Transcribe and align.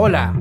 Hola, 0.00 0.32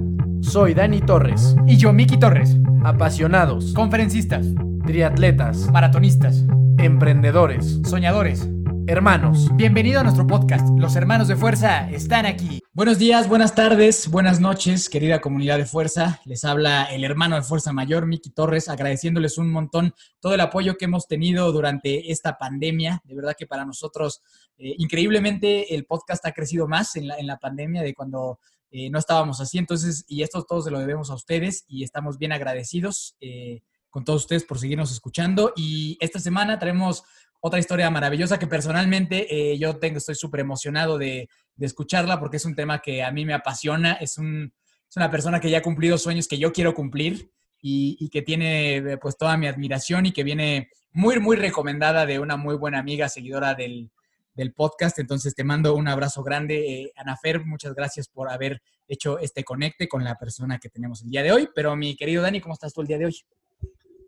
soy 0.41 0.75
Dani 0.75 1.01
Torres. 1.01 1.55
Y 1.65 1.77
yo, 1.77 1.91
Miki 1.91 2.19
Torres. 2.19 2.55
Apasionados, 2.83 3.73
Conferencistas, 3.73 4.45
triatletas, 4.85 5.71
maratonistas, 5.71 6.43
emprendedores, 6.77 7.81
soñadores. 7.83 8.47
hermanos. 8.85 9.49
Bienvenido 9.55 9.99
a 9.99 10.03
nuestro 10.03 10.27
podcast. 10.27 10.69
Los 10.77 10.95
hermanos 10.95 11.27
de 11.27 11.35
fuerza 11.35 11.89
están 11.89 12.27
aquí. 12.27 12.61
Buenos 12.71 12.99
días, 12.99 13.27
buenas 13.27 13.55
tardes, 13.55 14.11
buenas 14.11 14.39
noches, 14.39 14.89
querida 14.89 15.21
comunidad 15.21 15.57
de 15.57 15.65
fuerza. 15.65 16.21
Les 16.25 16.45
habla 16.45 16.83
el 16.85 17.03
hermano 17.03 17.35
de 17.35 17.41
fuerza 17.41 17.73
mayor, 17.73 18.05
Miki 18.05 18.29
Torres, 18.29 18.69
agradeciéndoles 18.69 19.39
un 19.39 19.51
montón 19.51 19.95
todo 20.19 20.35
el 20.35 20.39
apoyo 20.39 20.77
que 20.77 20.85
hemos 20.85 21.07
tenido 21.07 21.51
durante 21.51 22.11
esta 22.11 22.37
pandemia. 22.37 23.01
De 23.05 23.15
verdad 23.15 23.35
que 23.35 23.47
para 23.47 23.65
nosotros, 23.65 24.21
eh, 24.59 24.75
increíblemente, 24.77 25.73
el 25.73 25.85
podcast 25.85 26.23
ha 26.27 26.31
crecido 26.31 26.67
más 26.67 26.95
en 26.95 27.07
la, 27.07 27.17
en 27.17 27.25
la 27.25 27.39
pandemia 27.39 27.81
de 27.81 27.95
cuando 27.95 28.39
eh, 28.71 28.89
no 28.89 28.99
estábamos 28.99 29.39
así. 29.39 29.57
Entonces, 29.57 30.05
y 30.07 30.21
esto 30.21 30.43
todo 30.43 30.61
se 30.61 30.71
lo 30.71 30.79
debemos 30.79 31.09
a 31.09 31.15
ustedes 31.15 31.63
y 31.67 31.83
estamos 31.83 32.17
bien 32.17 32.31
agradecidos 32.31 33.15
eh, 33.19 33.61
con 33.89 34.03
todos 34.03 34.23
ustedes 34.23 34.43
por 34.43 34.59
seguirnos 34.59 34.91
escuchando. 34.91 35.53
Y 35.55 35.97
esta 35.99 36.19
semana 36.19 36.59
traemos 36.59 37.03
otra 37.39 37.59
historia 37.59 37.89
maravillosa 37.89 38.39
que 38.39 38.47
personalmente 38.47 39.27
eh, 39.29 39.57
yo 39.57 39.77
tengo, 39.77 39.97
estoy 39.97 40.15
súper 40.15 40.41
emocionado 40.41 40.97
de, 40.97 41.29
de 41.55 41.65
escucharla 41.65 42.19
porque 42.19 42.37
es 42.37 42.45
un 42.45 42.55
tema 42.55 42.79
que 42.79 43.03
a 43.03 43.11
mí 43.11 43.25
me 43.25 43.33
apasiona. 43.33 43.93
Es, 43.93 44.17
un, 44.17 44.53
es 44.89 44.95
una 44.97 45.11
persona 45.11 45.39
que 45.39 45.49
ya 45.49 45.59
ha 45.59 45.63
cumplido 45.63 45.97
sueños 45.97 46.27
que 46.27 46.37
yo 46.37 46.51
quiero 46.51 46.73
cumplir 46.73 47.31
y, 47.61 47.97
y 47.99 48.09
que 48.09 48.21
tiene 48.21 48.77
eh, 48.77 48.97
pues 48.97 49.17
toda 49.17 49.37
mi 49.37 49.47
admiración 49.47 50.05
y 50.05 50.11
que 50.11 50.23
viene 50.23 50.69
muy, 50.91 51.19
muy 51.19 51.35
recomendada 51.35 52.05
de 52.05 52.19
una 52.19 52.37
muy 52.37 52.55
buena 52.55 52.79
amiga, 52.79 53.09
seguidora 53.09 53.53
del, 53.53 53.91
del 54.37 54.53
podcast. 54.53 54.99
Entonces 54.99 55.35
te 55.35 55.43
mando 55.43 55.75
un 55.75 55.87
abrazo 55.87 56.23
grande. 56.23 56.83
Eh, 56.83 56.93
Anafer, 56.95 57.45
muchas 57.45 57.73
gracias 57.73 58.07
por 58.07 58.29
haber 58.29 58.61
hecho 58.87 59.19
este 59.19 59.43
conecte 59.43 59.89
con 59.89 60.03
la 60.03 60.15
persona 60.15 60.59
que 60.59 60.69
tenemos 60.69 61.01
el 61.01 61.09
día 61.09 61.23
de 61.23 61.33
hoy. 61.33 61.49
Pero 61.53 61.75
mi 61.75 61.97
querido 61.97 62.21
Dani, 62.21 62.39
¿cómo 62.39 62.53
estás 62.53 62.73
tú 62.73 62.81
el 62.81 62.87
día 62.87 62.97
de 62.97 63.07
hoy? 63.07 63.15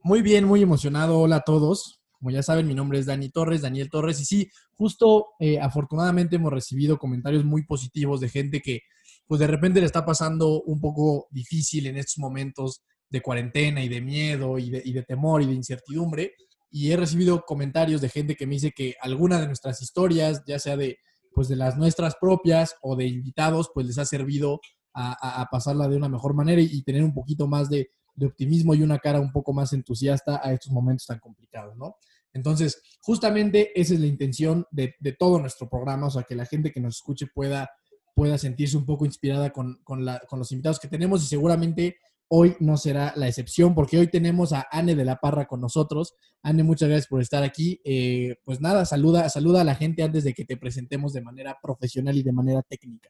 Muy 0.04 0.22
bien, 0.22 0.46
muy 0.46 0.62
emocionado. 0.62 1.20
Hola 1.20 1.38
a 1.38 1.42
todos. 1.42 2.00
Como 2.12 2.32
ya 2.32 2.44
saben, 2.44 2.68
mi 2.68 2.76
nombre 2.76 3.00
es 3.00 3.06
Dani 3.06 3.30
Torres, 3.30 3.62
Daniel 3.62 3.90
Torres. 3.90 4.22
Y 4.22 4.26
sí, 4.26 4.50
justo 4.76 5.28
eh, 5.40 5.60
afortunadamente 5.60 6.36
hemos 6.36 6.54
recibido 6.54 6.98
comentarios 6.98 7.44
muy 7.44 7.66
positivos 7.66 8.22
de 8.22 8.30
gente 8.30 8.62
que 8.62 8.82
pues 9.26 9.40
de 9.40 9.48
repente 9.48 9.80
le 9.80 9.86
está 9.86 10.06
pasando 10.06 10.62
un 10.62 10.80
poco 10.80 11.28
difícil 11.32 11.88
en 11.88 11.98
estos 11.98 12.18
momentos 12.18 12.82
de 13.10 13.22
cuarentena 13.22 13.84
y 13.84 13.90
de 13.90 14.02
miedo 14.02 14.58
y 14.58 14.70
de, 14.70 14.82
y 14.86 14.94
de 14.94 15.04
temor 15.04 15.42
y 15.42 15.48
de 15.48 15.54
incertidumbre. 15.54 16.34
Y 16.72 16.92
he 16.92 16.98
recibido 16.98 17.44
comentarios 17.46 18.02
de 18.02 18.10
gente 18.10 18.36
que 18.36 18.46
me 18.48 18.56
dice 18.56 18.72
que 18.72 18.96
alguna 19.02 19.40
de 19.40 19.48
nuestras 19.48 19.82
historias, 19.82 20.44
ya 20.46 20.60
sea 20.60 20.78
de, 20.78 20.98
pues 21.34 21.48
de 21.48 21.56
las 21.56 21.78
nuestras 21.78 22.16
propias 22.20 22.76
o 22.82 22.96
de 22.96 23.08
invitados, 23.08 23.72
pues 23.74 23.88
les 23.88 23.98
ha 23.98 24.06
servido 24.06 24.60
a, 24.94 25.48
pasarla 25.52 25.88
de 25.88 25.96
una 25.96 26.10
mejor 26.10 26.34
manera 26.34 26.62
y, 26.62 26.68
y 26.72 26.84
tener 26.84 27.04
un 27.04 27.14
poquito 27.14 27.48
más 27.48 27.70
de, 27.70 27.92
de 28.16 28.26
optimismo 28.26 28.74
y 28.76 28.82
una 28.84 29.00
cara 29.00 29.20
un 29.20 29.32
poco 29.32 29.54
más 29.54 29.72
entusiasta 29.72 30.42
a 30.44 30.52
estos 30.52 30.74
momentos 30.74 31.06
tan 31.08 31.20
complicados, 31.20 31.78
¿no? 31.78 31.96
Entonces, 32.34 32.82
justamente 33.02 33.72
esa 33.80 33.94
es 33.94 34.00
la 34.02 34.08
intención 34.08 34.66
de, 34.72 34.96
de 35.00 35.14
todo 35.14 35.40
nuestro 35.40 35.70
programa, 35.70 36.08
o 36.08 36.12
sea, 36.12 36.24
que 36.24 36.36
la 36.36 36.46
gente 36.46 36.72
que 36.72 36.80
nos 36.82 36.98
escuche 36.98 37.28
pueda, 37.34 37.70
pueda 38.14 38.38
sentirse 38.38 38.76
un 38.78 38.86
poco 38.86 39.06
inspirada 39.06 39.52
con, 39.52 39.80
con, 39.84 40.04
la- 40.06 40.20
con 40.28 40.38
los 40.38 40.52
invitados 40.52 40.80
que 40.80 40.88
tenemos 40.90 41.24
y 41.24 41.28
seguramente 41.28 41.98
hoy 42.30 42.56
no 42.60 42.78
será 42.78 43.14
la 43.16 43.28
excepción, 43.28 43.76
porque 43.76 43.98
hoy 43.98 44.08
tenemos 44.08 44.54
a 44.54 44.68
Anne 44.72 44.96
de 44.96 45.06
la 45.06 45.18
Parra 45.18 45.46
con 45.46 45.60
nosotros. 45.60 46.16
Anne, 46.42 46.64
muchas 46.64 46.88
gracias 46.88 47.08
por 47.08 47.22
estar 47.22 47.44
aquí. 47.44 47.82
Eh, 47.84 48.36
pues 48.46 48.62
nada, 48.62 48.86
saluda, 48.86 49.28
saluda 49.30 49.62
a 49.62 49.66
la 49.66 49.76
gente 49.76 50.04
antes 50.04 50.24
de 50.24 50.34
que 50.34 50.46
te 50.46 50.58
presentemos 50.58 51.14
de 51.14 51.22
manera 51.22 51.58
profesional 51.62 52.16
y 52.16 52.24
de 52.24 52.32
manera 52.32 52.62
técnica. 52.62 53.10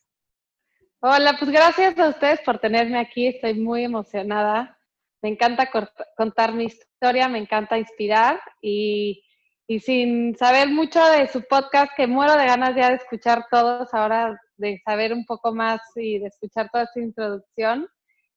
Hola, 1.02 1.36
pues 1.38 1.52
gracias 1.52 1.98
a 2.00 2.10
ustedes 2.10 2.40
por 2.46 2.60
tenerme 2.60 3.00
aquí. 3.00 3.28
Estoy 3.28 3.54
muy 3.54 3.84
emocionada. 3.84 4.78
Me 5.22 5.30
encanta 5.30 5.70
contar 6.16 6.54
mi 6.54 6.66
historia, 6.66 7.28
me 7.28 7.40
encanta 7.40 7.78
inspirar 7.78 8.40
y, 8.62 9.22
y 9.68 9.80
sin 9.80 10.36
saber 10.38 10.70
mucho 10.70 11.04
de 11.12 11.28
su 11.28 11.44
podcast, 11.44 11.92
que 11.96 12.08
muero 12.08 12.36
de 12.36 12.46
ganas 12.46 12.76
ya 12.76 12.90
de 12.90 12.96
escuchar 12.96 13.46
todos, 13.52 13.94
ahora 13.94 14.40
de 14.56 14.82
saber 14.86 15.14
un 15.14 15.26
poco 15.26 15.54
más 15.54 15.82
y 15.96 16.20
de 16.20 16.28
escuchar 16.28 16.70
toda 16.72 16.86
esta 16.86 17.00
introducción, 17.00 17.88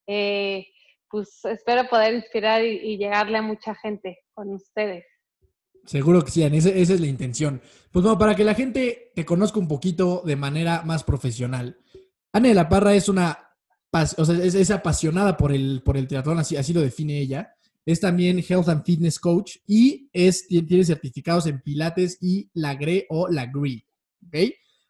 eh, 0.06 0.66
pues 1.12 1.44
espero 1.44 1.86
poder 1.90 2.14
inspirar 2.14 2.64
y, 2.64 2.96
llegarle 2.96 3.36
a 3.36 3.42
mucha 3.42 3.74
gente 3.74 4.18
con 4.32 4.48
ustedes. 4.54 5.04
Seguro 5.84 6.24
que 6.24 6.30
sí, 6.30 6.42
esa, 6.42 6.70
esa 6.70 6.94
es 6.94 7.00
la 7.00 7.06
intención. 7.06 7.60
Pues 7.90 8.02
bueno, 8.02 8.18
para 8.18 8.34
que 8.34 8.44
la 8.44 8.54
gente 8.54 9.12
te 9.14 9.26
conozca 9.26 9.58
un 9.58 9.68
poquito 9.68 10.22
de 10.24 10.36
manera 10.36 10.82
más 10.84 11.04
profesional, 11.04 11.76
Anne 12.32 12.48
de 12.48 12.54
la 12.54 12.68
Parra 12.68 12.94
es 12.94 13.10
una, 13.10 13.50
o 13.92 14.24
sea, 14.24 14.42
es, 14.42 14.70
apasionada 14.70 15.36
por 15.36 15.52
el, 15.52 15.82
por 15.84 15.98
el 15.98 16.08
triatlón, 16.08 16.38
así, 16.38 16.56
así 16.56 16.72
lo 16.72 16.80
define 16.80 17.20
ella. 17.20 17.54
Es 17.84 18.00
también 18.00 18.38
Health 18.38 18.68
and 18.68 18.84
Fitness 18.84 19.18
Coach 19.18 19.56
y 19.66 20.08
es, 20.12 20.46
tiene 20.46 20.84
certificados 20.84 21.46
en 21.46 21.60
Pilates 21.60 22.16
y 22.22 22.48
la 22.54 22.74
GRE 22.74 23.06
o 23.10 23.28
la 23.28 23.46
GRI. 23.46 23.84
¿ok? 24.28 24.36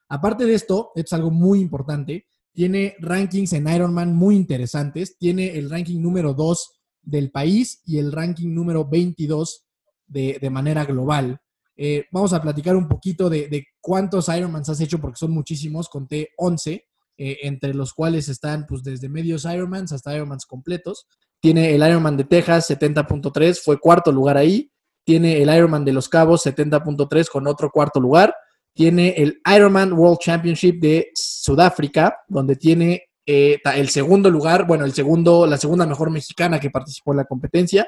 Aparte 0.08 0.44
de 0.44 0.54
esto, 0.54 0.92
esto 0.94 1.06
es 1.06 1.12
algo 1.14 1.30
muy 1.30 1.58
importante, 1.58 2.26
tiene 2.52 2.96
rankings 3.00 3.52
en 3.52 3.68
Ironman 3.68 4.14
muy 4.14 4.36
interesantes. 4.36 5.16
Tiene 5.18 5.58
el 5.58 5.70
ranking 5.70 6.00
número 6.00 6.34
2 6.34 6.80
del 7.02 7.30
país 7.30 7.82
y 7.84 7.98
el 7.98 8.12
ranking 8.12 8.54
número 8.54 8.88
22 8.88 9.64
de, 10.06 10.50
manera 10.50 10.84
global. 10.84 11.38
Eh, 11.76 12.04
vamos 12.12 12.32
a 12.32 12.42
platicar 12.42 12.76
un 12.76 12.86
poquito 12.86 13.30
de, 13.30 13.48
de 13.48 13.66
cuántos 13.80 14.28
Ironmans 14.28 14.68
has 14.68 14.80
hecho, 14.80 15.00
porque 15.00 15.16
son 15.16 15.32
muchísimos, 15.32 15.88
conté 15.88 16.30
11, 16.36 16.84
eh, 17.18 17.38
entre 17.42 17.74
los 17.74 17.92
cuales 17.92 18.28
están 18.28 18.66
pues 18.66 18.82
desde 18.82 19.08
medios 19.08 19.44
Ironmans 19.44 19.92
hasta 19.92 20.14
Ironmans 20.14 20.46
completos. 20.46 21.06
Tiene 21.40 21.74
el 21.74 21.86
Ironman 21.86 22.16
de 22.16 22.24
Texas 22.24 22.70
70.3, 22.70 23.60
fue 23.62 23.78
cuarto 23.78 24.12
lugar 24.12 24.36
ahí. 24.36 24.70
Tiene 25.04 25.42
el 25.42 25.54
Ironman 25.54 25.84
de 25.84 25.92
Los 25.92 26.08
Cabos 26.08 26.46
70.3 26.46 27.28
con 27.28 27.46
otro 27.46 27.70
cuarto 27.70 28.00
lugar. 28.00 28.34
Tiene 28.74 29.14
el 29.18 29.40
Ironman 29.54 29.92
World 29.92 30.18
Championship 30.18 30.80
de 30.80 31.10
Sudáfrica, 31.14 32.16
donde 32.28 32.56
tiene 32.56 33.10
eh, 33.24 33.60
el 33.76 33.88
segundo 33.88 34.30
lugar, 34.30 34.66
bueno, 34.66 34.84
el 34.84 34.92
segundo, 34.92 35.46
la 35.46 35.56
segunda 35.56 35.86
mejor 35.86 36.10
mexicana 36.10 36.58
que 36.58 36.70
participó 36.70 37.12
en 37.12 37.18
la 37.18 37.24
competencia. 37.24 37.86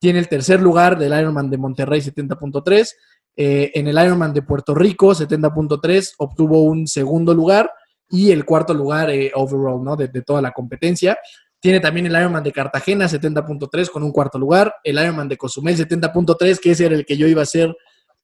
Tiene 0.00 0.18
el 0.18 0.28
tercer 0.28 0.60
lugar 0.60 0.98
del 0.98 1.18
Ironman 1.18 1.50
de 1.50 1.56
Monterrey 1.56 2.00
70.3. 2.00 2.88
Eh, 3.36 3.72
en 3.74 3.88
el 3.88 3.98
Ironman 3.98 4.32
de 4.32 4.42
Puerto 4.42 4.74
Rico 4.74 5.12
70.3 5.12 6.14
obtuvo 6.18 6.62
un 6.62 6.86
segundo 6.86 7.34
lugar 7.34 7.70
y 8.08 8.30
el 8.30 8.44
cuarto 8.44 8.74
lugar 8.74 9.10
eh, 9.10 9.32
overall, 9.34 9.82
¿no? 9.82 9.96
De, 9.96 10.08
toda 10.22 10.42
la 10.42 10.52
competencia. 10.52 11.18
Tiene 11.58 11.80
también 11.80 12.06
el 12.06 12.12
Ironman 12.12 12.42
de 12.44 12.52
Cartagena 12.52 13.06
70.3 13.06 13.90
con 13.90 14.02
un 14.02 14.12
cuarto 14.12 14.38
lugar. 14.38 14.74
El 14.84 14.98
Ironman 14.98 15.28
de 15.28 15.36
Cozumel 15.36 15.76
70.3, 15.76 16.58
que 16.60 16.72
ese 16.72 16.86
era 16.86 16.94
el 16.94 17.06
que 17.06 17.16
yo 17.16 17.26
iba 17.26 17.40
a 17.40 17.44
hacer. 17.44 17.74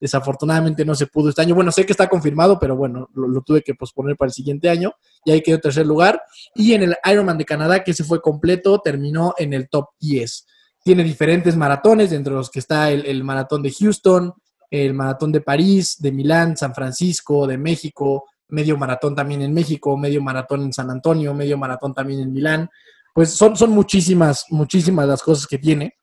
Desafortunadamente 0.01 0.83
no 0.83 0.95
se 0.95 1.07
pudo 1.07 1.29
este 1.29 1.43
año. 1.43 1.55
Bueno, 1.55 1.71
sé 1.71 1.85
que 1.85 1.93
está 1.93 2.09
confirmado, 2.09 2.59
pero 2.59 2.75
bueno, 2.75 3.07
lo, 3.13 3.41
tuve 3.41 3.61
que 3.61 3.75
posponer 3.75 4.17
para 4.17 4.27
el 4.27 4.33
siguiente 4.33 4.69
año. 4.69 4.93
Y 5.23 5.31
ahí 5.31 5.41
quedó 5.41 5.59
tercer 5.59 5.85
lugar. 5.85 6.21
Y 6.55 6.73
en 6.73 6.83
el 6.83 6.95
Ironman 7.09 7.37
de 7.37 7.45
Canadá, 7.45 7.83
que 7.83 7.93
se 7.93 8.03
fue 8.03 8.21
completo, 8.21 8.81
terminó 8.83 9.33
en 9.37 9.53
el 9.53 9.69
top 9.69 9.85
10 9.99 10.47
tiene 10.83 11.03
diferentes 11.03 11.55
maratones, 11.55 12.11
entre 12.11 12.33
los 12.33 12.49
que 12.49 12.57
está 12.57 12.89
el, 12.89 13.05
el 13.05 13.23
maratón 13.23 13.61
de 13.61 13.71
Houston, 13.71 14.33
el 14.71 14.93
maratón 14.93 15.31
de 15.31 15.41
París, 15.41 15.97
de 15.99 16.11
Milán, 16.11 16.57
San 16.57 16.73
Francisco, 16.73 17.45
de 17.45 17.57
México, 17.57 18.25
medio 18.51 18.77
maratón 18.77 19.15
también 19.15 19.41
en 19.41 19.53
México, 19.53 19.97
medio 19.97 20.21
maratón 20.21 20.63
en 20.63 20.73
San 20.73 20.89
Antonio, 20.89 21.33
medio 21.33 21.57
maratón 21.57 21.93
también 21.93 22.21
en 22.21 22.31
Milán. 22.31 22.69
Pues 23.13 23.31
son, 23.31 23.55
son 23.57 23.71
muchísimas, 23.71 24.45
muchísimas 24.49 25.07
las 25.07 25.21
cosas 25.21 25.45
que 25.45 25.57
tiene. 25.57 25.95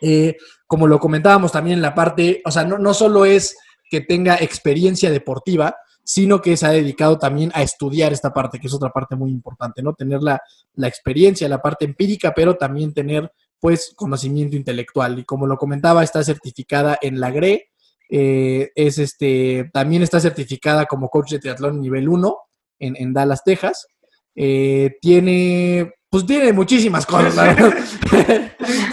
Eh, 0.00 0.36
como 0.72 0.86
lo 0.86 0.98
comentábamos 0.98 1.52
también 1.52 1.76
en 1.76 1.82
la 1.82 1.94
parte, 1.94 2.40
o 2.46 2.50
sea, 2.50 2.64
no, 2.64 2.78
no 2.78 2.94
solo 2.94 3.26
es 3.26 3.58
que 3.90 4.00
tenga 4.00 4.36
experiencia 4.36 5.10
deportiva, 5.10 5.76
sino 6.02 6.40
que 6.40 6.56
se 6.56 6.64
ha 6.64 6.70
dedicado 6.70 7.18
también 7.18 7.52
a 7.54 7.60
estudiar 7.60 8.10
esta 8.10 8.32
parte, 8.32 8.58
que 8.58 8.68
es 8.68 8.72
otra 8.72 8.88
parte 8.88 9.14
muy 9.14 9.30
importante, 9.30 9.82
¿no? 9.82 9.92
Tener 9.92 10.22
la, 10.22 10.40
la 10.76 10.88
experiencia, 10.88 11.46
la 11.46 11.60
parte 11.60 11.84
empírica, 11.84 12.32
pero 12.34 12.56
también 12.56 12.94
tener 12.94 13.30
pues 13.60 13.92
conocimiento 13.94 14.56
intelectual. 14.56 15.18
Y 15.18 15.24
como 15.24 15.46
lo 15.46 15.58
comentaba, 15.58 16.02
está 16.02 16.24
certificada 16.24 16.98
en 17.02 17.20
la 17.20 17.30
GRE, 17.30 17.68
eh, 18.08 18.70
es 18.74 18.96
este, 18.96 19.68
también 19.74 20.02
está 20.02 20.20
certificada 20.20 20.86
como 20.86 21.10
coach 21.10 21.32
de 21.32 21.38
triatlón 21.38 21.82
nivel 21.82 22.08
1 22.08 22.34
en, 22.78 23.12
Dallas, 23.12 23.44
Texas. 23.44 23.88
Eh, 24.34 24.96
tiene, 25.02 25.92
pues 26.12 26.26
tiene 26.26 26.52
muchísimas 26.52 27.06
cosas, 27.06 27.34
la 27.34 27.44
verdad. 27.54 27.74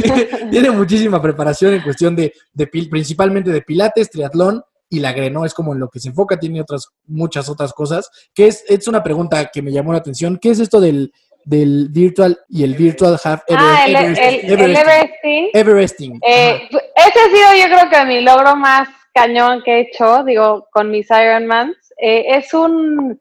tiene, 0.02 0.26
tiene 0.52 0.72
muchísima 0.72 1.22
preparación 1.22 1.74
en 1.74 1.82
cuestión 1.82 2.16
de, 2.16 2.32
de 2.54 2.68
principalmente 2.68 3.52
de 3.52 3.62
pilates, 3.62 4.10
triatlón 4.10 4.64
y 4.90 5.02
la 5.02 5.12
GRE, 5.12 5.30
¿no? 5.30 5.44
Es 5.44 5.54
como 5.54 5.74
en 5.74 5.82
lo 5.82 5.90
que 5.90 6.00
se 6.00 6.08
enfoca, 6.08 6.40
tiene 6.40 6.62
otras, 6.62 6.88
muchas 7.06 7.50
otras 7.50 7.74
cosas. 7.74 8.10
Que 8.34 8.48
es, 8.48 8.64
es 8.70 8.88
una 8.88 9.04
pregunta 9.04 9.50
que 9.52 9.62
me 9.62 9.74
llamó 9.74 9.92
la 9.92 9.98
atención. 10.00 10.40
¿Qué 10.42 10.52
es 10.52 10.62
esto 10.62 10.80
del, 10.80 11.12
del 11.44 11.90
virtual 11.90 12.40
y 12.48 12.64
el 12.64 12.76
virtual 12.76 13.20
half 13.22 13.42
ah, 13.50 13.84
el, 13.86 13.96
Everest- 13.98 14.18
el, 14.22 14.52
el 14.52 14.76
Everesting? 14.78 14.78
Everesting. 14.78 15.50
Everesting. 15.54 16.20
Eh, 16.26 16.70
ese 16.72 17.20
ha 17.20 17.54
sido 17.54 17.68
yo 17.68 17.76
creo 17.76 17.90
que 17.90 18.06
mi 18.06 18.22
logro 18.22 18.56
más 18.56 18.88
cañón 19.14 19.62
que 19.66 19.74
he 19.74 19.80
hecho, 19.82 20.24
digo, 20.24 20.70
con 20.72 20.90
mis 20.90 21.08
Ironmans. 21.12 21.76
Eh, 22.02 22.38
es 22.38 22.54
un, 22.54 23.20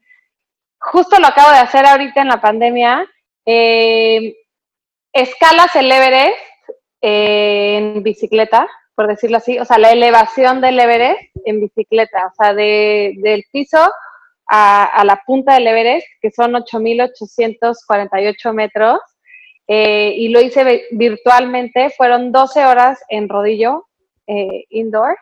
justo 0.79 1.19
lo 1.19 1.27
acabo 1.27 1.51
de 1.51 1.59
hacer 1.59 1.85
ahorita 1.85 2.23
en 2.23 2.29
la 2.29 2.41
pandemia, 2.41 3.05
Eh, 3.51 4.37
escalas 5.13 5.75
el 5.75 5.91
Everest 5.91 6.37
en 7.01 8.03
bicicleta, 8.03 8.69
por 8.95 9.07
decirlo 9.07 9.39
así, 9.39 9.59
o 9.59 9.65
sea, 9.65 9.79
la 9.79 9.93
elevación 9.93 10.61
del 10.61 10.79
Everest 10.79 11.31
en 11.47 11.61
bicicleta, 11.61 12.27
o 12.27 12.33
sea, 12.37 12.53
de, 12.53 13.15
del 13.23 13.45
piso 13.51 13.79
a, 14.49 14.85
a, 14.85 15.05
la 15.05 15.23
punta 15.25 15.55
del 15.55 15.67
Everest, 15.67 16.07
que 16.21 16.31
son 16.31 16.53
8.848 16.53 18.53
metros, 18.53 19.01
eh, 19.71 20.15
y 20.17 20.29
lo 20.29 20.41
hice 20.41 20.87
virtualmente, 20.91 21.91
fueron 21.91 22.33
12 22.33 22.65
horas 22.65 22.99
en 23.11 23.29
rodillo 23.29 23.87
eh, 24.27 24.65
indoor 24.71 25.19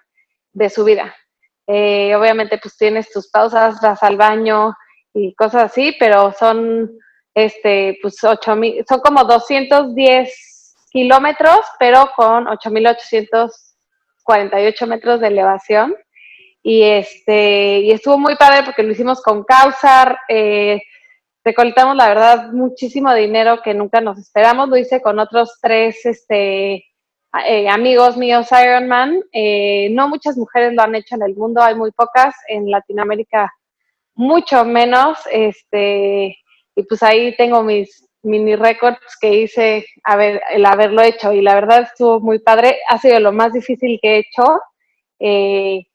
de 0.53 0.71
subida. 0.71 1.15
Eh, 1.67 2.15
obviamente, 2.15 2.57
pues 2.59 2.77
tienes 2.77 3.11
tus 3.11 3.29
pausas, 3.29 3.81
vas 3.81 4.01
al 4.05 4.17
baño 4.17 4.73
y 5.13 5.35
cosas 5.35 5.65
así, 5.65 5.97
pero 5.99 6.33
son, 6.33 6.97
este, 7.37 7.99
pues, 8.01 8.25
8, 8.25 8.57
son 8.89 9.01
como 9.01 9.25
210 9.25 10.75
kilómetros, 10.91 11.61
pero 11.79 12.11
con 12.17 12.47
8.848 12.47 14.87
metros 14.87 15.21
de 15.21 15.27
elevación. 15.27 15.95
Y, 16.63 16.83
este, 16.83 17.81
y 17.81 17.91
estuvo 17.93 18.17
muy 18.19 18.37
padre 18.37 18.63
porque 18.65 18.83
lo 18.83 18.93
hicimos 18.93 19.21
con 19.23 19.45
Causar. 19.45 20.19
Eh, 20.31 20.81
recolectamos, 21.45 21.95
la 21.95 22.09
verdad, 22.09 22.53
muchísimo 22.53 23.13
dinero 23.13 23.61
que 23.63 23.75
nunca 23.75 24.01
nos 24.01 24.19
esperamos. 24.19 24.71
Lo 24.71 24.79
hice 24.79 25.03
con 25.03 25.19
otros 25.19 25.59
tres 25.61 26.07
este, 26.07 26.87
eh, 27.47 27.69
amigos 27.69 28.17
míos 28.17 28.49
Ironman. 28.51 29.23
Eh, 29.31 29.91
no 29.91 30.09
muchas 30.09 30.39
mujeres 30.39 30.73
lo 30.73 30.81
han 30.83 30.95
hecho 30.95 31.17
en 31.17 31.23
el 31.23 31.37
mundo, 31.37 31.61
hay 31.61 31.75
muy 31.75 31.93
pocas. 31.93 32.35
En 32.49 32.71
Latinoamérica, 32.71 33.53
mucho 34.15 34.65
menos. 34.65 35.19
Este, 35.31 36.39
y 36.77 36.83
pues 36.83 37.03
ahí 37.03 37.35
tengo 37.37 37.63
mis 37.63 38.07
mini 38.23 38.55
récords 38.55 39.01
que 39.21 39.35
hice 39.35 39.87
el 40.51 40.67
haberlo 40.67 41.01
hecho 41.01 41.33
y 41.33 41.41
la 41.41 41.55
verdad 41.55 41.83
estuvo 41.83 42.21
muy 42.21 42.39
padre. 42.39 42.79
Ha 42.89 42.99
sido 42.99 43.19
lo 43.19 43.33
más 43.33 43.53
difícil 43.53 43.99
que 44.03 44.09
he 44.09 44.19
hecho 44.19 44.61
eh, 45.19 45.87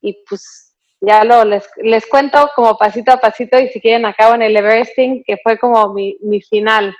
y 0.00 0.24
pues 0.26 0.74
ya 1.00 1.24
lo 1.24 1.44
les, 1.44 1.68
les, 1.76 2.06
cuento 2.06 2.50
como 2.56 2.76
pasito 2.78 3.12
a 3.12 3.18
pasito 3.18 3.58
y 3.58 3.68
si 3.68 3.80
quieren 3.80 4.06
acabo 4.06 4.34
en 4.34 4.42
el 4.42 4.56
Everesting 4.56 5.22
que 5.24 5.36
fue 5.42 5.58
como 5.58 5.92
mi, 5.92 6.16
mi 6.22 6.40
final. 6.40 6.94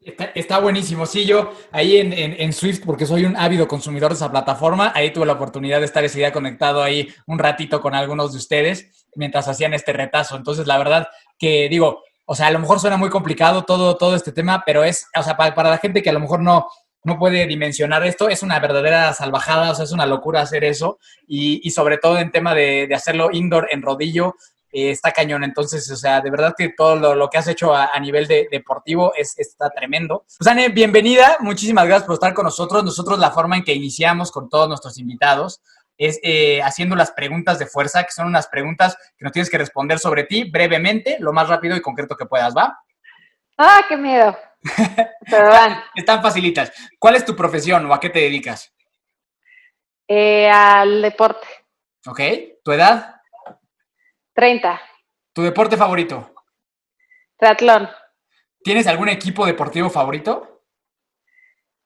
Está, 0.00 0.24
está, 0.34 0.58
buenísimo. 0.58 1.06
Sí, 1.06 1.24
yo 1.24 1.52
ahí 1.72 1.96
en, 1.96 2.12
en, 2.12 2.38
en, 2.38 2.52
Swift, 2.52 2.82
porque 2.84 3.06
soy 3.06 3.24
un 3.24 3.36
ávido 3.36 3.66
consumidor 3.66 4.10
de 4.10 4.16
esa 4.16 4.30
plataforma, 4.30 4.92
ahí 4.94 5.10
tuve 5.10 5.24
la 5.24 5.32
oportunidad 5.32 5.78
de 5.78 5.86
estar 5.86 6.04
ese 6.04 6.18
día 6.18 6.32
conectado 6.32 6.82
ahí 6.82 7.08
un 7.26 7.38
ratito 7.38 7.80
con 7.80 7.94
algunos 7.94 8.32
de 8.32 8.38
ustedes 8.38 9.06
mientras 9.16 9.48
hacían 9.48 9.72
este 9.72 9.94
retazo. 9.94 10.36
Entonces, 10.36 10.66
la 10.66 10.76
verdad 10.76 11.08
que 11.38 11.68
digo, 11.70 12.02
o 12.26 12.34
sea, 12.34 12.46
a 12.46 12.50
lo 12.50 12.58
mejor 12.58 12.80
suena 12.80 12.96
muy 12.96 13.10
complicado 13.10 13.64
todo, 13.64 13.96
todo 13.96 14.14
este 14.16 14.32
tema, 14.32 14.62
pero 14.64 14.84
es, 14.84 15.06
o 15.18 15.22
sea, 15.22 15.36
para, 15.36 15.54
para, 15.54 15.70
la 15.70 15.78
gente 15.78 16.02
que 16.02 16.10
a 16.10 16.14
lo 16.14 16.20
mejor 16.20 16.40
no, 16.40 16.68
no 17.04 17.18
puede 17.18 17.46
dimensionar 17.46 18.04
esto, 18.04 18.28
es 18.28 18.42
una 18.42 18.58
verdadera 18.58 19.12
salvajada, 19.12 19.70
o 19.70 19.74
sea, 19.74 19.84
es 19.84 19.92
una 19.92 20.06
locura 20.06 20.40
hacer 20.40 20.64
eso, 20.64 20.98
y, 21.26 21.60
y 21.66 21.70
sobre 21.70 21.98
todo 21.98 22.18
en 22.18 22.30
tema 22.30 22.54
de, 22.54 22.86
de 22.86 22.94
hacerlo 22.94 23.28
indoor 23.32 23.68
en 23.70 23.82
rodillo, 23.82 24.34
eh, 24.74 24.90
está 24.90 25.12
cañón. 25.12 25.44
Entonces, 25.44 25.88
o 25.88 25.96
sea, 25.96 26.20
de 26.20 26.30
verdad 26.30 26.52
que 26.58 26.70
todo 26.70 26.96
lo, 26.96 27.14
lo 27.14 27.30
que 27.30 27.38
has 27.38 27.46
hecho 27.46 27.72
a, 27.72 27.90
a 27.94 28.00
nivel 28.00 28.26
de, 28.26 28.48
deportivo 28.50 29.12
es, 29.14 29.38
está 29.38 29.70
tremendo. 29.70 30.24
Pues, 30.36 30.48
Anne, 30.48 30.68
bienvenida, 30.70 31.36
muchísimas 31.38 31.86
gracias 31.86 32.06
por 32.06 32.14
estar 32.14 32.34
con 32.34 32.44
nosotros. 32.44 32.82
Nosotros 32.82 33.20
la 33.20 33.30
forma 33.30 33.56
en 33.56 33.62
que 33.62 33.72
iniciamos 33.72 34.32
con 34.32 34.48
todos 34.48 34.66
nuestros 34.66 34.98
invitados 34.98 35.60
es 35.96 36.18
eh, 36.22 36.62
haciendo 36.62 36.96
las 36.96 37.12
preguntas 37.12 37.58
de 37.58 37.66
fuerza, 37.66 38.02
que 38.04 38.12
son 38.12 38.26
unas 38.26 38.48
preguntas 38.48 38.96
que 39.16 39.24
nos 39.24 39.32
tienes 39.32 39.50
que 39.50 39.58
responder 39.58 39.98
sobre 39.98 40.24
ti 40.24 40.44
brevemente, 40.50 41.16
lo 41.20 41.32
más 41.32 41.48
rápido 41.48 41.76
y 41.76 41.82
concreto 41.82 42.16
que 42.16 42.26
puedas, 42.26 42.54
¿va? 42.56 42.78
Ah, 43.56 43.82
qué 43.88 43.96
miedo. 43.96 44.36
Pero 45.30 45.48
van. 45.48 45.82
Están 45.94 46.22
facilitas. 46.22 46.72
¿Cuál 46.98 47.16
es 47.16 47.24
tu 47.24 47.36
profesión 47.36 47.86
o 47.86 47.94
a 47.94 48.00
qué 48.00 48.10
te 48.10 48.20
dedicas? 48.20 48.74
Eh, 50.08 50.48
al 50.50 51.02
deporte. 51.02 51.46
Ok. 52.06 52.20
¿Tu 52.62 52.72
edad? 52.72 53.20
30. 54.34 54.80
¿Tu 55.32 55.42
deporte 55.42 55.76
favorito? 55.76 56.34
Triatlón. 57.36 57.88
¿Tienes 58.62 58.86
algún 58.86 59.08
equipo 59.08 59.46
deportivo 59.46 59.90
favorito? 59.90 60.62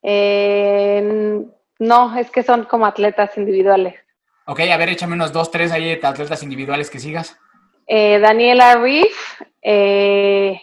Eh, 0.02 1.44
no, 1.78 2.16
es 2.16 2.30
que 2.30 2.42
son 2.42 2.64
como 2.64 2.86
atletas 2.86 3.36
individuales. 3.36 3.94
Ok, 4.46 4.60
a 4.60 4.76
ver, 4.76 4.88
échame 4.88 5.14
unos 5.14 5.32
dos, 5.32 5.50
tres 5.50 5.72
ahí 5.72 5.84
de 5.84 6.06
atletas 6.06 6.42
individuales 6.42 6.90
que 6.90 6.98
sigas. 6.98 7.38
Eh, 7.86 8.18
Daniela 8.18 8.76
Reef, 8.76 9.40
eh, 9.62 10.60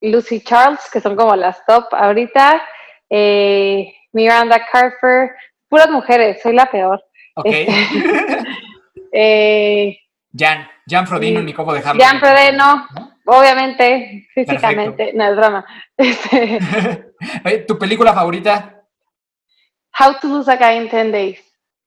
Lucy 0.00 0.40
Charles, 0.40 0.80
que 0.92 1.00
son 1.00 1.16
como 1.16 1.36
las 1.36 1.64
top 1.66 1.86
ahorita, 1.92 2.62
eh, 3.10 3.94
Miranda 4.12 4.64
Carfer, 4.70 5.30
puras 5.68 5.90
mujeres, 5.90 6.40
soy 6.42 6.54
la 6.54 6.66
peor. 6.66 7.04
Ok. 7.34 7.46
eh, 9.12 9.98
Jan, 10.36 10.68
Jan 10.88 11.06
Frodeno, 11.06 11.42
ni 11.42 11.52
cómo 11.52 11.72
dejarlo. 11.72 12.02
Jan 12.02 12.18
Frodeno, 12.18 12.86
¿no? 12.94 13.16
obviamente, 13.26 14.28
físicamente, 14.34 15.12
Perfecto. 15.12 15.18
no 15.18 15.30
es 15.30 15.36
drama. 15.36 15.66
Este, 15.96 17.60
¿Tu 17.68 17.78
película 17.78 18.12
favorita? 18.12 18.75
How 19.98 20.18
to 20.20 20.28
Lose 20.28 20.50
a 20.50 20.56
Guy 20.56 20.76
in 20.76 20.88
10 20.88 21.12
Days. 21.12 21.40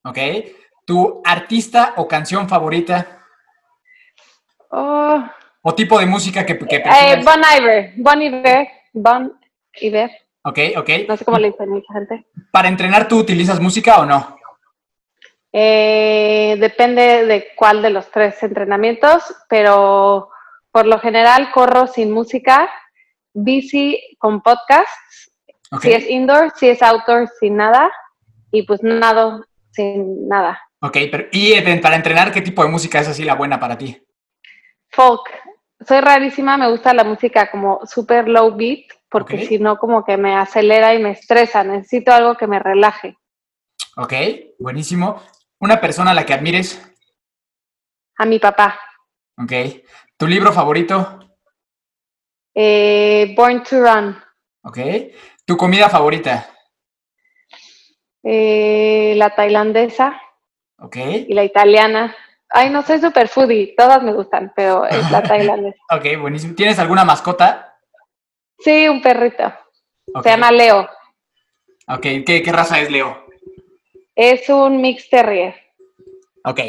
Ok. 0.04 0.18
¿Tu 0.86 1.22
artista 1.24 1.94
o 1.98 2.08
canción 2.08 2.50
favorita? 2.50 3.20
Oh. 4.70 5.24
¿O 5.62 5.76
tipo 5.76 6.00
de 6.00 6.06
música 6.06 6.46
que, 6.46 6.58
que 6.58 6.78
eh, 6.78 7.22
Bon 7.24 7.42
Iver. 7.58 7.94
Bon 7.98 8.22
Iver. 8.22 8.68
Bon 8.94 9.40
Iver. 9.82 10.10
Ok, 10.44 10.60
ok. 10.78 10.90
No 11.08 11.18
sé 11.18 11.26
cómo 11.26 11.38
le 11.38 11.52
dicen 11.52 11.70
mucha 11.70 11.94
gente. 11.94 12.26
¿Para 12.52 12.70
entrenar 12.70 13.08
tú 13.08 13.20
utilizas 13.20 13.60
música 13.60 14.00
o 14.00 14.06
no? 14.06 14.38
Eh, 15.52 16.58
depende 16.60 17.26
de 17.26 17.50
cuál 17.56 17.82
de 17.82 17.90
los 17.90 18.10
tres 18.10 18.42
entrenamientos, 18.42 19.24
pero 19.50 20.30
por 20.72 20.86
lo 20.86 21.00
general 21.00 21.52
corro 21.52 21.88
sin 21.88 22.12
música, 22.12 22.70
bici 23.34 24.16
con 24.20 24.42
podcasts 24.42 25.29
Okay. 25.72 25.92
Si 25.92 25.98
es 25.98 26.10
indoor, 26.10 26.52
si 26.56 26.70
es 26.70 26.82
outdoor, 26.82 27.30
sin 27.40 27.58
nada. 27.58 27.92
Y 28.52 28.64
pues 28.64 28.82
nado 28.82 29.46
sin 29.72 30.28
nada. 30.28 30.60
Ok, 30.82 30.98
pero 31.12 31.26
¿y 31.32 31.60
para 31.80 31.96
entrenar 31.96 32.32
qué 32.32 32.42
tipo 32.42 32.64
de 32.64 32.70
música 32.70 33.00
es 33.00 33.08
así 33.08 33.24
la 33.24 33.36
buena 33.36 33.60
para 33.60 33.78
ti? 33.78 34.02
Folk. 34.90 35.30
Soy 35.86 36.02
rarísima, 36.02 36.58
me 36.58 36.70
gusta 36.70 36.94
la 36.94 37.04
música 37.04 37.50
como 37.50 37.80
super 37.86 38.28
low 38.28 38.56
beat, 38.56 38.86
porque 39.10 39.36
okay. 39.36 39.48
si 39.48 39.60
no 39.60 39.78
como 39.78 40.04
que 40.04 40.18
me 40.18 40.36
acelera 40.36 40.94
y 40.94 41.00
me 41.00 41.12
estresa. 41.12 41.64
Necesito 41.64 42.12
algo 42.12 42.36
que 42.36 42.48
me 42.48 42.60
relaje. 42.60 43.18
Ok, 43.96 44.14
buenísimo. 44.60 45.22
¿Una 45.60 45.80
persona 45.80 46.12
a 46.12 46.14
la 46.14 46.26
que 46.26 46.34
admires? 46.34 46.82
A 48.18 48.26
mi 48.26 48.40
papá. 48.40 48.80
Ok. 49.38 49.54
¿Tu 50.18 50.28
libro 50.28 50.52
favorito? 50.52 51.20
Eh, 52.54 53.34
Born 53.36 53.64
to 53.64 53.82
Run. 53.82 54.22
Ok. 54.64 54.78
¿Tu 55.50 55.58
comida 55.58 55.90
favorita? 55.90 56.48
Eh, 58.22 59.16
la 59.18 59.34
tailandesa. 59.34 60.22
Ok. 60.78 60.96
Y 61.28 61.34
la 61.34 61.44
italiana. 61.44 62.16
Ay, 62.50 62.70
no 62.70 62.84
soy 62.84 63.00
super 63.00 63.28
foodie, 63.28 63.74
todas 63.76 64.04
me 64.04 64.14
gustan, 64.14 64.54
pero 64.56 64.86
es 64.86 65.10
la 65.10 65.24
tailandesa. 65.28 65.76
ok, 65.90 66.22
buenísimo. 66.22 66.54
¿Tienes 66.54 66.78
alguna 66.78 67.04
mascota? 67.04 67.76
Sí, 68.60 68.88
un 68.88 69.02
perrito. 69.02 69.52
Okay. 70.14 70.22
Se 70.22 70.30
llama 70.30 70.52
Leo. 70.52 70.88
Ok, 71.88 72.02
¿Qué, 72.02 72.44
¿qué, 72.46 72.52
raza 72.52 72.80
es 72.80 72.92
Leo? 72.92 73.26
Es 74.14 74.48
un 74.50 74.80
mix 74.80 75.10
terrier. 75.10 75.56
Ok. 76.46 76.60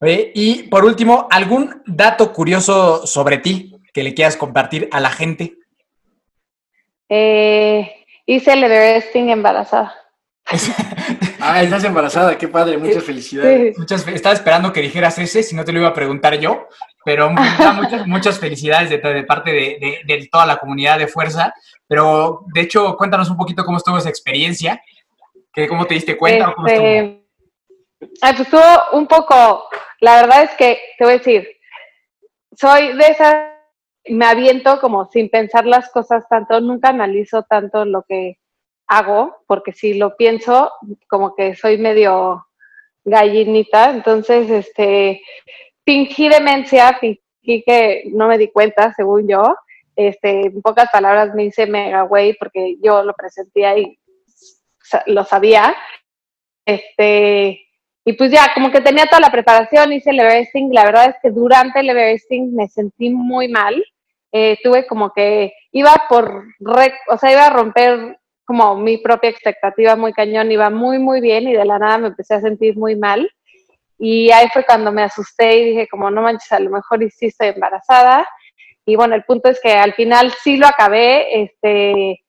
Oye, 0.00 0.32
y 0.34 0.62
por 0.62 0.86
último, 0.86 1.28
¿algún 1.30 1.82
dato 1.84 2.32
curioso 2.32 3.06
sobre 3.06 3.36
ti 3.36 3.76
que 3.92 4.02
le 4.02 4.14
quieras 4.14 4.38
compartir 4.38 4.88
a 4.92 5.00
la 5.00 5.10
gente? 5.10 5.58
Eh, 7.10 8.03
hice 8.26 8.52
el 8.52 8.64
Everesting 8.64 9.30
embarazada. 9.30 9.94
ah, 11.40 11.62
estás 11.62 11.84
embarazada, 11.84 12.36
qué 12.36 12.48
padre, 12.48 12.76
muchas 12.76 13.02
felicidades. 13.02 13.74
Sí. 13.74 13.80
Muchas, 13.80 14.06
estaba 14.08 14.34
esperando 14.34 14.72
que 14.72 14.82
dijeras 14.82 15.18
ese, 15.18 15.42
si 15.42 15.56
no 15.56 15.64
te 15.64 15.72
lo 15.72 15.80
iba 15.80 15.88
a 15.88 15.94
preguntar 15.94 16.38
yo, 16.38 16.68
pero 17.04 17.30
muchas, 17.30 18.06
muchas 18.06 18.38
felicidades 18.38 18.90
de, 18.90 18.98
de 18.98 19.24
parte 19.24 19.52
de, 19.52 19.78
de, 19.80 20.00
de, 20.04 20.28
toda 20.30 20.44
la 20.44 20.58
comunidad 20.58 20.98
de 20.98 21.08
Fuerza. 21.08 21.54
Pero, 21.86 22.44
de 22.52 22.60
hecho, 22.60 22.96
cuéntanos 22.96 23.30
un 23.30 23.36
poquito 23.36 23.64
cómo 23.64 23.78
estuvo 23.78 23.96
esa 23.96 24.10
experiencia, 24.10 24.82
que, 25.52 25.66
cómo 25.66 25.86
te 25.86 25.94
diste 25.94 26.16
cuenta. 26.16 26.48
Este, 26.48 26.54
¿Cómo 26.54 26.68
estuvo? 26.68 27.24
Pues 28.20 28.40
estuvo 28.40 28.62
un 28.92 29.06
poco, 29.06 29.68
la 30.00 30.16
verdad 30.16 30.42
es 30.42 30.50
que, 30.56 30.78
te 30.98 31.04
voy 31.04 31.14
a 31.14 31.18
decir, 31.18 31.48
soy 32.54 32.94
de 32.96 33.06
esas 33.06 33.53
me 34.06 34.26
aviento 34.26 34.80
como 34.80 35.06
sin 35.06 35.28
pensar 35.30 35.66
las 35.66 35.90
cosas 35.90 36.28
tanto, 36.28 36.60
nunca 36.60 36.88
analizo 36.90 37.42
tanto 37.42 37.84
lo 37.84 38.02
que 38.02 38.38
hago, 38.86 39.36
porque 39.46 39.72
si 39.72 39.94
lo 39.94 40.16
pienso, 40.16 40.70
como 41.08 41.34
que 41.34 41.54
soy 41.54 41.78
medio 41.78 42.46
gallinita, 43.04 43.90
entonces, 43.90 44.50
este, 44.50 45.22
fingí 45.84 46.28
demencia, 46.28 46.98
fingí 46.98 47.62
que 47.66 48.04
no 48.12 48.28
me 48.28 48.38
di 48.38 48.48
cuenta, 48.48 48.92
según 48.94 49.28
yo, 49.28 49.56
este, 49.96 50.46
en 50.46 50.62
pocas 50.62 50.90
palabras 50.90 51.34
me 51.34 51.44
hice 51.44 51.66
mega 51.66 52.02
güey 52.02 52.34
porque 52.34 52.76
yo 52.82 53.02
lo 53.04 53.14
presentía 53.14 53.78
y 53.78 53.98
lo 55.06 55.24
sabía. 55.24 55.74
Este, 56.66 57.60
y 58.04 58.12
pues 58.14 58.30
ya, 58.30 58.52
como 58.54 58.70
que 58.70 58.80
tenía 58.80 59.06
toda 59.06 59.20
la 59.20 59.30
preparación, 59.30 59.92
hice 59.92 60.10
el 60.10 60.20
Everesting. 60.20 60.72
La 60.72 60.84
verdad 60.84 61.10
es 61.10 61.16
que 61.22 61.30
durante 61.30 61.80
el 61.80 61.90
Everesting 61.90 62.54
me 62.54 62.68
sentí 62.68 63.10
muy 63.10 63.48
mal. 63.48 63.84
Eh, 64.36 64.58
tuve 64.64 64.84
como 64.84 65.12
que 65.12 65.52
iba 65.70 65.94
por, 66.08 66.46
o 67.08 67.18
sea, 67.18 67.30
iba 67.30 67.46
a 67.46 67.50
romper 67.50 68.18
como 68.44 68.74
mi 68.74 68.98
propia 68.98 69.30
expectativa 69.30 69.94
muy 69.94 70.12
cañón, 70.12 70.50
iba 70.50 70.70
muy, 70.70 70.98
muy 70.98 71.20
bien 71.20 71.46
y 71.46 71.52
de 71.52 71.64
la 71.64 71.78
nada 71.78 71.98
me 71.98 72.08
empecé 72.08 72.34
a 72.34 72.40
sentir 72.40 72.76
muy 72.76 72.96
mal. 72.96 73.30
Y 73.96 74.32
ahí 74.32 74.48
fue 74.52 74.64
cuando 74.64 74.90
me 74.90 75.04
asusté 75.04 75.58
y 75.58 75.64
dije, 75.66 75.88
como 75.88 76.10
no 76.10 76.20
manches, 76.20 76.50
a 76.50 76.58
lo 76.58 76.70
mejor 76.70 76.98
sí 77.12 77.26
estoy 77.26 77.50
embarazada. 77.50 78.26
Y 78.84 78.96
bueno, 78.96 79.14
el 79.14 79.22
punto 79.22 79.48
es 79.48 79.60
que 79.60 79.72
al 79.72 79.94
final 79.94 80.32
sí 80.42 80.56
lo 80.56 80.66
acabé, 80.66 81.42
este, 81.44 82.24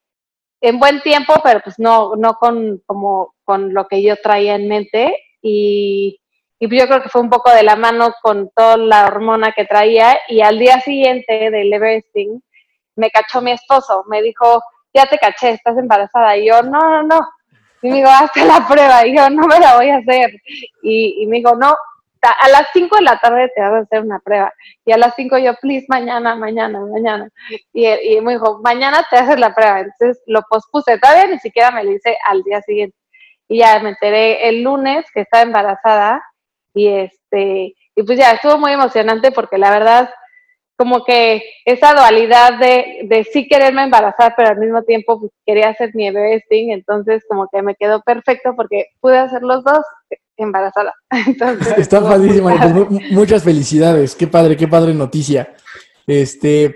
en 0.62 0.80
buen 0.80 1.02
tiempo, 1.02 1.34
pero 1.44 1.60
pues 1.64 1.80
no, 1.80 2.16
no 2.16 2.36
con, 2.36 2.84
como, 2.86 3.34
con 3.44 3.74
lo 3.74 3.88
que 3.88 4.04
yo 4.04 4.16
traía 4.18 4.54
en 4.54 4.68
mente. 4.68 5.18
Y, 5.42 6.20
y 6.60 6.70
yo 6.70 6.88
creo 6.88 7.02
que 7.02 7.10
fue 7.10 7.22
un 7.22 7.30
poco 7.30 7.52
de 7.52 7.64
la 7.64 7.76
mano 7.76 8.14
con 8.22 8.50
toda 8.56 8.78
la 8.78 9.08
hormona 9.08 9.52
que 9.52 9.66
traía. 9.66 10.18
Y 10.30 10.42
al 10.42 10.58
día 10.58 10.80
siguiente 10.80 11.50
del 11.52 11.74
Everesting, 11.74 12.42
me 12.96 13.10
cachó 13.12 13.42
mi 13.42 13.52
esposo, 13.52 14.06
me 14.08 14.22
dijo, 14.22 14.62
ya 14.94 15.06
te 15.06 15.18
caché, 15.18 15.52
estás 15.52 15.78
embarazada. 15.78 16.38
Y 16.38 16.48
yo, 16.48 16.62
no, 16.64 16.80
no, 16.80 17.04
no. 17.04 17.28
Y 17.82 17.90
me 17.90 17.96
dijo, 17.98 18.10
hazte 18.10 18.46
la 18.46 18.66
prueba. 18.68 19.06
Y 19.06 19.16
yo, 19.16 19.30
no 19.30 19.48
me 19.48 19.60
la 19.60 19.76
voy 19.76 19.90
a 19.90 19.98
hacer. 19.98 20.42
Y, 20.82 21.24
y 21.24 21.28
me 21.28 21.38
dijo, 21.38 21.56
no, 21.56 21.76
a 22.22 22.50
las 22.50 22.68
5 22.74 22.96
de 22.96 23.02
la 23.02 23.20
tarde 23.20 23.52
te 23.54 23.62
vas 23.62 23.74
a 23.74 23.80
hacer 23.80 24.02
una 24.02 24.20
prueba. 24.20 24.52
Y 24.86 24.92
a 24.92 24.98
las 24.98 25.14
5 25.16 25.38
yo, 25.38 25.54
please, 25.62 25.86
mañana, 25.90 26.36
mañana, 26.36 26.80
mañana. 26.80 27.30
Y, 27.74 27.88
y 27.88 28.22
me 28.22 28.34
dijo, 28.34 28.62
mañana 28.64 29.06
te 29.10 29.18
haces 29.18 29.40
la 29.40 29.54
prueba. 29.54 29.82
Entonces 29.82 30.24
lo 30.26 30.42
pospuse. 30.50 30.98
Todavía 30.98 31.28
ni 31.28 31.40
siquiera 31.40 31.72
me 31.72 31.84
lo 31.84 31.92
hice 31.92 32.18
al 32.28 32.42
día 32.44 32.62
siguiente. 32.62 32.98
Y 33.48 33.60
ya 33.60 33.80
me 33.80 33.90
enteré 33.90 34.48
el 34.50 34.64
lunes 34.64 35.06
que 35.14 35.22
estaba 35.22 35.44
embarazada. 35.44 36.24
Y 36.75 36.88
este, 36.88 37.74
y 37.96 38.03
pues 38.03 38.20
ya 38.20 38.32
estuvo 38.32 38.58
muy 38.60 38.74
emocionante 38.74 39.32
porque 39.32 39.58
la 39.58 39.72
verdad 39.72 40.10
como 40.77 41.05
que 41.05 41.41
esa 41.63 41.94
dualidad 41.94 42.60
de, 42.60 43.05
de 43.05 43.24
sí 43.24 43.48
quererme 43.48 43.84
embarazar, 43.84 44.34
pero 44.36 44.50
al 44.50 44.58
mismo 44.58 44.84
tiempo 44.84 45.20
pues, 45.20 45.32
quería 45.46 45.70
hacer 45.70 45.91
mi 45.94 46.08
Everesting, 46.08 46.72
entonces 46.72 47.24
como 47.29 47.48
que 47.51 47.62
me 47.62 47.75
quedó 47.75 48.01
perfecto 48.01 48.53
porque 48.55 48.88
pude 49.00 49.17
hacer 49.17 49.41
los 49.41 49.63
dos 49.63 49.86
embarazada. 50.38 50.94
Entonces, 51.27 51.77
Está 51.77 52.01
padrísimo, 52.01 52.50
pues, 52.50 53.12
muchas 53.12 53.41
felicidades, 53.41 54.15
qué 54.15 54.27
padre, 54.27 54.58
qué 54.58 54.67
padre 54.67 54.94
noticia. 54.94 55.53
Este, 56.05 56.75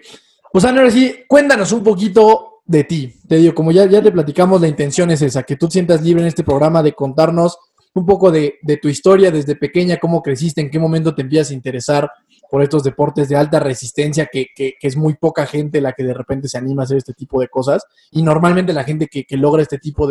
pues 0.52 0.64
ahora 0.64 0.90
sí, 0.90 1.24
cuéntanos 1.28 1.74
un 1.74 1.84
poquito 1.84 2.62
de 2.66 2.86
ti. 2.86 3.14
Te 3.28 3.36
digo, 3.36 3.54
como 3.54 3.74
ya, 3.74 3.86
ya 3.86 4.02
te 4.02 4.14
platicamos, 4.14 4.62
la 4.62 4.68
intención 4.70 5.12
es 5.12 5.22
esa, 5.22 5.44
que 5.44 5.58
tú 5.58 5.68
te 5.68 5.74
sientas 5.74 6.02
libre 6.02 6.22
en 6.22 6.30
este 6.30 6.44
programa 6.44 6.82
de 6.82 6.94
contarnos 6.94 7.58
un 8.00 8.06
poco 8.06 8.32
de, 8.32 8.60
tu 8.82 8.88
historia 8.88 9.32
desde 9.32 9.56
pequeña, 9.56 9.98
cómo 9.98 10.22
creciste, 10.22 10.62
en 10.62 10.72
qué 10.72 10.80
momento 10.80 11.14
te 11.14 11.22
empiezas 11.22 11.52
a 11.52 11.54
interesar 11.54 12.10
por 12.50 12.64
estos 12.64 12.84
deportes 12.84 13.30
de 13.30 13.36
alta 13.36 13.60
resistencia, 13.60 14.28
que, 14.32 14.48
es 14.82 14.96
muy 14.96 15.16
poca 15.16 15.46
gente 15.46 15.82
la 15.82 15.94
que 15.94 16.04
de 16.04 16.14
repente 16.14 16.48
se 16.48 16.58
anima 16.58 16.84
a 16.84 16.86
hacer 16.86 16.98
este 16.98 17.14
tipo 17.14 17.40
de 17.40 17.48
cosas. 17.48 17.84
Y 18.12 18.24
normalmente 18.24 18.74
la 18.74 18.84
gente 18.84 19.08
que, 19.08 19.26
logra 19.38 19.62
este 19.62 19.78
tipo 19.78 20.10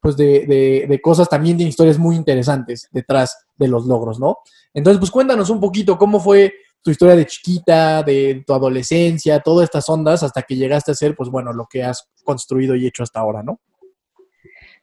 pues 0.00 0.16
de, 0.16 0.86
de, 0.88 1.00
cosas 1.00 1.28
también 1.28 1.56
tiene 1.56 1.70
historias 1.70 1.98
muy 1.98 2.16
interesantes 2.16 2.88
detrás 2.92 3.46
de 3.56 3.68
los 3.68 3.86
logros, 3.86 4.20
¿no? 4.20 4.38
Entonces, 4.74 4.98
pues 4.98 5.10
cuéntanos 5.10 5.50
un 5.50 5.60
poquito 5.60 5.96
cómo 5.96 6.20
fue 6.20 6.52
tu 6.82 6.90
historia 6.90 7.16
de 7.16 7.26
chiquita, 7.26 8.02
de 8.02 8.44
tu 8.46 8.52
adolescencia, 8.54 9.40
todas 9.40 9.64
estas 9.64 9.88
ondas 9.88 10.22
hasta 10.22 10.42
que 10.42 10.56
llegaste 10.56 10.92
a 10.92 10.94
ser, 10.94 11.14
pues 11.16 11.30
bueno, 11.30 11.52
lo 11.52 11.66
que 11.66 11.82
has 11.82 12.08
construido 12.24 12.76
y 12.76 12.86
hecho 12.86 13.02
hasta 13.02 13.20
ahora, 13.20 13.42
¿no? 13.42 13.60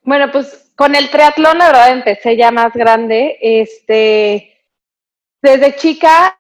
Bueno, 0.05 0.31
pues 0.31 0.71
con 0.75 0.93
el 0.93 1.09
triatlón, 1.09 1.57
la 1.57 1.67
verdad, 1.67 1.91
empecé 1.91 2.38
ya 2.38 2.51
más 2.51 2.71
grande. 2.74 3.38
Este, 3.41 4.55
desde 5.41 5.75
chica 5.75 6.39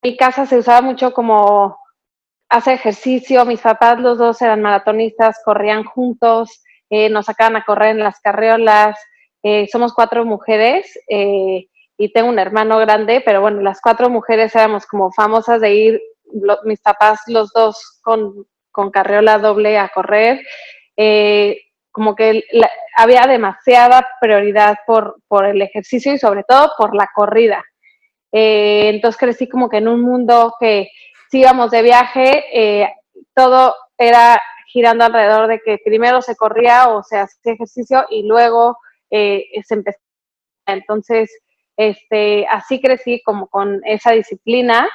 mi 0.00 0.16
casa 0.16 0.46
se 0.46 0.58
usaba 0.58 0.80
mucho 0.82 1.12
como 1.12 1.78
hacer 2.50 2.74
ejercicio, 2.74 3.44
mis 3.46 3.60
papás 3.60 3.98
los 3.98 4.18
dos 4.18 4.40
eran 4.42 4.62
maratonistas, 4.62 5.40
corrían 5.44 5.82
juntos, 5.82 6.62
eh, 6.90 7.08
nos 7.08 7.26
sacaban 7.26 7.56
a 7.56 7.64
correr 7.64 7.92
en 7.92 8.00
las 8.00 8.20
carriolas, 8.20 8.98
eh, 9.42 9.66
somos 9.72 9.94
cuatro 9.94 10.24
mujeres 10.26 10.86
eh, 11.08 11.66
y 11.96 12.12
tengo 12.12 12.28
un 12.28 12.38
hermano 12.38 12.78
grande, 12.78 13.22
pero 13.24 13.40
bueno, 13.40 13.62
las 13.62 13.80
cuatro 13.80 14.10
mujeres 14.10 14.54
éramos 14.54 14.86
como 14.86 15.10
famosas 15.10 15.60
de 15.62 15.74
ir, 15.74 16.02
mis 16.64 16.80
papás 16.80 17.20
los 17.26 17.50
dos 17.52 17.98
con, 18.02 18.46
con 18.70 18.90
carriola 18.90 19.38
doble 19.38 19.78
a 19.78 19.88
correr, 19.88 20.42
como 21.94 22.16
que 22.16 22.42
había 22.96 23.22
demasiada 23.28 24.04
prioridad 24.20 24.78
por, 24.84 25.16
por 25.28 25.46
el 25.46 25.62
ejercicio 25.62 26.12
y 26.12 26.18
sobre 26.18 26.42
todo 26.42 26.72
por 26.76 26.92
la 26.92 27.08
corrida. 27.14 27.64
Eh, 28.32 28.88
entonces 28.88 29.16
crecí 29.16 29.48
como 29.48 29.68
que 29.68 29.76
en 29.76 29.86
un 29.86 30.00
mundo 30.00 30.54
que 30.58 30.88
si 31.30 31.38
íbamos 31.38 31.70
de 31.70 31.82
viaje, 31.82 32.46
eh, 32.52 32.92
todo 33.32 33.76
era 33.96 34.42
girando 34.66 35.04
alrededor 35.04 35.46
de 35.46 35.60
que 35.60 35.78
primero 35.84 36.20
se 36.20 36.34
corría 36.34 36.88
o 36.88 37.04
se 37.04 37.16
hacía 37.16 37.52
ejercicio 37.52 38.06
y 38.10 38.24
luego 38.26 38.76
eh, 39.08 39.44
se 39.64 39.74
empezó. 39.74 40.00
Entonces, 40.66 41.30
este, 41.76 42.44
así 42.50 42.80
crecí 42.80 43.22
como 43.22 43.46
con 43.46 43.82
esa 43.84 44.10
disciplina. 44.10 44.88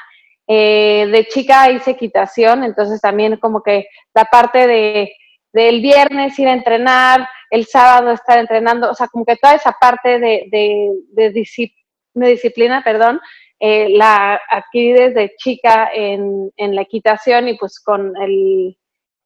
de 0.46 1.28
chica 1.30 1.72
hice 1.72 1.92
equitación, 1.92 2.66
entonces 2.66 3.00
también 3.00 3.38
como 3.38 3.62
que 3.64 3.88
la 4.14 4.26
parte 4.26 4.68
de 4.68 5.14
del 5.54 5.82
viernes 5.82 6.38
ir 6.38 6.48
a 6.48 6.54
entrenar, 6.54 7.28
el 7.50 7.66
sábado 7.66 8.12
estar 8.12 8.38
entrenando, 8.38 8.90
o 8.90 8.94
sea, 8.94 9.08
como 9.08 9.26
que 9.26 9.36
toda 9.36 9.56
esa 9.56 9.72
parte 9.72 10.20
de, 10.20 10.48
de, 10.52 10.92
de 11.12 12.30
disciplina 12.30 12.84
perdón, 12.84 13.20
eh, 13.60 13.90
la 13.90 14.40
adquirí 14.50 14.94
desde 14.94 15.36
chica 15.38 15.90
en, 15.94 16.52
en, 16.56 16.76
la 16.76 16.82
equitación 16.82 17.50
y 17.50 17.58
pues 17.58 17.80
con, 17.80 18.16
el, 18.18 18.78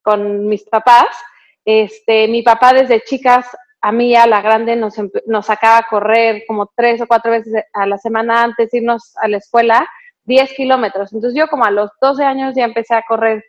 con 0.01 0.47
mis 0.47 0.63
papás. 0.63 1.07
Este, 1.63 2.27
mi 2.27 2.41
papá 2.41 2.73
desde 2.73 3.03
chicas, 3.03 3.45
a 3.81 3.91
mí 3.91 4.15
a 4.15 4.25
la 4.25 4.41
grande 4.41 4.75
nos, 4.75 4.95
nos 5.27 5.45
sacaba 5.45 5.77
a 5.77 5.87
correr 5.87 6.43
como 6.47 6.71
tres 6.75 6.99
o 7.01 7.07
cuatro 7.07 7.31
veces 7.31 7.63
a 7.73 7.85
la 7.85 7.97
semana 7.97 8.43
antes 8.43 8.71
de 8.71 8.79
irnos 8.79 9.13
a 9.21 9.27
la 9.27 9.37
escuela, 9.37 9.87
10 10.25 10.53
kilómetros. 10.53 11.13
Entonces 11.13 11.37
yo 11.37 11.47
como 11.47 11.65
a 11.65 11.71
los 11.71 11.91
12 12.01 12.23
años 12.23 12.53
ya 12.55 12.65
empecé 12.65 12.95
a 12.95 13.03
correr 13.07 13.43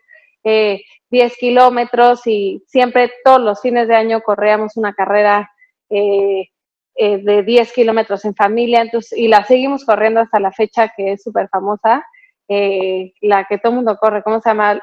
eh, 0.44 0.82
10 1.10 1.36
kilómetros 1.36 2.26
y 2.26 2.62
siempre 2.66 3.10
todos 3.24 3.40
los 3.40 3.60
fines 3.60 3.88
de 3.88 3.94
año 3.94 4.20
corríamos 4.20 4.76
una 4.76 4.92
carrera 4.92 5.50
eh, 5.90 6.48
eh, 6.96 7.18
de 7.18 7.42
10 7.42 7.72
kilómetros 7.72 8.24
en 8.24 8.36
familia, 8.36 8.80
entonces, 8.80 9.18
y 9.18 9.26
la 9.26 9.44
seguimos 9.44 9.84
corriendo 9.84 10.20
hasta 10.20 10.38
la 10.38 10.52
fecha 10.52 10.92
que 10.96 11.12
es 11.12 11.22
súper 11.24 11.48
famosa, 11.48 12.04
eh, 12.48 13.12
la 13.20 13.46
que 13.48 13.58
todo 13.58 13.70
el 13.70 13.76
mundo 13.76 13.96
corre, 14.00 14.22
¿cómo 14.22 14.40
se 14.40 14.50
llama? 14.50 14.80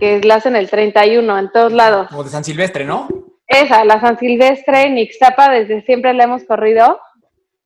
Que 0.00 0.20
la 0.22 0.36
hacen 0.36 0.56
el 0.56 0.70
31 0.70 1.38
en 1.38 1.52
todos 1.52 1.72
lados. 1.72 2.08
Como 2.08 2.24
de 2.24 2.30
San 2.30 2.44
Silvestre, 2.44 2.86
¿no? 2.86 3.08
Esa, 3.46 3.84
la 3.84 4.00
San 4.00 4.18
Silvestre 4.18 4.82
en 4.84 4.98
Ixtapa, 4.98 5.50
desde 5.50 5.82
siempre 5.82 6.14
la 6.14 6.24
hemos 6.24 6.44
corrido. 6.44 6.98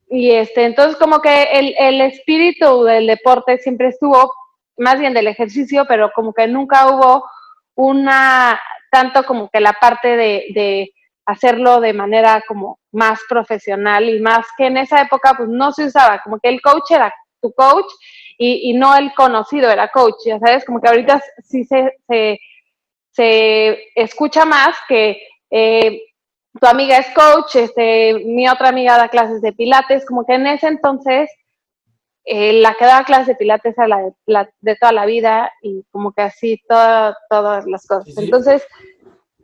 Y 0.09 0.31
este, 0.31 0.65
entonces 0.65 0.97
como 0.97 1.21
que 1.21 1.43
el, 1.53 1.73
el 1.77 2.01
espíritu 2.01 2.83
del 2.83 3.07
deporte 3.07 3.57
siempre 3.59 3.87
estuvo, 3.87 4.31
más 4.77 4.99
bien 4.99 5.13
del 5.13 5.27
ejercicio, 5.27 5.85
pero 5.87 6.11
como 6.13 6.33
que 6.33 6.47
nunca 6.47 6.87
hubo 6.87 7.25
una, 7.75 8.59
tanto 8.91 9.23
como 9.23 9.49
que 9.49 9.59
la 9.59 9.73
parte 9.73 10.15
de, 10.15 10.45
de 10.53 10.91
hacerlo 11.25 11.79
de 11.79 11.93
manera 11.93 12.43
como 12.47 12.79
más 12.91 13.19
profesional 13.27 14.09
y 14.09 14.19
más 14.19 14.45
que 14.57 14.67
en 14.67 14.77
esa 14.77 15.01
época 15.01 15.33
pues 15.35 15.49
no 15.49 15.71
se 15.71 15.85
usaba, 15.85 16.21
como 16.23 16.39
que 16.39 16.49
el 16.49 16.61
coach 16.61 16.91
era 16.91 17.13
tu 17.41 17.51
coach 17.53 17.91
y, 18.37 18.69
y 18.69 18.73
no 18.73 18.95
el 18.95 19.13
conocido 19.13 19.69
era 19.69 19.89
coach, 19.89 20.15
ya 20.25 20.39
sabes, 20.39 20.65
como 20.65 20.81
que 20.81 20.89
ahorita 20.89 21.21
sí 21.43 21.63
se, 21.65 21.93
se, 22.07 22.39
se 23.11 23.79
escucha 23.95 24.45
más 24.45 24.75
que 24.87 25.21
eh, 25.49 26.01
tu 26.59 26.67
amiga 26.67 26.97
es 26.97 27.07
coach, 27.15 27.55
este, 27.55 28.13
mi 28.25 28.47
otra 28.47 28.69
amiga 28.69 28.97
da 28.97 29.09
clases 29.09 29.41
de 29.41 29.53
pilates, 29.53 30.05
como 30.05 30.25
que 30.25 30.33
en 30.33 30.47
ese 30.47 30.67
entonces 30.67 31.29
eh, 32.25 32.53
la 32.53 32.73
que 32.75 32.85
daba 32.85 33.03
clases 33.03 33.27
de 33.27 33.35
pilates 33.35 33.77
era 33.77 33.87
la 33.87 33.97
de, 33.97 34.13
la 34.25 34.49
de, 34.61 34.75
toda 34.75 34.91
la 34.91 35.05
vida 35.05 35.51
y 35.61 35.83
como 35.91 36.13
que 36.13 36.21
así 36.21 36.61
toda, 36.67 37.17
todas 37.29 37.65
las 37.65 37.85
cosas. 37.85 38.05
Sí, 38.05 38.13
sí. 38.13 38.23
Entonces, 38.23 38.65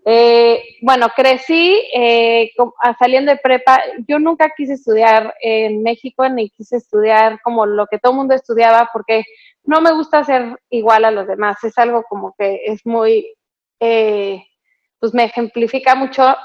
eh, 0.06 0.64
bueno, 0.82 1.08
crecí 1.16 1.84
eh, 1.94 2.52
saliendo 2.98 3.32
de 3.32 3.38
prepa. 3.38 3.80
Yo 4.08 4.18
nunca 4.18 4.52
quise 4.56 4.74
estudiar 4.74 5.34
en 5.42 5.84
México 5.84 6.28
ni 6.30 6.50
quise 6.50 6.78
estudiar 6.78 7.40
como 7.44 7.66
lo 7.66 7.86
que 7.88 8.00
todo 8.00 8.14
el 8.14 8.18
mundo 8.18 8.34
estudiaba 8.34 8.90
porque 8.94 9.24
no 9.64 9.82
me 9.82 9.92
gusta 9.92 10.24
ser 10.24 10.58
igual 10.70 11.06
a 11.06 11.12
los 11.12 11.28
demás. 11.28 11.64
Es 11.64 11.78
algo 11.78 12.04
como 12.10 12.34
que 12.38 12.62
es 12.66 12.86
muy, 12.86 13.36
eh, 13.80 14.44
pues 15.00 15.14
me 15.14 15.26
ejemplifica 15.26 15.96
mucho. 15.96 16.36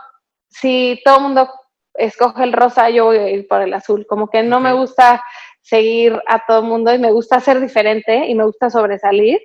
Si 0.49 1.01
todo 1.05 1.17
el 1.17 1.23
mundo 1.23 1.51
escoge 1.95 2.45
el 2.45 2.53
rosa, 2.53 2.91
yo 2.91 3.07
voy 3.07 3.19
a 3.19 3.31
ir 3.31 3.47
por 3.47 3.63
el 3.63 3.73
azul. 3.73 4.05
Como 4.07 4.29
que 4.29 4.43
no 4.43 4.61
me 4.61 4.73
gusta 4.73 5.23
seguir 5.65 6.21
a 6.29 6.45
todo 6.47 6.61
el 6.61 6.67
mundo 6.67 6.95
y 6.95 7.01
me 7.01 7.13
gusta 7.13 7.41
ser 7.41 7.61
diferente 7.61 8.27
y 8.29 8.37
me 8.37 8.45
gusta 8.47 8.71
sobresalir. 8.71 9.41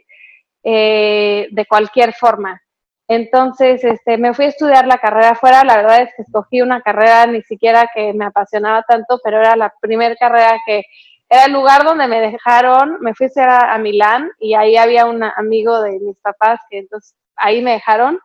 eh, 0.63 1.47
de 1.51 1.65
cualquier 1.67 2.13
forma. 2.13 2.61
Entonces, 3.07 3.83
este, 3.83 4.17
me 4.19 4.33
fui 4.33 4.45
a 4.45 4.49
estudiar 4.49 4.88
la 4.88 4.99
carrera 4.99 5.31
afuera. 5.31 5.63
La 5.65 5.77
verdad 5.77 6.03
es 6.03 6.11
que 6.15 6.23
escogí 6.23 6.61
una 6.61 6.81
carrera 6.81 7.25
ni 7.27 7.41
siquiera 7.43 7.89
que 7.95 8.13
me 8.13 8.25
apasionaba 8.25 8.83
tanto, 8.88 9.19
pero 9.23 9.39
era 9.39 9.55
la 9.57 9.73
primera 9.81 10.15
carrera 10.17 10.59
que 10.67 10.83
era 11.29 11.45
el 11.45 11.53
lugar 11.53 11.83
donde 11.85 12.07
me 12.07 12.21
dejaron. 12.21 12.97
Me 13.01 13.15
fui 13.15 13.27
a, 13.38 13.73
a 13.73 13.79
Milán 13.79 14.31
y 14.39 14.55
ahí 14.55 14.77
había 14.77 15.05
un 15.07 15.23
amigo 15.23 15.81
de 15.81 15.99
mis 16.01 16.17
papás 16.19 16.59
que 16.69 16.79
entonces 16.79 17.15
ahí 17.38 17.61
me 17.63 17.73
dejaron 17.73 18.19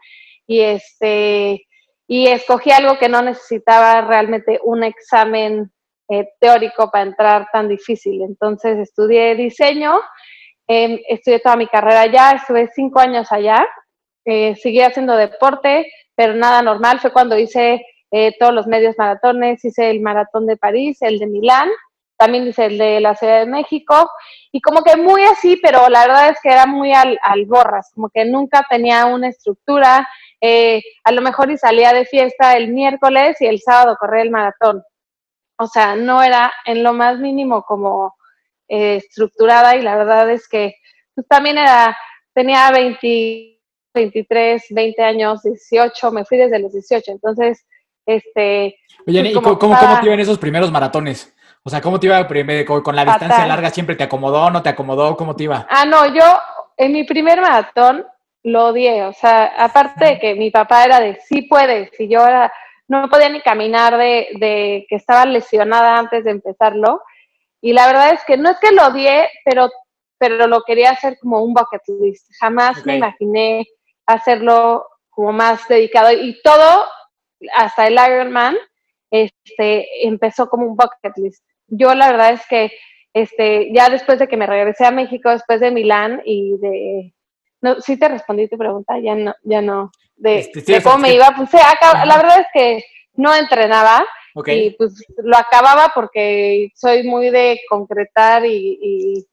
y 0.47 0.61
este 0.63 1.67
y 2.09 2.29
escogí 2.29 2.73
algo 2.73 2.99
que 2.99 3.09
no 3.09 3.23
necesitaba 3.23 4.03
realmente 4.03 4.61
un 4.65 4.85
examen 4.85 5.73
eh, 6.07 6.29
teórico 6.39 6.91
para 6.91 7.05
entrar 7.05 7.49
tan 7.51 7.67
difícil. 7.67 8.21
Entonces 8.23 8.79
estudié 8.79 9.35
diseño, 9.37 9.99
em, 10.67 10.99
estudié 11.09 11.41
toda 11.41 11.57
mi 11.57 11.67
carrera 11.67 12.03
allá, 12.03 12.33
estuve 12.33 12.69
cinco 12.75 13.01
años 13.01 13.33
allá, 13.33 13.67
eh, 14.27 14.55
seguí 14.57 14.83
haciendo 14.83 15.17
deporte, 15.17 15.91
pero 16.15 16.35
nada 16.35 16.61
normal. 16.61 17.01
Fue 17.01 17.11
cuando 17.11 17.39
hice 17.39 17.83
eh, 18.11 18.37
todos 18.39 18.53
los 18.53 18.67
medios 18.67 18.95
maratones, 18.99 19.65
hice 19.65 19.91
el 19.91 20.01
maratón 20.01 20.47
de 20.47 20.59
París, 20.59 20.99
el 21.01 21.19
de 21.19 21.27
Milán, 21.27 21.71
también 22.19 22.47
hice 22.47 22.67
el 22.67 22.77
de 22.77 23.01
la 23.01 23.15
Ciudad 23.15 23.41
de 23.41 23.47
México, 23.47 24.11
y 24.53 24.61
como 24.61 24.83
que 24.83 24.97
muy 24.97 25.23
así, 25.25 25.59
pero 25.63 25.89
la 25.89 26.07
verdad 26.07 26.29
es 26.31 26.39
que 26.43 26.51
era 26.51 26.67
muy 26.67 26.93
al, 26.93 27.19
al 27.23 27.47
borras, 27.47 27.91
como 27.95 28.11
que 28.11 28.27
nunca 28.27 28.65
tenía 28.69 29.07
una 29.07 29.29
estructura. 29.29 30.07
a 31.05 31.13
lo 31.13 31.23
mejor 31.23 31.51
y 31.51 31.57
salía 31.57 31.93
de 31.93 32.05
fiesta 32.05 32.57
el 32.57 32.69
miércoles 32.69 33.41
y 33.41 33.47
el 33.47 33.61
sábado 33.61 33.97
corría 33.99 34.23
el 34.23 34.31
maratón 34.31 34.83
o 35.57 35.67
sea, 35.67 35.97
no 35.97 36.23
era 36.23 36.53
en 36.65 36.83
lo 36.83 36.93
más 36.93 37.19
mínimo 37.19 37.63
como 37.63 38.15
eh, 38.69 38.97
estructurada 38.97 39.77
y 39.77 39.83
la 39.83 39.97
verdad 39.97 40.31
es 40.31 40.49
que 40.49 40.75
pues, 41.15 41.27
también 41.29 41.59
era, 41.59 41.97
tenía 42.33 42.71
20, 42.71 43.61
23, 43.95 44.65
20 44.71 45.03
años, 45.03 45.43
18, 45.43 46.13
me 46.13 46.25
fui 46.25 46.39
desde 46.39 46.59
los 46.59 46.73
18, 46.73 47.13
entonces, 47.13 47.65
este... 48.07 48.77
Oye, 49.07 49.21
pues, 49.21 49.31
¿y 49.31 49.33
cómo, 49.33 49.59
cómo, 49.59 49.77
te 50.01 50.07
iban 50.07 50.21
esos 50.21 50.39
primeros 50.39 50.71
maratones? 50.73 51.35
O 51.63 51.71
sea, 51.71 51.81
¿cómo 51.81 51.99
te 51.99 52.07
iba 52.07 52.27
con 52.27 52.97
la 52.97 53.05
distancia 53.05 53.47
larga? 53.47 53.71
¿Siempre 53.71 53.97
te 53.97 54.05
acomodó, 54.05 54.51
no 54.51 54.63
te 54.63 54.69
acomodó? 54.69 55.17
¿Cómo 55.17 55.35
te 55.35 55.45
iba? 55.45 55.67
Ah, 55.71 55.87
no, 55.87 56.13
yo 56.15 56.25
en 56.77 56.93
mi 56.93 57.05
primer 57.05 57.41
maratón 57.41 58.05
lo 58.43 58.67
odié, 58.67 59.05
o 59.05 59.13
sea, 59.15 59.47
aparte 59.57 60.05
de 60.05 60.19
que 60.19 60.35
mi 60.35 60.51
papá 60.51 60.85
era 60.85 61.01
de 61.01 61.19
sí 61.27 61.43
puedes, 61.43 61.91
y 61.99 62.09
yo 62.09 62.27
era 62.27 62.53
no 62.89 63.09
podía 63.09 63.29
ni 63.29 63.41
caminar 63.41 63.97
de, 63.97 64.87
que 64.89 64.97
estaba 64.97 65.25
lesionada 65.25 65.99
antes 65.99 66.25
de 66.25 66.33
empezarlo. 66.33 67.03
Y 67.61 67.73
la 67.73 67.87
verdad 67.87 68.13
es 68.13 68.25
que 68.27 68.37
no 68.37 68.51
es 68.51 68.59
que 68.59 68.73
lo 68.73 68.87
odié, 68.87 69.29
pero, 69.45 69.71
pero 70.19 70.47
lo 70.47 70.63
quería 70.63 70.91
hacer 70.91 71.19
como 71.21 71.43
un 71.43 71.55
bucket 71.55 71.83
list. 72.01 72.29
Jamás 72.39 72.85
me 72.85 72.97
imaginé 72.97 73.67
hacerlo 74.07 74.87
como 75.11 75.33
más 75.33 75.67
dedicado. 75.69 76.13
Y 76.13 76.41
todo, 76.43 76.85
hasta 77.55 77.87
el 77.87 77.95
Ironman, 77.95 78.57
este, 79.11 80.07
empezó 80.07 80.49
como 80.49 80.67
un 80.67 80.77
bucket 80.77 81.17
list. 81.17 81.45
Yo 81.69 81.95
la 81.95 82.11
verdad 82.11 82.33
es 82.33 82.47
que 82.49 82.71
este, 83.15 83.73
ya 83.73 83.89
después 83.89 84.19
de 84.19 84.29
que 84.29 84.37
me 84.37 84.47
regresé 84.47 84.85
a 84.85 84.91
México, 84.91 85.31
después 85.31 85.61
de 85.61 85.71
Milán 85.71 86.21
y 86.25 86.59
de... 86.59 87.15
No, 87.63 87.81
sí 87.81 87.97
te 87.97 88.09
respondí 88.09 88.49
tu 88.49 88.59
pregunta, 88.59 88.99
ya 88.99 89.15
no, 89.15 89.35
ya 89.43 89.63
no 89.63 89.91
de, 90.17 90.39
este, 90.39 90.83
cómo 90.83 90.99
me 90.99 91.15
iba. 91.15 91.31
Pues, 91.37 91.51
la 91.53 92.17
verdad 92.17 92.41
es 92.41 92.47
que 92.53 92.85
no 93.15 93.35
entrenaba 93.35 94.05
y 94.47 94.71
pues 94.73 94.95
lo 95.19 95.37
acababa 95.37 95.93
porque 95.95 96.71
soy 96.75 97.05
muy 97.05 97.31
de 97.31 97.61
concretar 97.69 98.45
y, 98.45 99.27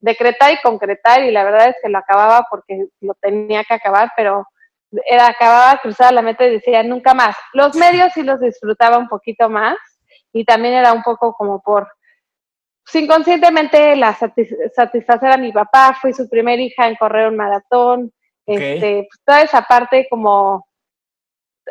decretar 0.00 0.52
y 0.52 0.60
concretar 0.62 1.22
y 1.22 1.30
la 1.30 1.44
verdad 1.44 1.68
es 1.68 1.76
que 1.80 1.88
lo 1.88 1.98
acababa 1.98 2.44
porque 2.50 2.86
lo 3.00 3.14
tenía 3.14 3.62
que 3.62 3.74
acabar, 3.74 4.10
pero 4.16 4.44
era 5.08 5.28
acababa 5.28 5.78
cruzar 5.80 6.12
la 6.12 6.22
meta 6.22 6.44
y 6.44 6.50
decía 6.50 6.82
nunca 6.82 7.14
más. 7.14 7.36
Los 7.52 7.76
medios 7.76 8.12
sí 8.12 8.24
los 8.24 8.40
disfrutaba 8.40 8.98
un 8.98 9.08
poquito 9.08 9.48
más 9.48 9.76
y 10.32 10.44
también 10.44 10.74
era 10.74 10.92
un 10.92 11.02
poco 11.02 11.32
como 11.34 11.62
por 11.62 11.88
pues, 12.84 13.02
inconscientemente 13.02 13.94
la 13.94 14.12
satisfacer 14.74 15.30
a 15.30 15.36
mi 15.36 15.52
papá, 15.52 15.96
fui 16.00 16.12
su 16.12 16.28
primera 16.28 16.60
hija 16.60 16.88
en 16.88 16.96
correr 16.96 17.28
un 17.28 17.36
maratón, 17.36 18.12
este, 18.46 19.06
pues, 19.08 19.20
toda 19.24 19.42
esa 19.42 19.62
parte 19.62 20.06
como 20.10 20.66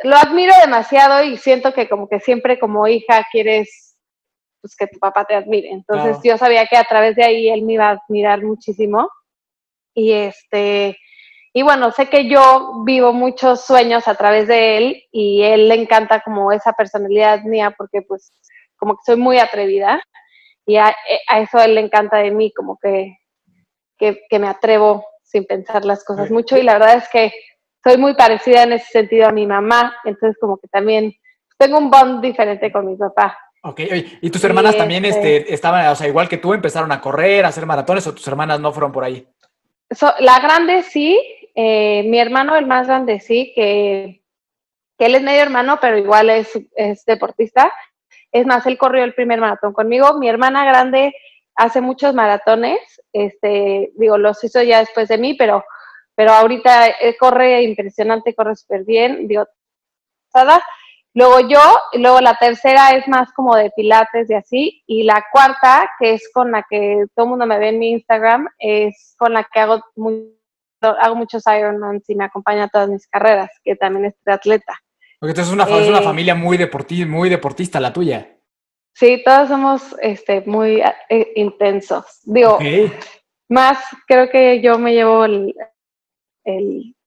lo 0.04 0.16
admiro 0.16 0.54
demasiado 0.62 1.24
y 1.24 1.38
siento 1.38 1.74
que 1.74 1.90
como 1.90 2.08
que 2.08 2.20
siempre 2.20 2.60
como 2.60 2.88
hija 2.88 3.26
quieres 3.32 3.98
pues 4.62 4.76
que 4.76 4.88
tu 4.88 5.00
papá 5.00 5.26
te 5.26 5.36
admire. 5.36 5.70
Entonces 5.72 6.18
yo 6.24 6.38
sabía 6.38 6.68
que 6.68 6.78
a 6.78 6.84
través 6.84 7.16
de 7.16 7.24
ahí 7.24 7.50
él 7.50 7.64
me 7.64 7.74
iba 7.74 7.90
a 7.90 8.00
admirar 8.08 8.44
muchísimo. 8.44 9.10
Y 9.94 10.14
este 10.14 10.98
y 11.54 11.64
bueno, 11.64 11.92
sé 11.92 12.08
que 12.08 12.30
yo 12.30 12.84
vivo 12.86 13.12
muchos 13.12 13.66
sueños 13.66 14.08
a 14.08 14.16
través 14.16 14.48
de 14.48 14.78
él 14.78 15.04
y 15.12 15.44
él 15.44 15.68
le 15.68 15.76
encanta 15.76 16.22
como 16.22 16.52
esa 16.52 16.72
personalidad 16.74 17.42
mía 17.44 17.74
porque 17.78 18.02
pues 18.02 18.32
como 18.78 18.94
que 18.94 19.02
soy 19.06 19.18
muy 19.18 19.38
atrevida 19.38 20.02
y 20.66 20.78
a, 20.78 20.96
eso 21.38 21.60
él 21.60 21.76
le 21.76 21.82
encanta 21.82 22.18
de 22.18 22.32
mí, 22.32 22.54
como 22.54 22.78
que, 22.82 23.18
que, 23.98 24.22
que 24.30 24.40
me 24.40 24.48
atrevo 24.48 25.06
sin 25.32 25.46
pensar 25.46 25.86
las 25.86 26.04
cosas 26.04 26.30
mucho 26.30 26.58
y 26.58 26.64
la 26.64 26.74
verdad 26.74 26.98
es 26.98 27.10
que 27.10 27.32
soy 27.84 27.98
muy 27.98 28.14
parecida 28.16 28.64
en 28.64 28.74
ese 28.74 28.86
sentido 28.88 29.28
a 29.28 29.32
mi 29.32 29.48
mamá, 29.48 29.96
entonces 30.04 30.38
como 30.40 30.58
que 30.58 30.68
también 30.68 31.14
tengo 31.58 31.78
un 31.78 31.90
bond 31.90 32.22
diferente 32.22 32.72
con 32.72 32.86
mi 32.86 32.96
papá. 32.96 33.38
Ok, 33.64 33.80
¿y 34.22 34.30
tus 34.30 34.44
hermanas 34.44 34.76
también 34.76 35.06
este, 35.06 35.38
este, 35.38 35.54
estaban, 35.54 35.88
o 35.88 35.96
sea, 35.96 36.08
igual 36.08 36.28
que 36.28 36.38
tú, 36.38 36.54
empezaron 36.54 36.92
a 36.92 37.00
correr, 37.00 37.46
a 37.46 37.50
hacer 37.50 37.66
maratones 37.66 38.06
o 38.08 38.14
tus 38.14 38.28
hermanas 38.28 38.60
no 38.60 38.72
fueron 38.72 38.92
por 38.92 39.04
ahí? 39.04 39.28
la 40.20 40.40
grande 40.40 40.84
sí, 40.84 41.20
eh, 41.54 42.04
mi 42.08 42.18
hermano, 42.18 42.56
el 42.56 42.66
más 42.66 42.88
grande 42.88 43.20
sí, 43.20 43.52
que, 43.54 44.24
que, 44.98 45.06
él 45.06 45.16
es 45.16 45.22
medio 45.22 45.42
hermano, 45.42 45.80
pero 45.82 45.98
igual 45.98 46.30
es, 46.30 46.60
es 46.76 47.06
deportista. 47.06 47.72
Es 48.32 48.46
más, 48.46 48.66
él 48.66 48.78
corrió 48.78 49.04
el 49.04 49.14
primer 49.14 49.42
maratón 49.42 49.74
conmigo. 49.74 50.18
Mi 50.18 50.30
hermana 50.30 50.64
grande 50.64 51.14
hace 51.56 51.82
muchos 51.82 52.14
maratones, 52.14 52.80
este, 53.14 53.92
digo, 53.96 54.18
los 54.18 54.44
hizo 54.44 54.62
ya 54.62 54.80
después 54.80 55.08
de 55.10 55.18
mí, 55.18 55.34
pero, 55.36 55.64
pero 56.16 56.32
ahorita 56.32 56.88
él 56.88 57.16
corre 57.20 57.64
impresionante, 57.64 58.36
corre 58.36 58.56
súper 58.56 58.84
bien, 58.84 59.28
digo, 59.28 59.46
Luego 61.14 61.42
yo, 61.42 61.60
y 61.92 61.98
luego 61.98 62.22
la 62.22 62.36
tercera 62.36 62.92
es 62.92 63.06
más 63.08 63.34
como 63.34 63.56
de 63.58 63.70
pilates 63.76 64.30
y 64.30 64.34
así, 64.34 64.84
y 64.88 65.04
la 65.04 65.26
cuarta, 65.30 65.90
que 66.00 66.14
es 66.14 66.30
con 66.34 66.52
la 66.52 66.66
que 66.70 67.06
todo 67.14 67.26
el 67.26 67.30
mundo 67.32 67.46
me 67.46 67.60
ve 67.60 67.70
en 67.70 67.80
mi 67.80 67.92
Instagram, 67.92 68.48
es 68.58 69.16
con 69.18 69.34
la 69.34 69.44
que 69.44 69.60
hago, 69.60 69.82
hago 70.82 71.16
muchos 71.16 71.44
Ironmans 71.48 72.10
y 72.10 72.16
me 72.16 72.24
acompaña 72.24 72.64
a 72.64 72.70
todas 72.70 72.88
mis 72.88 73.08
carreras, 73.08 73.50
que 73.62 73.76
también 73.76 74.06
es 74.06 74.16
de 74.24 74.32
atleta. 74.32 74.80
Porque 75.20 75.32
entonces 75.32 75.50
es 75.50 75.54
una, 75.54 75.66
es 75.66 75.90
una 75.90 76.00
eh, 76.00 76.04
familia 76.04 76.34
muy, 76.34 76.58
deportista, 76.58 77.06
muy 77.06 77.30
deportista 77.30 77.82
la 77.82 77.92
tuya. 77.92 78.38
Sí, 78.94 79.22
todos 79.24 79.48
somos 79.50 79.96
este, 80.02 80.42
muy 80.42 80.82
eh, 81.10 81.32
intensos. 81.36 82.22
Digo, 82.24 82.60
más 83.50 83.80
creo 84.08 84.30
que 84.30 84.62
yo 84.62 84.78
me 84.78 84.94
llevo 84.94 85.26
el, 85.26 85.56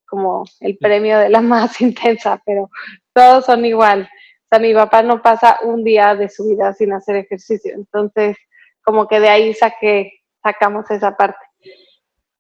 como 0.07 0.44
el 0.61 0.77
premio 0.79 1.18
de 1.18 1.29
la 1.29 1.40
más 1.40 1.81
intensa, 1.81 2.40
pero 2.44 2.70
todos 3.12 3.47
son 3.47 3.64
igual. 3.64 4.03
O 4.03 4.47
sea, 4.51 4.59
mi 4.59 4.75
papá 4.75 5.03
no 5.03 5.23
pasa 5.23 5.59
un 5.62 5.85
día 5.85 6.14
de 6.14 6.29
su 6.29 6.49
vida 6.49 6.73
sin 6.75 6.92
hacer 6.92 7.16
ejercicio. 7.16 7.73
Entonces, 7.75 8.37
como 8.83 9.09
que 9.09 9.20
de 9.20 9.29
ahí 9.29 9.55
saqué, 9.55 10.12
sacamos 10.42 10.90
esa 10.90 11.16
parte. 11.16 11.38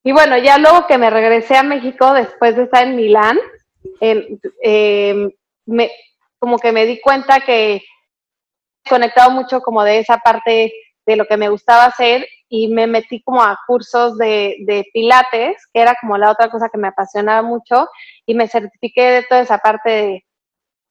Y 0.04 0.12
bueno, 0.12 0.36
ya 0.36 0.58
luego 0.58 0.86
que 0.86 0.98
me 0.98 1.08
regresé 1.08 1.56
a 1.56 1.62
México, 1.62 2.12
después 2.12 2.56
de 2.56 2.64
estar 2.64 2.86
en 2.86 2.94
Milán, 2.94 3.38
em, 4.00 5.30
me, 5.64 5.90
como 6.38 6.58
que 6.58 6.72
me 6.72 6.84
di 6.84 7.00
cuenta 7.00 7.40
que 7.40 7.82
conectado 8.88 9.30
mucho 9.30 9.60
como 9.60 9.82
de 9.84 9.98
esa 9.98 10.18
parte 10.18 10.72
de 11.06 11.16
lo 11.16 11.26
que 11.26 11.36
me 11.36 11.48
gustaba 11.48 11.86
hacer 11.86 12.26
y 12.48 12.68
me 12.68 12.86
metí 12.86 13.22
como 13.22 13.42
a 13.42 13.58
cursos 13.66 14.16
de, 14.16 14.56
de, 14.60 14.84
pilates, 14.92 15.56
que 15.72 15.80
era 15.80 15.96
como 16.00 16.16
la 16.16 16.30
otra 16.30 16.50
cosa 16.50 16.68
que 16.68 16.78
me 16.78 16.88
apasionaba 16.88 17.42
mucho, 17.42 17.88
y 18.26 18.34
me 18.34 18.48
certifiqué 18.48 19.10
de 19.10 19.22
toda 19.24 19.40
esa 19.40 19.58
parte 19.58 19.90
de, 19.90 20.24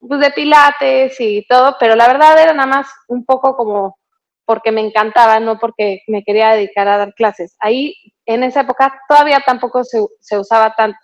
pues 0.00 0.20
de 0.20 0.30
pilates 0.30 1.18
y 1.20 1.46
todo, 1.48 1.76
pero 1.80 1.96
la 1.96 2.06
verdad 2.06 2.38
era 2.38 2.52
nada 2.52 2.66
más 2.66 2.88
un 3.08 3.24
poco 3.24 3.56
como 3.56 3.96
porque 4.44 4.72
me 4.72 4.82
encantaba, 4.82 5.40
no 5.40 5.58
porque 5.58 6.02
me 6.06 6.22
quería 6.22 6.50
dedicar 6.50 6.86
a 6.86 6.98
dar 6.98 7.14
clases. 7.14 7.56
Ahí, 7.60 7.94
en 8.26 8.42
esa 8.42 8.60
época, 8.60 9.00
todavía 9.08 9.40
tampoco 9.40 9.84
se, 9.84 10.04
se 10.20 10.38
usaba 10.38 10.74
tanto. 10.74 10.98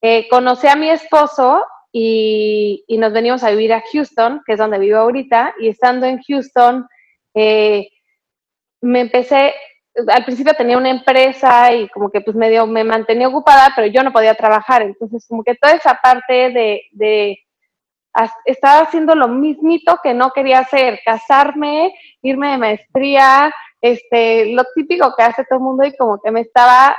Eh, 0.00 0.26
conocí 0.28 0.66
a 0.66 0.74
mi 0.74 0.90
esposo 0.90 1.64
y, 1.92 2.84
nos 2.98 3.12
venimos 3.12 3.42
a 3.44 3.50
vivir 3.50 3.72
a 3.72 3.82
Houston, 3.92 4.42
que 4.46 4.54
es 4.54 4.58
donde 4.58 4.78
vivo 4.78 4.98
ahorita, 4.98 5.54
y 5.60 5.68
estando 5.68 6.06
en 6.06 6.20
Houston, 6.22 6.86
eh, 7.34 7.88
me 8.80 9.00
empecé, 9.00 9.54
al 10.08 10.24
principio 10.24 10.54
tenía 10.54 10.78
una 10.78 10.90
empresa 10.90 11.72
y 11.72 11.88
como 11.88 12.10
que 12.10 12.22
pues 12.22 12.34
medio 12.34 12.66
me 12.66 12.82
mantenía 12.82 13.28
ocupada, 13.28 13.72
pero 13.76 13.88
yo 13.88 14.02
no 14.02 14.12
podía 14.12 14.34
trabajar, 14.34 14.82
entonces 14.82 15.26
como 15.28 15.44
que 15.44 15.54
toda 15.54 15.74
esa 15.74 15.94
parte 16.02 16.50
de, 16.50 16.82
de 16.92 17.38
estaba 18.44 18.80
haciendo 18.80 19.14
lo 19.14 19.28
mismito 19.28 19.98
que 20.02 20.14
no 20.14 20.30
quería 20.32 20.60
hacer, 20.60 21.00
casarme, 21.04 21.94
irme 22.20 22.52
de 22.52 22.58
maestría, 22.58 23.52
este, 23.80 24.52
lo 24.52 24.64
típico 24.74 25.14
que 25.16 25.22
hace 25.22 25.44
todo 25.44 25.58
el 25.58 25.64
mundo 25.64 25.84
y 25.84 25.96
como 25.96 26.20
que 26.20 26.30
me 26.30 26.40
estaba 26.40 26.96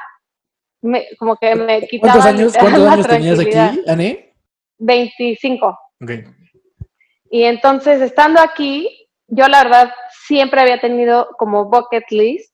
como 1.18 1.38
que 1.38 1.56
me 1.56 1.88
quitaba 1.88 2.14
¿Cuántos 2.14 2.26
años, 2.26 2.58
¿cuántos 2.58 2.88
años 2.88 3.08
tenías 3.08 3.40
aquí, 3.40 3.84
Ané? 3.88 4.33
25. 4.78 5.78
Y 7.30 7.44
entonces, 7.44 8.02
estando 8.02 8.42
aquí, 8.42 9.08
yo 9.28 9.48
la 9.48 9.64
verdad 9.64 9.94
siempre 10.28 10.62
había 10.62 10.80
tenido 10.80 11.30
como 11.38 11.66
bucket 11.66 12.10
list 12.12 12.54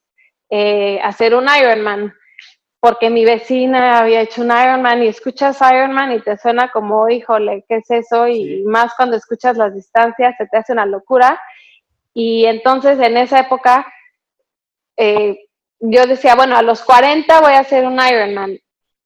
eh, 0.50 1.00
hacer 1.04 1.36
un 1.36 1.48
Ironman, 1.48 2.14
porque 2.80 3.10
mi 3.10 3.26
vecina 3.26 4.00
había 4.00 4.22
hecho 4.22 4.42
un 4.42 4.52
Ironman 4.52 5.04
y 5.04 5.08
escuchas 5.08 5.60
Ironman 5.62 6.14
y 6.14 6.22
te 6.22 6.38
suena 6.38 6.72
como, 6.72 7.10
híjole, 7.10 7.66
¿qué 7.68 7.78
es 7.78 7.92
eso? 7.92 8.28
Y 8.28 8.64
más 8.64 8.94
cuando 8.96 9.18
escuchas 9.18 9.58
las 9.58 9.74
distancias, 9.74 10.36
se 10.38 10.48
te 10.48 10.58
hace 10.58 10.74
una 10.74 10.86
locura. 10.86 11.40
Y 12.14 12.46
entonces 12.46 13.00
en 13.00 13.18
esa 13.18 13.42
época 13.42 13.86
eh, 14.98 15.38
yo 15.80 16.06
decía, 16.06 16.36
bueno, 16.36 16.56
a 16.56 16.62
los 16.62 16.82
40 16.84 17.42
voy 17.42 17.54
a 17.54 17.60
hacer 17.60 17.86
un 17.86 18.00
Ironman. 18.00 18.58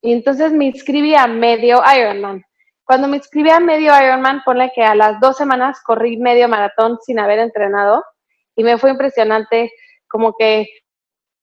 Y 0.02 0.14
entonces 0.14 0.52
me 0.52 0.66
inscribí 0.66 1.16
a 1.16 1.28
medio 1.28 1.82
Ironman. 1.96 2.44
Cuando 2.86 3.08
me 3.08 3.18
inscribí 3.18 3.50
a 3.50 3.60
medio 3.60 3.94
Ironman, 4.00 4.42
ponle 4.44 4.72
que 4.76 4.84
a 4.84 4.96
las 4.96 5.20
dos 5.20 5.38
semanas 5.38 5.82
corrí 5.86 6.18
medio 6.18 6.48
maratón 6.50 6.98
sin 7.02 7.20
haber 7.20 7.40
entrenado 7.40 8.04
y 8.56 8.64
me 8.64 8.78
fue 8.78 8.92
impresionante, 8.92 9.72
como 10.08 10.34
que 10.38 10.68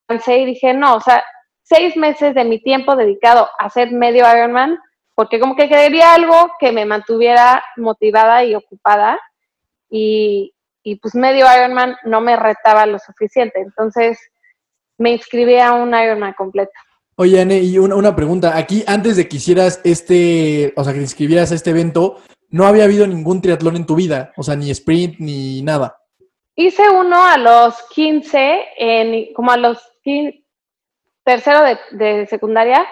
pensé 0.07 0.38
y 0.38 0.46
dije, 0.46 0.74
no, 0.74 0.96
o 0.96 1.00
sea, 1.00 1.24
seis 1.62 1.96
meses 1.96 2.35
de 2.35 2.44
mi 2.44 2.61
tiempo 2.61 2.96
dedicado 2.96 3.48
a 3.59 3.66
hacer 3.66 3.90
medio 3.92 4.24
Ironman, 4.31 4.79
porque 5.14 5.40
como 5.40 5.57
que 5.57 5.68
quería 5.68 6.14
algo 6.14 6.50
que 6.59 6.72
me 6.72 6.85
mantuviera 6.85 7.62
motivada 7.76 8.44
y 8.44 8.55
ocupada 8.55 9.18
y, 9.88 10.53
y 10.83 10.96
pues 10.96 11.14
medio 11.14 11.46
Ironman 11.57 11.96
no 12.05 12.20
me 12.20 12.37
retaba 12.37 12.87
lo 12.87 12.98
suficiente. 12.98 13.61
Entonces 13.61 14.18
me 14.98 15.11
inscribí 15.11 15.59
a 15.59 15.72
un 15.72 15.94
Ironman 15.94 16.35
completo. 16.35 16.72
Oye, 17.22 17.38
Anne, 17.38 17.59
y 17.59 17.76
una, 17.76 18.16
pregunta. 18.16 18.56
Aquí, 18.56 18.83
antes 18.87 19.14
de 19.18 19.28
que 19.28 19.37
hicieras 19.37 19.83
este, 19.85 20.72
o 20.74 20.83
sea, 20.83 20.94
que 20.94 21.00
te 21.00 21.04
inscribieras 21.04 21.52
a 21.52 21.54
este 21.54 21.68
evento, 21.68 22.16
no 22.48 22.64
había 22.64 22.85
habido 22.85 23.06
ningún 23.06 23.42
triatlón 23.42 23.76
en 23.76 23.85
tu 23.85 23.94
vida, 23.94 24.33
o 24.38 24.42
sea, 24.42 24.56
ni 24.56 24.70
sprint 24.70 25.18
ni 25.18 25.61
nada. 25.61 25.98
Hice 26.54 26.88
uno 26.88 27.22
a 27.22 27.37
los 27.37 27.74
15, 27.90 28.61
en, 28.78 29.35
como 29.35 29.50
a 29.50 29.59
los 29.59 29.87
15, 30.02 30.42
tercero 31.22 31.61
de, 31.92 32.24
secundaria, 32.24 32.87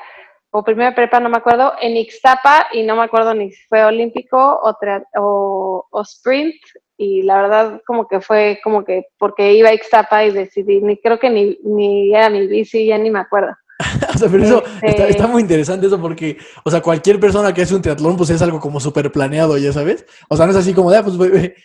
o 0.50 0.62
primera 0.62 0.94
prepa, 0.94 1.20
no 1.20 1.30
me 1.30 1.38
acuerdo, 1.38 1.72
en 1.80 1.96
Ixtapa, 1.96 2.66
y 2.74 2.82
no 2.82 2.96
me 2.96 3.04
acuerdo 3.04 3.32
ni 3.32 3.50
si 3.50 3.62
fue 3.66 3.82
olímpico 3.82 4.36
o, 4.36 5.86
o, 5.90 6.02
sprint, 6.02 6.54
y 6.98 7.22
la 7.22 7.40
verdad 7.40 7.80
como 7.86 8.06
que 8.06 8.20
fue 8.20 8.60
como 8.62 8.84
que 8.84 9.06
porque 9.16 9.54
iba 9.54 9.70
a 9.70 9.74
Ixtapa 9.74 10.26
y 10.26 10.32
decidí, 10.32 10.82
ni 10.82 10.98
creo 10.98 11.18
que 11.18 11.30
ni, 11.30 11.58
ni 11.64 12.14
era 12.14 12.28
mi 12.28 12.46
bici, 12.46 12.84
ya 12.84 12.98
ni 12.98 13.10
me 13.10 13.20
acuerdo. 13.20 13.56
O 14.18 14.20
sea, 14.20 14.28
pero 14.30 14.44
eso 14.44 14.64
este 14.82 15.10
está, 15.10 15.26
muy 15.26 15.42
interesante 15.42 15.86
eso 15.86 16.00
porque, 16.00 16.36
o 16.64 16.70
sea, 16.70 16.80
cualquier 16.80 17.20
persona 17.20 17.54
que 17.54 17.62
hace 17.62 17.74
un 17.74 17.82
triatlón, 17.82 18.16
pues 18.16 18.30
es 18.30 18.42
algo 18.42 18.58
como 18.58 18.80
súper 18.80 19.12
planeado, 19.12 19.56
ya 19.58 19.72
sabes. 19.72 20.04
O 20.28 20.36
sea, 20.36 20.46
no 20.46 20.52
es 20.52 20.58
así 20.58 20.74
como, 20.74 20.90
de, 20.90 20.98
ah, 20.98 21.02
pues 21.02 21.16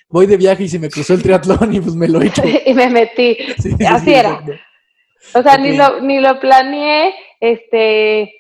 voy, 0.10 0.26
de 0.26 0.38
viaje 0.38 0.64
y 0.64 0.70
se 0.70 0.80
me 0.80 0.90
cruzó 0.90 1.14
el 1.14 1.24
triatlón 1.24 1.74
y 1.74 1.82
pues 1.82 1.96
me 1.96 2.08
lo 2.08 2.22
he 2.22 2.28
hecho. 2.28 2.44
y 2.66 2.74
me 2.74 2.90
metí. 2.90 3.38
así 3.88 4.14
era. 4.14 4.44
O 5.34 5.42
sea, 5.42 5.58
ni, 5.58 5.76
lo, 5.76 6.02
ni 6.02 6.20
lo 6.20 6.40
planeé, 6.40 7.16
este, 7.40 8.32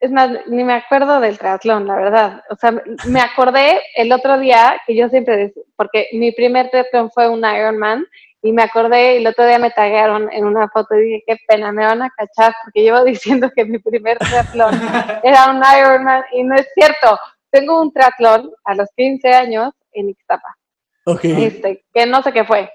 es 0.00 0.10
más, 0.10 0.30
ni 0.48 0.64
me 0.64 0.74
acuerdo 0.74 1.20
del 1.20 1.38
triatlón, 1.38 1.86
la 1.86 1.96
verdad. 1.96 2.42
O 2.50 2.56
sea, 2.56 2.72
me 3.06 3.20
acordé 3.20 3.80
el 3.94 4.12
otro 4.12 4.38
día 4.38 4.80
que 4.86 4.96
yo 4.96 5.08
siempre, 5.08 5.52
porque 5.76 6.08
mi 6.12 6.32
primer 6.32 6.70
triatlón 6.70 7.10
fue 7.10 7.28
un 7.28 7.44
Ironman 7.44 8.04
y 8.42 8.52
me 8.52 8.62
acordé 8.62 9.14
y 9.14 9.16
el 9.18 9.26
otro 9.26 9.46
día 9.46 9.58
me 9.58 9.70
taguearon 9.70 10.30
en 10.32 10.44
una 10.44 10.68
foto 10.68 10.94
y 10.94 11.02
dije, 11.02 11.24
qué 11.26 11.36
pena, 11.48 11.72
me 11.72 11.84
van 11.84 12.02
a 12.02 12.10
cachar 12.10 12.54
porque 12.62 12.82
llevo 12.82 13.04
diciendo 13.04 13.50
que 13.54 13.64
mi 13.64 13.78
primer 13.78 14.18
triatlón 14.18 14.74
era 15.22 15.50
un 15.50 15.62
Ironman 15.78 16.24
y 16.32 16.44
no 16.44 16.54
es 16.54 16.68
cierto. 16.74 17.18
Tengo 17.50 17.80
un 17.80 17.92
triatlón 17.92 18.52
a 18.64 18.74
los 18.74 18.88
15 18.96 19.28
años 19.30 19.72
en 19.92 20.10
Ixtapa. 20.10 20.56
Okay. 21.04 21.44
Este, 21.44 21.84
que 21.92 22.06
no 22.06 22.22
sé 22.22 22.32
qué 22.32 22.44
fue. 22.44 22.70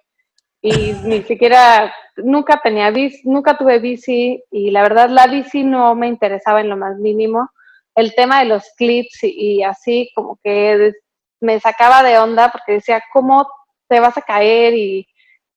Y 0.61 0.93
ni 1.03 1.21
siquiera, 1.23 1.93
nunca 2.17 2.59
tenía 2.63 2.91
bici, 2.91 3.21
nunca 3.25 3.57
tuve 3.57 3.79
bici 3.79 4.43
y 4.51 4.71
la 4.71 4.81
verdad 4.81 5.09
la 5.09 5.27
bici 5.27 5.63
no 5.63 5.95
me 5.95 6.07
interesaba 6.07 6.61
en 6.61 6.69
lo 6.69 6.77
más 6.77 6.97
mínimo. 6.97 7.49
El 7.93 8.15
tema 8.15 8.39
de 8.39 8.45
los 8.45 8.63
clips 8.77 9.23
y, 9.23 9.57
y 9.57 9.63
así 9.63 10.09
como 10.15 10.39
que 10.41 10.93
me 11.41 11.59
sacaba 11.59 12.03
de 12.03 12.17
onda 12.17 12.49
porque 12.51 12.73
decía, 12.73 13.03
¿cómo 13.11 13.47
te 13.89 13.99
vas 13.99 14.17
a 14.17 14.21
caer? 14.21 14.73
Y 14.73 15.07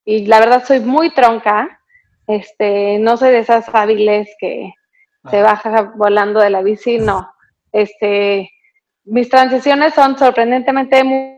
y 0.05 0.25
la 0.27 0.39
verdad 0.39 0.63
soy 0.65 0.79
muy 0.79 1.13
tronca, 1.13 1.81
este, 2.27 2.99
no 2.99 3.17
soy 3.17 3.31
de 3.31 3.39
esas 3.39 3.67
hábiles 3.73 4.29
que 4.39 4.73
se 5.29 5.41
baja 5.41 5.93
volando 5.95 6.39
de 6.39 6.51
la 6.51 6.61
bici, 6.61 6.99
no. 6.99 7.31
Este, 7.71 8.51
mis 9.03 9.29
transiciones 9.29 9.93
son 9.95 10.17
sorprendentemente 10.17 11.03
muy 11.03 11.35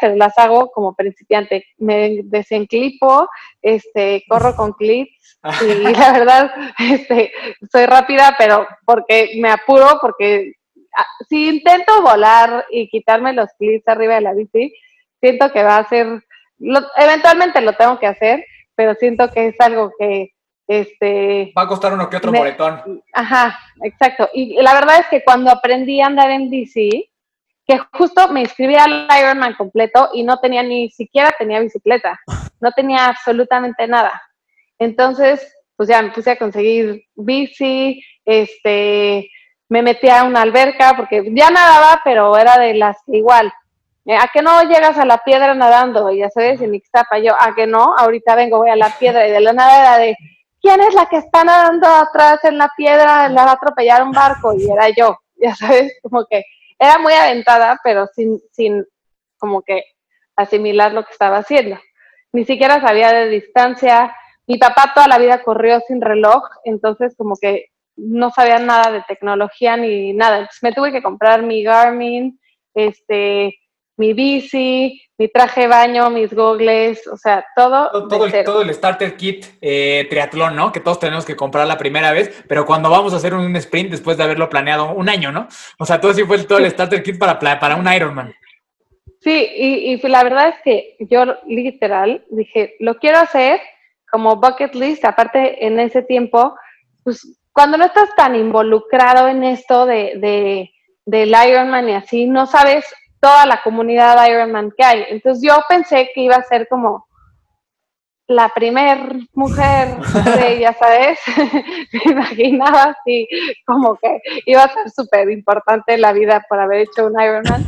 pero 0.00 0.16
las 0.16 0.36
hago 0.38 0.70
como 0.70 0.94
principiante. 0.94 1.64
Me 1.78 2.20
desenclipo, 2.24 3.28
este, 3.60 4.22
corro 4.28 4.54
con 4.54 4.72
clips 4.72 5.38
y 5.62 5.74
la 5.92 6.12
verdad, 6.12 6.50
este, 6.78 7.32
soy 7.70 7.86
rápida, 7.86 8.34
pero 8.38 8.66
porque 8.84 9.32
me 9.40 9.50
apuro, 9.50 9.98
porque 10.00 10.52
ah, 10.96 11.06
si 11.28 11.48
intento 11.48 12.02
volar 12.02 12.66
y 12.70 12.88
quitarme 12.88 13.32
los 13.32 13.50
clips 13.58 13.86
arriba 13.88 14.14
de 14.14 14.20
la 14.20 14.34
bici, 14.34 14.74
siento 15.20 15.52
que 15.52 15.62
va 15.62 15.78
a 15.78 15.88
ser 15.88 16.22
eventualmente 16.96 17.60
lo 17.60 17.72
tengo 17.74 17.98
que 17.98 18.06
hacer, 18.06 18.44
pero 18.74 18.94
siento 18.94 19.30
que 19.30 19.48
es 19.48 19.60
algo 19.60 19.92
que 19.98 20.32
este 20.68 21.52
va 21.56 21.62
a 21.62 21.68
costar 21.68 21.92
uno 21.92 22.08
que 22.08 22.16
otro 22.16 22.32
boletón. 22.32 23.02
Ajá, 23.12 23.58
exacto. 23.82 24.28
Y 24.32 24.60
la 24.62 24.74
verdad 24.74 25.00
es 25.00 25.06
que 25.08 25.24
cuando 25.24 25.50
aprendí 25.50 26.00
a 26.00 26.06
andar 26.06 26.30
en 26.30 26.50
bici, 26.50 27.10
que 27.66 27.78
justo 27.92 28.28
me 28.28 28.40
inscribí 28.40 28.74
al 28.74 29.08
Ironman 29.20 29.54
completo 29.54 30.10
y 30.12 30.22
no 30.22 30.38
tenía 30.38 30.62
ni 30.62 30.90
siquiera 30.90 31.32
tenía 31.38 31.60
bicicleta, 31.60 32.20
no 32.60 32.72
tenía 32.72 33.06
absolutamente 33.06 33.86
nada. 33.86 34.20
Entonces, 34.78 35.54
pues 35.76 35.88
ya 35.88 36.02
me 36.02 36.10
puse 36.10 36.32
a 36.32 36.38
conseguir 36.38 37.04
bici, 37.14 38.02
este, 38.24 39.30
me 39.68 39.82
metí 39.82 40.08
a 40.08 40.24
una 40.24 40.42
alberca 40.42 40.94
porque 40.96 41.24
ya 41.32 41.50
nadaba, 41.50 42.00
pero 42.04 42.36
era 42.36 42.58
de 42.58 42.74
las 42.74 42.96
que 43.06 43.18
igual 43.18 43.52
¿A 44.06 44.28
que 44.32 44.42
no 44.42 44.62
llegas 44.64 44.98
a 44.98 45.04
la 45.04 45.18
piedra 45.18 45.54
nadando? 45.54 46.10
Y 46.10 46.18
ya 46.18 46.30
sabes, 46.30 46.60
en 46.60 46.74
Ixtapa, 46.74 47.18
yo, 47.18 47.34
¿a 47.38 47.54
que 47.54 47.66
no? 47.66 47.94
Ahorita 47.96 48.34
vengo, 48.34 48.58
voy 48.58 48.70
a 48.70 48.76
la 48.76 48.90
piedra 48.98 49.26
y 49.26 49.30
de 49.30 49.40
la 49.40 49.52
nada 49.52 49.80
era 49.80 49.98
de, 49.98 50.16
¿quién 50.60 50.80
es 50.80 50.94
la 50.94 51.06
que 51.06 51.18
está 51.18 51.44
nadando 51.44 51.86
atrás 51.86 52.44
en 52.44 52.58
la 52.58 52.70
piedra? 52.76 53.28
La 53.28 53.44
va 53.44 53.50
a 53.52 53.54
atropellar 53.54 54.02
un 54.02 54.10
barco 54.10 54.54
y 54.54 54.68
era 54.68 54.88
yo, 54.88 55.16
ya 55.36 55.54
sabes, 55.54 55.92
como 56.02 56.24
que 56.26 56.44
era 56.78 56.98
muy 56.98 57.12
aventada, 57.12 57.78
pero 57.84 58.08
sin, 58.08 58.40
sin 58.50 58.84
como 59.38 59.62
que 59.62 59.84
asimilar 60.34 60.92
lo 60.92 61.04
que 61.04 61.12
estaba 61.12 61.38
haciendo. 61.38 61.78
Ni 62.32 62.44
siquiera 62.44 62.80
sabía 62.80 63.12
de 63.12 63.28
distancia. 63.28 64.14
Mi 64.46 64.58
papá 64.58 64.92
toda 64.94 65.06
la 65.06 65.18
vida 65.18 65.42
corrió 65.42 65.80
sin 65.86 66.00
reloj, 66.00 66.42
entonces 66.64 67.14
como 67.16 67.36
que 67.40 67.66
no 67.96 68.30
sabía 68.30 68.58
nada 68.58 68.90
de 68.90 69.02
tecnología 69.06 69.76
ni 69.76 70.12
nada. 70.12 70.38
Entonces 70.38 70.62
me 70.62 70.72
tuve 70.72 70.90
que 70.90 71.02
comprar 71.02 71.42
mi 71.42 71.62
Garmin, 71.62 72.40
este, 72.74 73.54
mi 74.02 74.14
bici, 74.14 75.00
mi 75.16 75.28
traje 75.28 75.62
de 75.62 75.66
baño, 75.68 76.10
mis 76.10 76.34
gogles, 76.34 77.06
o 77.06 77.16
sea, 77.16 77.44
todo. 77.54 78.08
Todo, 78.08 78.26
el, 78.26 78.44
todo 78.44 78.62
el, 78.62 78.74
starter 78.74 79.16
kit 79.16 79.46
eh, 79.60 80.08
triatlón, 80.10 80.56
¿no? 80.56 80.72
Que 80.72 80.80
todos 80.80 80.98
tenemos 80.98 81.24
que 81.24 81.36
comprar 81.36 81.68
la 81.68 81.78
primera 81.78 82.10
vez, 82.10 82.44
pero 82.48 82.66
cuando 82.66 82.90
vamos 82.90 83.12
a 83.12 83.18
hacer 83.18 83.32
un 83.32 83.54
sprint 83.54 83.90
después 83.92 84.16
de 84.16 84.24
haberlo 84.24 84.48
planeado 84.48 84.92
un 84.92 85.08
año, 85.08 85.30
¿no? 85.30 85.46
O 85.78 85.86
sea, 85.86 86.00
todo 86.00 86.12
sí 86.12 86.24
fue 86.24 86.42
todo 86.42 86.58
el 86.58 86.68
starter 86.68 87.00
kit 87.04 87.16
para, 87.16 87.38
para 87.38 87.76
un 87.76 87.92
Ironman. 87.92 88.34
Sí, 89.20 89.48
y, 89.56 89.92
y 89.92 90.08
la 90.08 90.24
verdad 90.24 90.48
es 90.48 90.56
que 90.64 90.96
yo 90.98 91.24
literal 91.46 92.24
dije, 92.30 92.74
lo 92.80 92.96
quiero 92.96 93.18
hacer 93.18 93.60
como 94.10 94.40
bucket 94.40 94.74
list, 94.74 95.04
aparte 95.04 95.64
en 95.64 95.78
ese 95.78 96.02
tiempo, 96.02 96.56
pues 97.04 97.38
cuando 97.52 97.78
no 97.78 97.84
estás 97.84 98.08
tan 98.16 98.34
involucrado 98.34 99.28
en 99.28 99.44
esto 99.44 99.86
de, 99.86 100.14
de 100.16 100.70
del 101.04 101.30
Ironman 101.30 101.88
y 101.88 101.94
así, 101.94 102.26
no 102.26 102.46
sabes 102.46 102.84
toda 103.22 103.46
la 103.46 103.62
comunidad 103.62 104.26
Ironman 104.28 104.72
que 104.76 104.84
hay. 104.84 105.04
Entonces 105.08 105.46
yo 105.46 105.56
pensé 105.68 106.10
que 106.12 106.22
iba 106.22 106.34
a 106.34 106.42
ser 106.42 106.66
como 106.68 107.06
la 108.26 108.48
primer 108.48 108.98
mujer, 109.34 109.88
ya 110.60 110.72
sabes, 110.72 111.20
me 111.92 112.12
imaginaba 112.12 112.96
así 112.96 113.28
como 113.64 113.96
que 113.96 114.20
iba 114.46 114.62
a 114.64 114.72
ser 114.72 114.90
súper 114.90 115.30
importante 115.30 115.94
en 115.94 116.00
la 116.00 116.12
vida 116.12 116.44
por 116.48 116.58
haber 116.58 116.80
hecho 116.80 117.06
un 117.06 117.20
Ironman. 117.20 117.64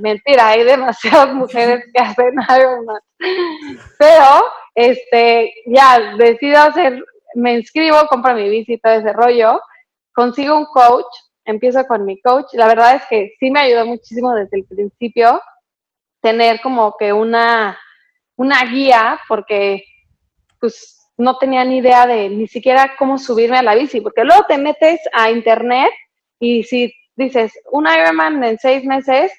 mentira, 0.00 0.48
hay 0.48 0.64
demasiadas 0.64 1.32
mujeres 1.32 1.84
que 1.92 2.00
hacen 2.00 2.34
Ironman. 2.58 3.00
Pero, 3.98 4.44
este, 4.74 5.52
ya 5.66 6.14
decido 6.16 6.58
hacer, 6.58 7.04
me 7.34 7.54
inscribo, 7.54 8.06
compro 8.08 8.34
mi 8.34 8.48
bici 8.48 8.74
y 8.74 8.78
todo 8.78 9.12
rollo, 9.12 9.60
consigo 10.12 10.56
un 10.56 10.66
coach 10.66 11.06
empiezo 11.48 11.86
con 11.86 12.04
mi 12.04 12.20
coach. 12.20 12.52
La 12.52 12.68
verdad 12.68 12.96
es 12.96 13.02
que 13.08 13.34
sí 13.40 13.50
me 13.50 13.60
ayudó 13.60 13.86
muchísimo 13.86 14.34
desde 14.34 14.58
el 14.58 14.64
principio 14.64 15.40
tener 16.20 16.60
como 16.60 16.94
que 16.98 17.12
una, 17.12 17.78
una 18.36 18.64
guía, 18.64 19.18
porque 19.28 19.84
pues 20.60 21.10
no 21.16 21.38
tenía 21.38 21.64
ni 21.64 21.78
idea 21.78 22.06
de 22.06 22.28
ni 22.28 22.46
siquiera 22.46 22.94
cómo 22.98 23.18
subirme 23.18 23.58
a 23.58 23.62
la 23.62 23.74
bici, 23.74 24.00
porque 24.00 24.24
luego 24.24 24.44
te 24.46 24.58
metes 24.58 25.00
a 25.12 25.30
internet 25.30 25.90
y 26.38 26.62
si 26.64 26.92
dices 27.16 27.52
un 27.72 27.86
Ironman 27.86 28.42
en 28.44 28.58
seis 28.58 28.84
meses, 28.84 29.32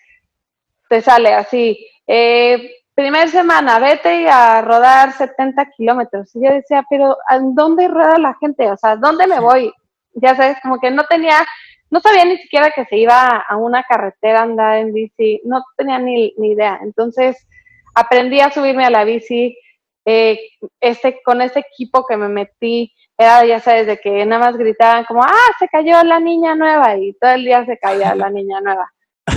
te 0.89 1.02
sale 1.02 1.34
así. 1.34 1.88
Eh, 2.08 2.72
primer 2.95 3.30
semana, 3.30 3.80
vete 3.80 4.28
a 4.28 4.62
rodar 4.62 5.13
70 5.13 5.65
kilómetros. 5.78 6.36
Y 6.36 6.43
yo 6.43 6.52
decía, 6.52 6.84
pero 6.89 7.15
¿a 7.28 7.39
dónde 7.39 7.88
rueda 7.88 8.17
la 8.17 8.36
gente? 8.39 8.69
O 8.72 8.78
sea, 8.78 8.95
¿dónde 8.95 9.28
me 9.28 9.39
voy? 9.39 9.72
Ya 10.13 10.36
sabes, 10.36 10.58
como 10.62 10.80
que 10.80 10.91
no 10.91 11.04
tenía, 11.06 11.45
no 11.89 12.00
sabía 12.00 12.26
ni 12.26 12.38
siquiera 12.38 12.72
que 12.72 12.86
se 12.86 12.98
iba 12.98 13.38
a 13.38 13.58
una 13.58 13.84
carretera 13.84 14.39
a 14.39 14.43
andar 14.43 14.78
en 14.78 14.93
bici, 14.93 15.41
no 15.45 15.63
tenía 15.78 16.00
ni, 16.00 16.34
ni 16.38 16.52
idea. 16.52 16.80
Entonces, 16.84 17.48
aprendí 17.95 18.39
a 18.39 18.52
subirme 18.52 18.86
a 18.86 18.89
la 18.89 19.04
bici. 19.04 19.58
Eh, 20.06 20.39
este, 20.80 21.22
con 21.24 21.41
ese 21.41 21.60
equipo 21.60 22.06
que 22.08 22.17
me 22.17 22.30
metí, 22.30 22.91
era, 23.19 23.45
ya 23.45 23.60
sabes, 23.60 23.86
de 23.86 24.00
que 24.00 24.26
nada 24.26 24.45
más 24.45 24.58
gritaban 24.58 25.04
como, 25.04 25.22
ah, 25.22 25.52
se 25.60 25.67
cayó 25.67 26.02
la 26.04 26.19
niña 26.19 26.56
nueva, 26.56 26.95
y 26.95 27.13
todo 27.13 27.32
el 27.32 27.43
día 27.43 27.65
se 27.65 27.78
caía 27.78 28.15
la 28.15 28.30
niña 28.32 28.62
nueva. 28.62 28.91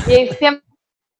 Y 0.07 0.29
siempre 0.29 0.65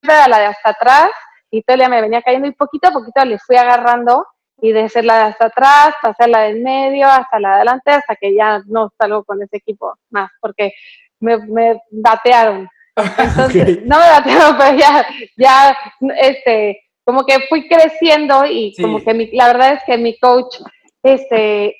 era 0.01 0.29
la 0.29 0.38
de 0.38 0.47
hasta 0.47 0.71
atrás, 0.71 1.11
y 1.51 1.62
todo 1.62 1.75
el 1.75 1.81
día 1.81 1.88
me 1.88 2.01
venía 2.01 2.23
cayendo, 2.23 2.47
y 2.47 2.53
poquito 2.53 2.88
a 2.88 2.93
poquito 2.93 3.25
le 3.25 3.38
fui 3.41 3.57
agarrando, 3.57 4.25
y 4.62 4.70
de 4.70 4.88
ser 4.88 5.05
la 5.05 5.16
de 5.16 5.25
hasta 5.25 5.46
atrás, 5.46 5.94
pasar 6.01 6.29
la 6.29 6.42
de 6.42 6.51
en 6.51 6.62
medio, 6.62 7.09
hasta 7.09 7.40
la 7.40 7.48
de 7.48 7.55
adelante, 7.57 7.90
hasta 7.90 8.14
que 8.14 8.33
ya 8.33 8.62
no 8.66 8.92
salgo 8.96 9.25
con 9.25 9.42
ese 9.42 9.57
equipo 9.57 9.92
más, 10.09 10.31
porque 10.40 10.72
me, 11.18 11.37
me 11.48 11.81
batearon. 11.90 12.68
Entonces, 13.18 13.85
no 13.85 13.98
me 13.98 14.09
batearon, 14.09 14.57
pero 14.59 14.79
ya, 14.79 15.07
ya, 15.37 15.77
este, 16.20 16.81
como 17.05 17.27
que 17.27 17.40
fui 17.48 17.68
creciendo 17.68 18.44
y 18.46 18.72
como 18.81 19.03
que 19.03 19.31
la 19.33 19.48
verdad 19.48 19.72
es 19.72 19.83
que 19.85 19.98
mi 19.98 20.16
coach, 20.20 20.55
este, 21.03 21.75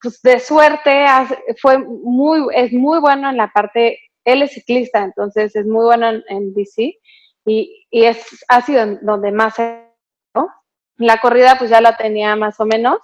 pues 0.00 0.22
de 0.22 0.38
suerte, 0.38 1.04
fue 1.60 1.78
muy, 1.78 2.46
es 2.54 2.72
muy 2.72 3.00
bueno 3.00 3.28
en 3.28 3.38
la 3.38 3.48
parte, 3.48 3.98
él 4.24 4.42
es 4.42 4.52
ciclista, 4.52 5.02
entonces 5.02 5.56
es 5.56 5.66
muy 5.66 5.84
bueno 5.84 6.22
en, 6.28 6.54
bici 6.54 6.96
y, 7.44 7.88
y, 7.90 8.04
es, 8.04 8.44
ha 8.46 8.60
sido 8.60 8.98
donde 9.02 9.32
más 9.32 9.58
¿no? 9.58 9.85
La 10.98 11.18
corrida 11.18 11.56
pues 11.58 11.70
ya 11.70 11.80
la 11.80 11.96
tenía 11.96 12.36
más 12.36 12.58
o 12.60 12.66
menos, 12.66 12.98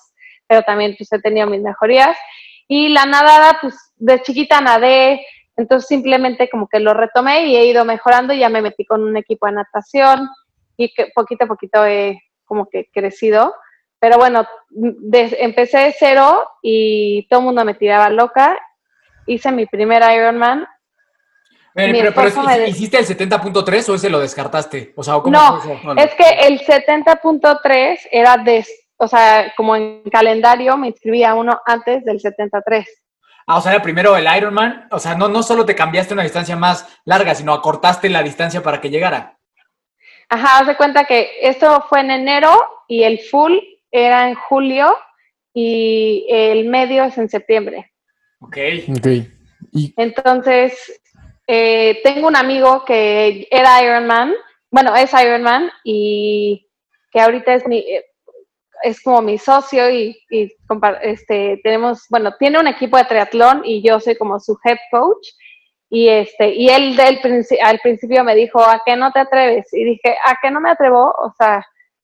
pero 0.46 0.62
también 0.62 0.94
pues 0.96 1.12
he 1.12 1.20
tenido 1.20 1.46
mis 1.46 1.62
mejorías. 1.62 2.16
Y 2.68 2.88
la 2.88 3.04
nadada, 3.06 3.58
pues 3.60 3.92
de 3.96 4.22
chiquita 4.22 4.60
nadé, 4.60 5.24
entonces 5.56 5.88
simplemente 5.88 6.48
como 6.48 6.68
que 6.68 6.80
lo 6.80 6.94
retomé 6.94 7.46
y 7.46 7.56
he 7.56 7.66
ido 7.66 7.84
mejorando, 7.84 8.32
ya 8.32 8.48
me 8.48 8.62
metí 8.62 8.84
con 8.84 9.02
un 9.02 9.16
equipo 9.16 9.46
de 9.46 9.52
natación, 9.52 10.28
y 10.76 10.92
que 10.92 11.08
poquito 11.14 11.44
a 11.44 11.48
poquito 11.48 11.84
he 11.86 12.20
como 12.44 12.68
que 12.68 12.88
crecido. 12.92 13.54
Pero 13.98 14.18
bueno, 14.18 14.46
empecé 15.38 15.78
de 15.78 15.94
cero 15.96 16.48
y 16.60 17.26
todo 17.28 17.40
el 17.40 17.46
mundo 17.46 17.64
me 17.64 17.74
tiraba 17.74 18.10
loca. 18.10 18.58
Hice 19.26 19.52
mi 19.52 19.66
primer 19.66 20.02
Ironman. 20.12 20.66
Pero, 21.74 22.12
pero 22.14 22.66
¿hiciste 22.66 22.98
el 22.98 23.06
70.3 23.06 23.88
o 23.88 23.94
ese 23.94 24.10
lo 24.10 24.20
descartaste? 24.20 24.92
O 24.96 25.02
sea, 25.02 25.14
¿cómo 25.14 25.30
no, 25.30 25.94
es 25.96 26.14
que 26.14 26.28
el 26.46 26.60
70.3 26.60 27.98
era 28.10 28.36
de, 28.36 28.64
o 28.96 29.08
sea, 29.08 29.52
como 29.56 29.76
en 29.76 30.02
calendario 30.10 30.76
me 30.76 30.88
inscribía 30.88 31.34
uno 31.34 31.60
antes 31.64 32.04
del 32.04 32.20
73. 32.20 32.86
Ah, 33.46 33.58
o 33.58 33.60
sea, 33.60 33.72
era 33.72 33.82
primero 33.82 34.16
el 34.16 34.26
Ironman. 34.36 34.88
O 34.90 34.98
sea, 34.98 35.14
no, 35.14 35.28
no 35.28 35.42
solo 35.42 35.64
te 35.64 35.74
cambiaste 35.74 36.14
una 36.14 36.22
distancia 36.22 36.56
más 36.56 36.86
larga, 37.04 37.34
sino 37.34 37.52
acortaste 37.52 38.08
la 38.08 38.22
distancia 38.22 38.62
para 38.62 38.80
que 38.80 38.90
llegara. 38.90 39.38
Ajá, 40.28 40.60
haz 40.60 40.66
de 40.66 40.76
cuenta 40.76 41.04
que 41.04 41.30
esto 41.42 41.84
fue 41.88 42.00
en 42.00 42.10
enero 42.10 42.50
y 42.88 43.02
el 43.02 43.18
full 43.18 43.52
era 43.90 44.28
en 44.28 44.34
julio 44.34 44.96
y 45.52 46.26
el 46.28 46.68
medio 46.68 47.04
es 47.04 47.18
en 47.18 47.28
septiembre. 47.28 47.92
Ok. 48.40 48.56
Entonces, 49.96 51.01
eh, 51.46 52.00
tengo 52.02 52.28
un 52.28 52.36
amigo 52.36 52.84
que 52.84 53.46
era 53.50 53.82
Ironman, 53.82 54.34
bueno, 54.70 54.94
es 54.96 55.12
Ironman 55.12 55.70
y 55.84 56.68
que 57.10 57.20
ahorita 57.20 57.54
es 57.54 57.66
mi, 57.66 57.78
eh, 57.78 58.04
es 58.82 59.02
como 59.02 59.22
mi 59.22 59.38
socio 59.38 59.90
y, 59.90 60.16
y 60.30 60.48
este, 61.02 61.60
tenemos, 61.62 62.06
bueno, 62.10 62.34
tiene 62.38 62.58
un 62.58 62.66
equipo 62.66 62.96
de 62.96 63.04
triatlón 63.04 63.62
y 63.64 63.82
yo 63.82 64.00
soy 64.00 64.16
como 64.16 64.40
su 64.40 64.58
head 64.64 64.78
coach 64.90 65.28
y, 65.94 66.08
este, 66.08 66.54
y 66.54 66.70
él 66.70 66.96
del 66.96 67.20
al 67.62 67.78
principio 67.80 68.24
me 68.24 68.34
dijo, 68.34 68.60
¿a 68.60 68.80
qué 68.84 68.96
no 68.96 69.12
te 69.12 69.20
atreves? 69.20 69.66
Y 69.74 69.84
dije, 69.84 70.16
¿a 70.24 70.38
qué 70.40 70.50
no 70.50 70.58
me 70.58 70.70
atrevo? 70.70 71.12
O 71.18 71.34
sea, 71.36 71.62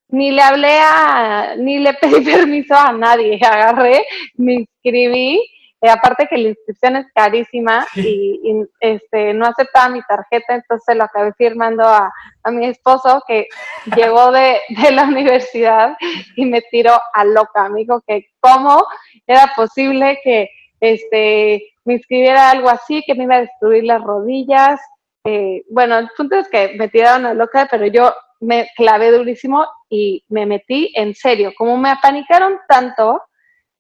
ni 0.09 0.31
le 0.31 0.43
hablé 0.43 0.79
a, 0.79 1.55
ni 1.57 1.79
le 1.79 1.95
pedí 2.01 2.23
permiso 2.23 2.75
a 2.75 2.93
nadie. 2.93 3.41
Agarré, 3.43 4.05
me 4.35 4.55
inscribí. 4.57 5.41
Eh, 5.81 5.89
aparte 5.89 6.27
que 6.27 6.37
la 6.39 6.49
inscripción 6.49 6.97
es 6.97 7.07
carísima 7.15 7.87
y, 7.95 8.65
este, 8.81 9.33
no 9.33 9.47
aceptaba 9.47 9.89
mi 9.89 10.03
tarjeta, 10.03 10.57
entonces 10.57 10.97
lo 10.97 11.05
acabé 11.05 11.33
firmando 11.35 11.85
a, 11.85 12.13
a 12.43 12.51
mi 12.51 12.67
esposo 12.67 13.23
que 13.29 13.47
llegó 13.97 14.33
de, 14.33 14.59
de, 14.71 14.91
la 14.91 15.05
universidad 15.05 15.97
y 16.35 16.47
me 16.47 16.63
tiró 16.63 16.99
a 17.15 17.25
loca. 17.25 17.69
Me 17.69 17.81
dijo 17.81 18.03
que 18.07 18.27
cómo 18.41 18.85
era 19.27 19.53
posible 19.55 20.19
que 20.25 20.51
este, 20.81 21.73
me 21.85 21.95
inscribiera 21.95 22.51
algo 22.51 22.69
así, 22.69 23.03
que 23.07 23.15
me 23.15 23.25
iba 23.25 23.37
a 23.37 23.41
destruir 23.41 23.85
las 23.85 24.03
rodillas. 24.03 24.81
Eh, 25.25 25.63
bueno, 25.71 25.99
el 25.99 26.09
punto 26.17 26.37
es 26.37 26.49
que 26.49 26.75
me 26.77 26.89
tiraron 26.89 27.27
a 27.27 27.35
loca, 27.35 27.69
pero 27.71 27.87
yo 27.87 28.15
me 28.41 28.69
clavé 28.77 29.11
durísimo 29.11 29.67
y 29.89 30.25
me 30.29 30.47
metí 30.47 30.93
en 30.95 31.15
serio. 31.15 31.53
Como 31.57 31.77
me 31.77 31.91
apanicaron 31.91 32.59
tanto, 32.69 33.23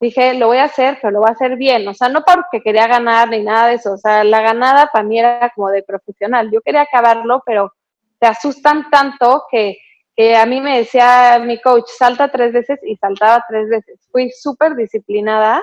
dije, 0.00 0.34
lo 0.34 0.46
voy 0.48 0.58
a 0.58 0.64
hacer, 0.64 0.98
pero 1.00 1.12
lo 1.12 1.20
voy 1.20 1.28
a 1.30 1.32
hacer 1.32 1.56
bien. 1.56 1.86
O 1.88 1.94
sea, 1.94 2.08
no 2.08 2.22
porque 2.22 2.62
quería 2.62 2.86
ganar 2.86 3.30
ni 3.30 3.42
nada 3.42 3.68
de 3.68 3.74
eso. 3.74 3.92
O 3.94 3.98
sea, 3.98 4.24
la 4.24 4.40
ganada 4.40 4.90
para 4.92 5.04
mí 5.04 5.18
era 5.18 5.50
como 5.54 5.70
de 5.70 5.82
profesional. 5.82 6.50
Yo 6.50 6.60
quería 6.60 6.82
acabarlo, 6.82 7.42
pero 7.44 7.72
te 8.18 8.26
asustan 8.26 8.90
tanto 8.90 9.44
que, 9.50 9.76
que 10.16 10.36
a 10.36 10.46
mí 10.46 10.60
me 10.60 10.78
decía 10.78 11.40
mi 11.44 11.60
coach, 11.60 11.86
salta 11.98 12.30
tres 12.30 12.52
veces 12.52 12.80
y 12.84 12.96
saltaba 12.96 13.44
tres 13.48 13.68
veces. 13.68 14.00
Fui 14.12 14.30
súper 14.30 14.74
disciplinada 14.74 15.62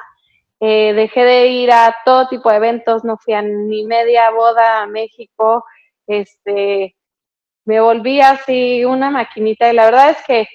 eh, 0.59 0.93
dejé 0.93 1.23
de 1.23 1.47
ir 1.47 1.71
a 1.71 1.95
todo 2.05 2.27
tipo 2.27 2.49
de 2.49 2.55
eventos, 2.57 3.03
no 3.03 3.17
fui 3.17 3.33
a 3.33 3.41
ni 3.41 3.85
media 3.85 4.29
boda 4.31 4.83
a 4.83 4.87
México, 4.87 5.65
este, 6.07 6.95
me 7.65 7.81
volví 7.81 8.21
así 8.21 8.85
una 8.85 9.09
maquinita 9.11 9.69
y 9.69 9.75
la 9.75 9.85
verdad 9.85 10.11
es 10.11 10.17
que 10.25 10.47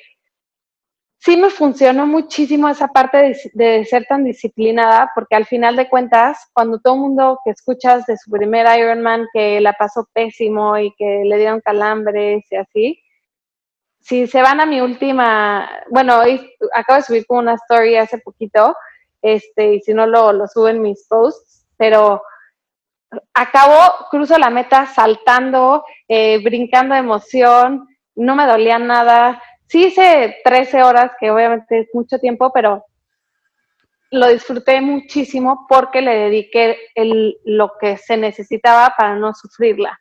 sí 1.20 1.36
me 1.36 1.50
funcionó 1.50 2.06
muchísimo 2.06 2.68
esa 2.68 2.88
parte 2.88 3.36
de, 3.52 3.84
ser 3.84 4.06
tan 4.06 4.24
disciplinada, 4.24 5.10
porque 5.14 5.36
al 5.36 5.46
final 5.46 5.76
de 5.76 5.88
cuentas, 5.88 6.48
cuando 6.52 6.80
todo 6.80 6.96
mundo 6.96 7.38
que 7.44 7.50
escuchas 7.50 8.06
de 8.06 8.16
su 8.16 8.30
primer 8.30 8.66
Ironman 8.78 9.26
que 9.32 9.60
la 9.60 9.74
pasó 9.74 10.08
pésimo 10.12 10.78
y 10.78 10.92
que 10.96 11.22
le 11.24 11.36
dieron 11.36 11.60
calambres 11.60 12.44
y 12.50 12.56
así, 12.56 13.02
si 14.00 14.26
se 14.26 14.40
van 14.40 14.60
a 14.60 14.66
mi 14.66 14.80
última, 14.80 15.70
bueno, 15.90 16.20
acabo 16.74 16.96
de 16.96 17.02
subir 17.02 17.26
como 17.26 17.40
una 17.40 17.54
story 17.54 17.96
hace 17.96 18.18
poquito, 18.18 18.74
este, 19.20 19.74
y 19.74 19.80
si 19.80 19.92
no 19.92 20.06
lo, 20.06 20.32
lo 20.32 20.48
suben 20.48 20.80
mis 20.80 21.06
posts, 21.06 21.66
pero 21.76 22.22
acabo, 23.34 24.06
cruzo 24.10 24.38
la 24.38 24.48
meta 24.48 24.86
saltando, 24.86 25.84
eh, 26.08 26.42
brincando 26.42 26.94
de 26.94 27.00
emoción, 27.00 27.88
no 28.14 28.36
me 28.36 28.46
dolía 28.46 28.78
nada. 28.78 29.42
Sí 29.70 29.84
hice 29.86 30.38
13 30.42 30.82
horas, 30.82 31.12
que 31.20 31.30
obviamente 31.30 31.78
es 31.78 31.88
mucho 31.94 32.18
tiempo, 32.18 32.52
pero 32.52 32.84
lo 34.10 34.26
disfruté 34.26 34.80
muchísimo 34.80 35.64
porque 35.68 36.02
le 36.02 36.12
dediqué 36.12 36.76
el, 36.96 37.36
lo 37.44 37.70
que 37.80 37.96
se 37.96 38.16
necesitaba 38.16 38.94
para 38.98 39.14
no 39.14 39.32
sufrirla. 39.32 39.96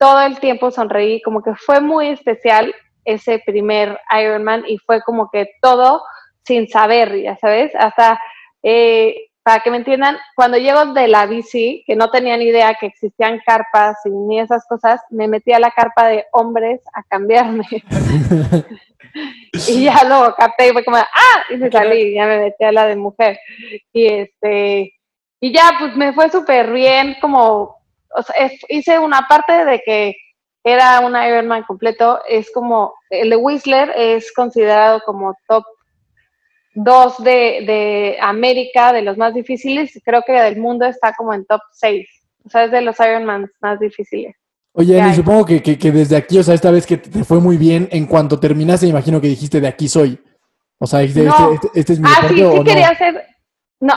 Todo 0.00 0.22
el 0.22 0.40
tiempo 0.40 0.72
sonreí, 0.72 1.22
como 1.22 1.40
que 1.40 1.54
fue 1.54 1.80
muy 1.80 2.08
especial 2.08 2.74
ese 3.04 3.40
primer 3.46 3.96
Ironman 4.10 4.64
y 4.66 4.78
fue 4.78 5.00
como 5.02 5.30
que 5.30 5.50
todo 5.62 6.02
sin 6.42 6.66
saber, 6.66 7.16
ya 7.22 7.36
sabes, 7.36 7.72
hasta 7.76 8.20
eh, 8.64 9.28
para 9.46 9.60
que 9.60 9.70
me 9.70 9.76
entiendan, 9.76 10.16
cuando 10.34 10.58
llego 10.58 10.86
de 10.86 11.06
la 11.06 11.24
bici, 11.26 11.84
que 11.86 11.94
no 11.94 12.10
tenía 12.10 12.36
ni 12.36 12.46
idea 12.46 12.74
que 12.74 12.86
existían 12.86 13.40
carpas 13.46 13.96
y 14.04 14.10
ni 14.10 14.40
esas 14.40 14.66
cosas, 14.66 15.00
me 15.08 15.28
metí 15.28 15.52
a 15.52 15.60
la 15.60 15.70
carpa 15.70 16.08
de 16.08 16.24
hombres 16.32 16.80
a 16.92 17.04
cambiarme. 17.04 17.64
y 19.68 19.84
ya 19.84 20.04
luego 20.04 20.34
capté 20.36 20.68
y 20.68 20.72
fue 20.72 20.84
como, 20.84 20.96
¡ah! 20.96 21.44
Y 21.50 21.56
me 21.56 21.70
salí, 21.70 22.14
ya 22.14 22.26
me 22.26 22.38
metí 22.38 22.64
a 22.64 22.72
la 22.72 22.86
de 22.86 22.96
mujer. 22.96 23.38
Y 23.92 24.06
este, 24.06 24.94
y 25.40 25.52
ya, 25.52 25.76
pues 25.78 25.96
me 25.96 26.12
fue 26.12 26.30
súper 26.30 26.72
bien, 26.72 27.16
como, 27.20 27.76
hice 28.68 28.98
una 28.98 29.26
parte 29.28 29.64
de 29.64 29.80
que 29.84 30.16
era 30.64 31.00
un 31.00 31.14
Ironman 31.16 31.62
completo, 31.62 32.20
es 32.28 32.50
como, 32.50 32.94
el 33.10 33.30
de 33.30 33.36
Whistler 33.36 33.92
es 33.96 34.32
considerado 34.32 35.00
como 35.04 35.36
top 35.46 35.64
dos 36.76 37.22
de, 37.24 38.16
América, 38.20 38.92
de 38.92 39.02
los 39.02 39.16
más 39.16 39.32
difíciles, 39.32 39.98
creo 40.04 40.22
que 40.22 40.32
del 40.32 40.58
mundo 40.58 40.84
está 40.84 41.14
como 41.14 41.32
en 41.32 41.46
top 41.46 41.62
6. 41.72 42.08
O 42.44 42.50
sea, 42.50 42.64
es 42.64 42.70
de 42.70 42.82
los 42.82 43.00
Ironman 43.00 43.50
más 43.60 43.80
difíciles. 43.80 44.36
Oye, 44.78 45.00
Ani, 45.00 45.14
supongo 45.14 45.44
que, 45.46 45.60
desde 45.60 46.16
aquí, 46.16 46.38
o 46.38 46.42
sea, 46.42 46.54
esta 46.54 46.70
vez 46.70 46.86
que 46.86 46.98
te 46.98 47.24
fue 47.24 47.40
muy 47.40 47.56
bien, 47.56 47.88
en 47.90 48.06
cuanto 48.06 48.38
terminaste, 48.38 48.86
imagino 48.86 49.20
que 49.20 49.28
dijiste 49.28 49.58
de 49.60 49.68
aquí 49.68 49.88
soy. 49.88 50.22
O 50.78 50.86
sea, 50.86 51.00
este, 51.00 51.22
No. 51.22 51.52
este- 51.54 51.68
este 51.74 51.92
es 51.94 52.00
mi 52.00 52.06
Ah, 52.08 52.26
sí, 52.28 52.42
o 52.42 52.52
sí 52.52 52.58
no? 52.58 52.64
quería 52.64 52.90
hacer. 52.90 53.26
No, 53.80 53.94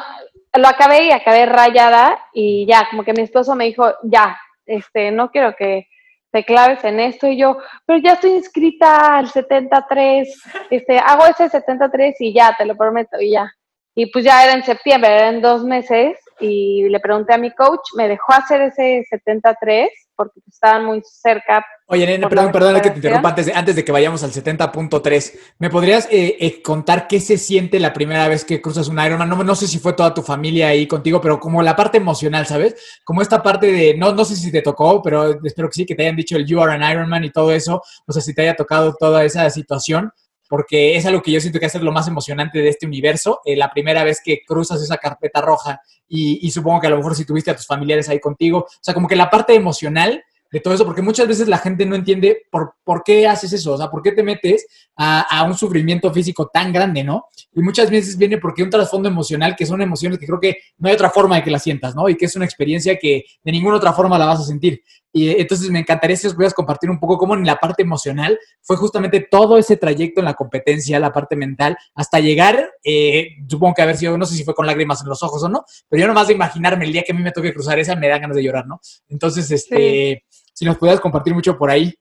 lo 0.57 0.67
acabé 0.69 1.07
y 1.07 1.11
acabé 1.11 1.45
rayada 1.45 2.17
y 2.33 2.65
ya, 2.65 2.87
como 2.89 3.03
que 3.03 3.11
mi 3.11 3.23
esposo 3.23 3.55
me 3.55 3.65
dijo, 3.65 3.93
ya, 4.03 4.37
este, 4.65 5.11
no 5.11 5.31
quiero 5.31 5.53
que 5.57 5.87
te 6.31 6.45
claves 6.45 6.81
en 6.85 6.99
esto 7.01 7.27
y 7.27 7.37
yo, 7.37 7.57
pero 7.85 7.99
ya 7.99 8.13
estoy 8.13 8.31
inscrita 8.31 9.17
al 9.17 9.29
73, 9.29 10.29
este, 10.69 10.97
hago 10.99 11.25
ese 11.25 11.49
73 11.49 12.15
y 12.21 12.33
ya, 12.33 12.55
te 12.57 12.65
lo 12.65 12.77
prometo 12.77 13.19
y 13.19 13.31
ya. 13.31 13.51
Y 13.95 14.05
pues 14.11 14.23
ya 14.23 14.43
era 14.45 14.53
en 14.53 14.63
septiembre, 14.63 15.11
era 15.13 15.27
en 15.29 15.41
dos 15.41 15.65
meses 15.65 16.17
y 16.39 16.87
le 16.87 16.99
pregunté 17.01 17.33
a 17.33 17.37
mi 17.37 17.51
coach, 17.51 17.81
me 17.97 18.07
dejó 18.07 18.31
hacer 18.31 18.61
ese 18.61 19.03
73 19.09 19.89
porque 20.19 20.41
pues, 20.41 20.55
estaban 20.55 20.84
muy 20.84 21.01
cerca. 21.01 21.65
Oye, 21.86 22.05
nene, 22.05 22.27
perdón, 22.27 22.51
perdón 22.51 22.82
que 22.82 22.89
te 22.89 22.97
interrumpa 22.97 23.29
antes 23.29 23.45
de, 23.45 23.53
antes 23.53 23.73
de 23.73 23.86
que 23.86 23.91
vayamos 23.93 24.21
al 24.21 24.34
70.3. 24.34 25.39
¿Me 25.60 25.69
podrías 25.69 26.10
eh, 26.12 26.36
eh, 26.41 26.62
contar 26.62 27.08
qué 27.08 27.21
se 27.21 27.38
siente 27.38 27.79
la 27.79 27.93
primera 27.93 28.27
vez 28.27 28.43
que 28.43 28.62
cruzas 28.62 28.89
un 28.89 28.99
Ironman? 28.99 29.29
No, 29.29 29.41
no 29.41 29.55
sé 29.55 29.65
si 29.65 29.79
fue 29.79 29.93
toda 29.93 30.13
tu 30.13 30.21
familia 30.21 30.67
ahí 30.67 30.88
contigo, 30.88 31.21
pero 31.21 31.39
como 31.39 31.62
la 31.62 31.73
parte 31.73 31.99
emocional, 31.99 32.45
¿sabes? 32.45 32.75
Como 33.05 33.21
esta 33.21 33.41
parte 33.41 33.71
de, 33.71 33.95
no, 33.95 34.12
no 34.12 34.25
sé 34.25 34.36
si 34.36 34.51
te 34.51 34.62
tocó, 34.62 35.01
pero 35.01 35.41
espero 35.41 35.69
que 35.69 35.75
sí, 35.75 35.86
que 35.86 35.95
te 35.95 36.03
hayan 36.03 36.17
dicho 36.17 36.36
el 36.36 36.45
You 36.45 36.62
are 36.62 36.73
an 36.73 36.91
Ironman 36.91 37.23
y 37.23 37.32
todo 37.32 37.53
eso. 37.53 37.82
O 38.05 38.12
sea, 38.12 38.21
si 38.21 38.34
te 38.34 38.41
haya 38.41 38.58
tocado 38.58 38.93
toda 38.99 39.23
esa 39.23 39.49
situación, 39.49 40.12
porque 40.49 40.97
es 40.97 41.05
algo 41.05 41.21
que 41.21 41.31
yo 41.31 41.39
siento 41.39 41.59
que 41.59 41.67
es 41.67 41.75
lo 41.75 41.91
más 41.93 42.07
emocionante 42.07 42.59
de 42.59 42.69
este 42.69 42.88
universo. 42.88 43.39
eh, 43.45 43.55
la 43.55 43.71
primera 43.71 44.03
vez 44.03 44.19
que 44.21 44.41
cruzas 44.45 44.81
esa 44.81 44.97
carpeta 44.97 45.39
roja 45.39 45.79
y, 46.07 46.45
y 46.45 46.51
supongo 46.51 46.81
que 46.81 46.88
a 46.88 46.89
lo 46.89 46.97
mejor 46.97 47.15
si 47.15 47.23
tuviste 47.23 47.51
a 47.51 47.55
tus 47.55 47.67
familiares 47.67 48.09
ahí 48.09 48.19
contigo, 48.19 48.59
o 48.67 48.67
sea, 48.81 48.93
como 48.93 49.07
que 49.07 49.15
la 49.15 49.29
parte 49.29 49.53
emocional 49.53 50.23
de 50.51 50.59
todo 50.59 50.73
eso, 50.73 50.85
porque 50.85 51.01
muchas 51.01 51.27
veces 51.27 51.47
la 51.47 51.59
gente 51.59 51.85
no 51.85 51.95
entiende 51.95 52.43
por, 52.49 52.73
por 52.83 53.03
qué 53.03 53.27
haces 53.27 53.53
eso, 53.53 53.73
o 53.73 53.77
sea, 53.77 53.91
por 53.91 54.01
qué 54.01 54.12
te 54.12 54.23
metes 54.23 54.65
a, 54.95 55.21
a 55.21 55.43
un 55.43 55.55
sufrimiento 55.55 56.12
físico 56.12 56.49
tan 56.51 56.73
grande, 56.73 57.03
¿no? 57.03 57.25
Y 57.53 57.62
muchas 57.62 57.91
veces 57.91 58.17
viene 58.17 58.39
porque 58.39 58.63
un 58.63 58.69
trasfondo 58.69 59.09
emocional 59.09 59.55
que 59.55 59.67
son 59.67 59.81
emociones 59.81 60.17
que 60.17 60.25
creo 60.25 60.39
que 60.39 60.57
no 60.79 60.89
hay 60.89 60.95
otra 60.95 61.12
forma 61.12 61.35
de 61.35 61.43
que 61.43 61.51
las 61.51 61.62
sientas, 61.62 61.95
¿no? 61.95 62.09
Y 62.09 62.15
que 62.15 62.25
es 62.25 62.35
una 62.35 62.45
experiencia 62.45 62.97
que 62.97 63.25
de 63.43 63.51
ninguna 63.51 63.77
otra 63.77 63.93
forma 63.93 64.17
la 64.17 64.25
vas 64.25 64.39
a 64.39 64.43
sentir. 64.43 64.81
Y 65.12 65.30
eh, 65.30 65.36
entonces 65.39 65.69
me 65.69 65.80
encantaría 65.80 66.15
si 66.15 66.28
os 66.28 66.34
pudieras 66.34 66.54
compartir 66.54 66.89
un 66.89 67.00
poco 67.00 67.17
cómo 67.17 67.34
en 67.34 67.45
la 67.45 67.56
parte 67.56 67.84
emocional 67.84 68.39
fue 68.62 68.78
justamente 68.78 69.22
todo 69.22 69.58
ese 69.58 69.78
trayecto 69.78 70.22
en 70.22 70.26
la 70.26 70.36
competencia, 70.36 71.00
la 71.00 71.12
parte 71.12 71.36
mental, 71.36 71.78
hasta 71.95 72.19
llegar, 72.19 72.72
eh, 72.84 73.30
supongo 73.48 73.74
que 73.74 73.82
haber 73.82 73.98
sido, 73.98 74.17
no 74.17 74.26
sé 74.26 74.36
si 74.36 74.43
fue 74.43 74.54
con 74.54 74.67
lágrimas 74.67 75.02
en 75.02 75.10
los 75.10 75.24
ojos 75.24 75.43
o 75.43 75.50
no, 75.50 75.65
pero 75.88 76.02
yo 76.02 76.08
nomás 76.08 76.28
de 76.28 76.34
imaginarme 76.34 76.86
el 76.86 76.93
día 76.93 77.04
que 77.04 77.12
a 77.12 77.15
mí 77.15 77.24
me 77.24 77.32
toque 77.32 77.54
cruzar 77.54 77.80
esa 77.80 77.95
me 77.95 78.08
da 78.08 78.19
ganas 78.19 78.36
de 78.36 78.43
llorar, 78.43 78.67
¿no? 78.67 78.80
Entonces, 79.08 79.50
este, 79.52 80.26
si 80.54 80.65
nos 80.65 80.78
pudieras 80.78 81.02
compartir 81.02 81.34
mucho 81.34 81.58
por 81.58 81.72
ahí. 81.72 81.93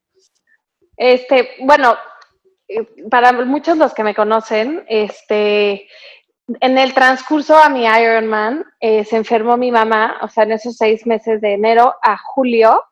Este, 0.97 1.51
bueno, 1.61 1.97
eh, 2.69 2.87
para 3.11 3.33
muchos 3.33 3.79
los 3.79 3.95
que 3.95 4.05
me 4.05 4.15
conocen, 4.15 4.85
este, 4.89 5.89
en 6.61 6.79
el 6.79 6.95
transcurso 6.95 7.57
a 7.57 7.69
mi 7.69 7.85
Ironman 7.85 8.65
eh, 8.81 9.05
se 9.05 9.17
enfermó 9.17 9.57
mi 9.57 9.71
mamá, 9.71 10.19
o 10.23 10.29
sea, 10.29 10.45
en 10.45 10.53
esos 10.53 10.77
seis 10.77 11.07
meses 11.07 11.41
de 11.41 11.55
enero 11.55 11.95
a 12.03 12.17
julio, 12.19 12.83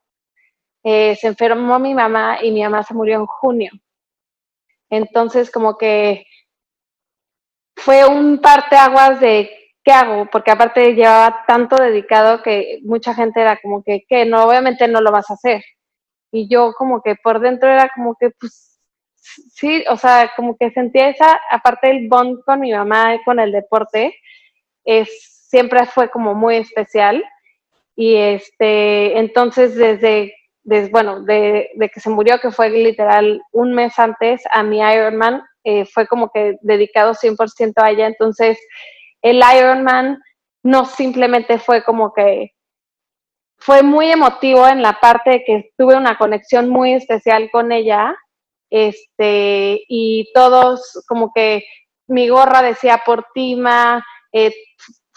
eh, 0.88 1.16
se 1.16 1.26
enfermó 1.26 1.80
mi 1.80 1.94
mamá 1.94 2.38
y 2.40 2.52
mi 2.52 2.62
mamá 2.62 2.84
se 2.84 2.94
murió 2.94 3.16
en 3.16 3.26
junio. 3.26 3.72
Entonces, 4.88 5.50
como 5.50 5.76
que 5.76 6.24
fue 7.74 8.06
un 8.06 8.40
parteaguas 8.40 9.18
de 9.18 9.50
qué 9.82 9.90
hago, 9.90 10.26
porque 10.30 10.52
aparte 10.52 10.94
llevaba 10.94 11.44
tanto 11.48 11.74
dedicado 11.74 12.40
que 12.40 12.78
mucha 12.84 13.14
gente 13.14 13.40
era 13.40 13.58
como 13.60 13.82
que, 13.82 14.04
no, 14.26 14.44
obviamente 14.44 14.86
no 14.86 15.00
lo 15.00 15.10
vas 15.10 15.28
a 15.28 15.34
hacer. 15.34 15.64
Y 16.30 16.48
yo 16.48 16.72
como 16.78 17.02
que 17.02 17.16
por 17.16 17.40
dentro 17.40 17.68
era 17.68 17.90
como 17.92 18.14
que, 18.14 18.30
pues, 18.38 18.78
sí, 19.54 19.84
o 19.90 19.96
sea, 19.96 20.30
como 20.36 20.56
que 20.56 20.70
sentía 20.70 21.08
esa, 21.08 21.40
aparte 21.50 21.88
del 21.88 22.06
bond 22.08 22.44
con 22.44 22.60
mi 22.60 22.70
mamá 22.72 23.18
con 23.24 23.40
el 23.40 23.50
deporte, 23.50 24.14
es, 24.84 25.08
siempre 25.50 25.84
fue 25.86 26.10
como 26.10 26.32
muy 26.34 26.56
especial. 26.56 27.24
Y 27.96 28.14
este, 28.14 29.18
entonces 29.18 29.74
desde, 29.74 30.35
desde 30.66 30.90
bueno, 30.90 31.22
de, 31.22 31.70
de 31.76 31.88
que 31.88 32.00
se 32.00 32.10
murió, 32.10 32.40
que 32.40 32.50
fue 32.50 32.68
literal 32.70 33.40
un 33.52 33.72
mes 33.72 33.96
antes 33.98 34.42
a 34.50 34.64
mi 34.64 34.80
Ironman, 34.80 35.42
eh, 35.62 35.86
fue 35.86 36.08
como 36.08 36.30
que 36.30 36.56
dedicado 36.60 37.14
100% 37.14 37.72
a 37.76 37.90
ella. 37.90 38.06
Entonces, 38.08 38.58
el 39.22 39.40
Ironman 39.56 40.20
no 40.64 40.84
simplemente 40.84 41.58
fue 41.58 41.84
como 41.84 42.12
que 42.12 42.50
fue 43.58 43.84
muy 43.84 44.10
emotivo 44.10 44.66
en 44.66 44.82
la 44.82 44.98
parte 45.00 45.30
de 45.30 45.44
que 45.44 45.70
tuve 45.78 45.96
una 45.96 46.18
conexión 46.18 46.68
muy 46.68 46.94
especial 46.94 47.48
con 47.52 47.70
ella, 47.70 48.16
este, 48.68 49.84
y 49.88 50.30
todos 50.34 51.04
como 51.06 51.32
que 51.32 51.64
mi 52.08 52.28
gorra 52.28 52.60
decía 52.62 53.02
por 53.06 53.26
Tima, 53.32 54.04
eh, 54.32 54.52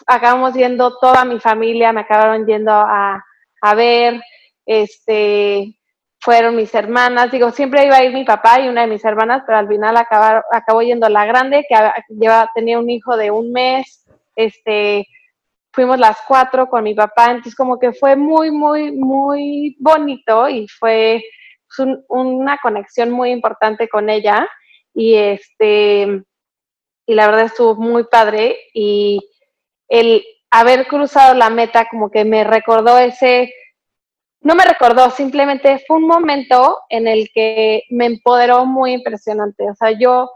acabamos 0.06 0.54
yendo 0.54 0.98
toda 1.00 1.26
mi 1.26 1.40
familia, 1.40 1.92
me 1.92 2.02
acabaron 2.02 2.46
yendo 2.46 2.72
a, 2.72 3.24
a 3.62 3.76
ver, 3.76 4.22
este, 4.70 5.80
fueron 6.20 6.56
mis 6.56 6.74
hermanas, 6.76 7.32
digo, 7.32 7.52
siempre 7.52 7.86
iba 7.86 7.98
a 7.98 8.04
ir 8.04 8.14
mi 8.14 8.24
papá 8.24 8.60
y 8.60 8.68
una 8.68 8.82
de 8.82 8.88
mis 8.88 9.04
hermanas, 9.04 9.44
pero 9.46 9.58
al 9.58 9.68
final 9.68 9.98
acabaron, 9.98 10.44
acabó 10.52 10.82
yendo 10.82 11.10
la 11.10 11.26
grande, 11.26 11.66
que 11.68 11.76
lleva, 12.10 12.50
tenía 12.54 12.78
un 12.78 12.90
hijo 12.90 13.18
de 13.18 13.32
un 13.32 13.52
mes, 13.52 14.06
este, 14.36 15.08
fuimos 15.72 15.98
las 15.98 16.18
cuatro 16.28 16.70
con 16.70 16.84
mi 16.84 16.94
papá, 16.94 17.28
entonces 17.28 17.56
como 17.56 17.80
que 17.80 17.94
fue 17.94 18.16
muy, 18.16 18.52
muy, 18.52 18.92
muy 18.92 19.76
bonito 19.80 20.48
y 20.50 20.68
fue 20.68 21.24
un, 21.80 22.04
una 22.10 22.58
conexión 22.62 23.10
muy 23.12 23.32
importante 23.32 23.88
con 23.88 24.10
ella. 24.10 24.48
Y 24.94 25.16
este, 25.16 26.24
y 27.06 27.16
la 27.16 27.28
verdad 27.28 27.46
estuvo 27.46 27.76
muy 27.76 28.04
padre. 28.04 28.58
Y 28.74 29.20
el 29.88 30.24
haber 30.52 30.88
cruzado 30.88 31.34
la 31.34 31.50
meta 31.50 31.88
como 31.90 32.12
que 32.12 32.26
me 32.26 32.44
recordó 32.44 33.00
ese, 33.00 33.52
no 34.42 34.56
me 34.56 34.66
recordó, 34.66 35.10
simplemente 35.12 35.84
fue 35.86 35.98
un 35.98 36.08
momento 36.08 36.78
en 36.90 37.08
el 37.08 37.30
que 37.34 37.84
me 37.90 38.06
empoderó 38.06 38.66
muy 38.66 38.94
impresionante, 38.94 39.70
o 39.70 39.76
sea, 39.76 39.92
yo 39.92 40.30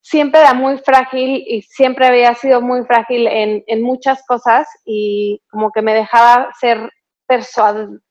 siempre 0.00 0.40
era 0.40 0.54
muy 0.54 0.78
frágil 0.78 1.42
y 1.46 1.62
siempre 1.62 2.06
había 2.06 2.32
sido 2.34 2.60
muy 2.60 2.84
frágil 2.84 3.26
en, 3.26 3.64
en 3.66 3.82
muchas 3.82 4.24
cosas 4.24 4.68
y 4.84 5.42
como 5.50 5.72
que 5.72 5.82
me 5.82 5.94
dejaba 5.94 6.48
ser 6.60 6.90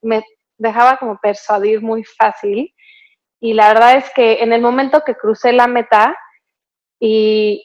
me 0.02 0.24
dejaba 0.58 0.98
como 0.98 1.18
persuadir 1.22 1.82
muy 1.82 2.04
fácil. 2.04 2.74
Y 3.40 3.54
la 3.54 3.70
verdad 3.70 3.98
es 3.98 4.12
que 4.14 4.44
en 4.44 4.54
el 4.54 4.62
momento 4.62 5.04
que 5.06 5.16
crucé 5.16 5.54
la 5.54 5.68
meta 5.68 6.18
y, 7.00 7.64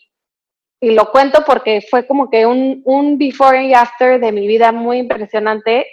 y 0.80 0.92
lo 0.92 1.10
cuento 1.10 1.42
porque 1.44 1.80
fue 1.88 2.06
como 2.06 2.30
que 2.30 2.46
un, 2.46 2.82
un 2.84 3.18
before 3.18 3.64
y 3.64 3.74
after 3.74 4.20
de 4.20 4.32
mi 4.32 4.46
vida 4.46 4.72
muy 4.72 4.98
impresionante, 4.98 5.86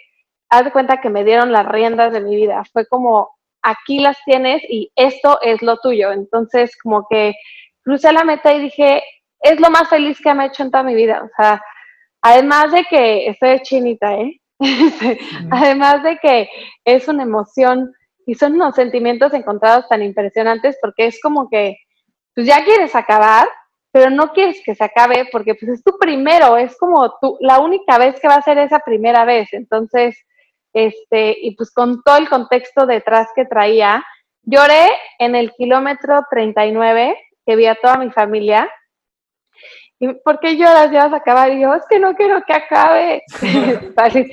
haz 0.50 0.66
de 0.66 0.72
cuenta 0.72 1.02
que 1.02 1.10
me 1.10 1.24
dieron 1.24 1.52
las 1.52 1.68
riendas 1.68 2.14
de 2.14 2.22
mi 2.22 2.36
vida, 2.36 2.64
fue 2.72 2.86
como 2.88 3.38
aquí 3.62 4.00
las 4.00 4.18
tienes 4.26 4.62
y 4.70 4.92
esto 4.96 5.40
es 5.42 5.62
lo 5.62 5.78
tuyo, 5.78 6.12
entonces 6.12 6.78
como 6.82 7.06
que 7.10 7.34
crucé 7.84 8.12
la 8.12 8.24
meta 8.24 8.54
y 8.54 8.62
dije, 8.62 9.04
es 9.40 9.60
lo 9.60 9.70
más 9.70 9.90
feliz 9.90 10.20
que 10.22 10.34
me 10.34 10.44
ha 10.44 10.48
hecho 10.48 10.64
en 10.64 10.72
toda 10.72 10.84
mi 10.84 10.96
vida. 10.96 11.24
O 11.24 11.30
sea, 11.36 11.62
además 12.22 12.72
de 12.72 12.84
que 12.86 13.28
estoy 13.28 13.60
chinita, 13.62 14.14
¿eh? 14.16 14.40
además 15.52 16.04
de 16.04 16.18
que 16.18 16.50
es 16.84 17.08
una 17.08 17.24
emoción 17.24 17.94
y 18.26 18.36
son 18.36 18.54
unos 18.54 18.76
sentimientos 18.76 19.34
encontrados 19.34 19.88
tan 19.88 20.02
impresionantes 20.02 20.78
porque 20.82 21.06
es 21.06 21.22
como 21.22 21.50
que, 21.50 21.78
pues 22.36 22.48
ya 22.48 22.64
quieres 22.66 22.94
acabar, 22.96 23.48
pero 23.92 24.10
no 24.10 24.34
quieres 24.34 24.62
que 24.66 24.76
se 24.76 24.84
acabe 24.84 25.28
porque 25.32 25.56
pues 25.56 25.72
es 25.72 25.84
tu 25.84 25.98
primero, 25.98 26.58
es 26.58 26.78
como 26.78 27.10
tu, 27.22 27.38
la 27.40 27.60
única 27.60 27.98
vez 27.98 28.20
que 28.20 28.28
va 28.28 28.36
a 28.36 28.42
ser 28.42 28.58
esa 28.58 28.80
primera 28.80 29.24
vez. 29.26 29.48
Entonces, 29.54 30.18
este, 30.78 31.36
y 31.42 31.56
pues 31.56 31.72
con 31.72 32.04
todo 32.04 32.18
el 32.18 32.30
contexto 32.30 32.86
detrás 32.86 33.30
que 33.36 33.46
traía, 33.46 34.06
lloré 34.44 34.90
en 35.18 35.36
el 35.36 35.52
kilómetro 35.54 36.24
39 36.30 37.18
que 37.48 37.56
vi 37.56 37.66
a 37.66 37.74
toda 37.74 37.98
mi 37.98 38.12
familia. 38.12 38.70
¿Y 40.00 40.14
por 40.24 40.40
qué 40.40 40.56
lloras? 40.56 40.92
Ya 40.92 41.06
vas 41.06 41.14
a 41.14 41.18
acabar. 41.18 41.52
Y 41.52 41.62
yo, 41.62 41.74
es 41.74 41.82
que 41.90 41.98
no 41.98 42.14
quiero 42.14 42.44
que 42.46 42.54
acabe. 42.54 43.24
dije 43.42 44.30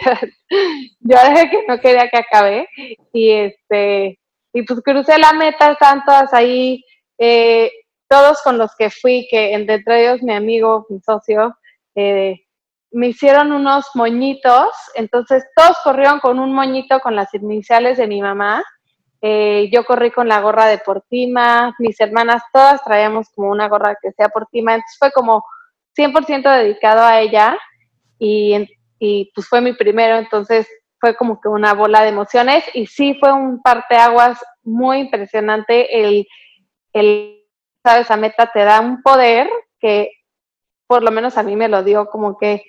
que 1.50 1.64
no 1.66 1.80
quería 1.80 2.10
que 2.10 2.18
acabe. 2.18 2.68
Y 3.10 3.30
este, 3.30 4.18
y 4.52 4.62
pues 4.64 4.82
crucé 4.82 5.18
la 5.18 5.32
meta, 5.32 5.72
estaban 5.72 6.04
todas 6.04 6.34
ahí, 6.34 6.84
eh, 7.16 7.70
todos 8.06 8.42
con 8.42 8.58
los 8.58 8.76
que 8.76 8.90
fui, 8.90 9.26
que 9.30 9.54
entre 9.54 9.82
ellos 9.86 10.22
mi 10.22 10.34
amigo, 10.34 10.84
mi 10.90 11.00
socio, 11.00 11.56
eh, 11.94 12.43
me 12.94 13.08
hicieron 13.08 13.52
unos 13.52 13.86
moñitos. 13.94 14.70
Entonces 14.94 15.44
todos 15.54 15.76
corrieron 15.82 16.20
con 16.20 16.38
un 16.38 16.52
moñito 16.52 17.00
con 17.00 17.16
las 17.16 17.34
iniciales 17.34 17.98
de 17.98 18.06
mi 18.06 18.22
mamá. 18.22 18.64
Eh, 19.20 19.70
yo 19.72 19.84
corrí 19.84 20.10
con 20.10 20.28
la 20.28 20.40
gorra 20.40 20.66
de 20.66 20.78
Portima, 20.78 21.74
mis 21.78 21.98
hermanas 21.98 22.42
todas 22.52 22.84
traíamos 22.84 23.30
como 23.34 23.50
una 23.50 23.68
gorra 23.68 23.96
que 24.00 24.12
sea 24.12 24.28
Portima, 24.28 24.74
entonces 24.74 24.98
fue 24.98 25.12
como 25.12 25.42
100% 25.96 26.42
dedicado 26.58 27.02
a 27.02 27.20
ella 27.20 27.56
y, 28.18 28.68
y, 28.98 29.32
pues 29.34 29.48
fue 29.48 29.62
mi 29.62 29.72
primero, 29.72 30.16
entonces 30.16 30.68
fue 31.00 31.16
como 31.16 31.40
que 31.40 31.48
una 31.48 31.72
bola 31.72 32.02
de 32.02 32.10
emociones 32.10 32.64
y 32.74 32.86
sí 32.86 33.16
fue 33.18 33.32
un 33.32 33.62
parteaguas 33.62 34.38
muy 34.62 34.98
impresionante 34.98 36.02
el, 36.02 36.26
el 36.92 37.40
esa 37.82 38.16
meta 38.18 38.50
te 38.52 38.62
da 38.64 38.80
un 38.80 39.02
poder 39.02 39.48
que 39.80 40.10
por 40.86 41.02
lo 41.02 41.10
menos 41.10 41.36
a 41.36 41.42
mí 41.42 41.56
me 41.56 41.68
lo 41.68 41.82
dio 41.82 42.06
como 42.06 42.36
que 42.38 42.64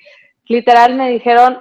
literal 0.46 0.96
me 0.96 1.10
dijeron, 1.10 1.60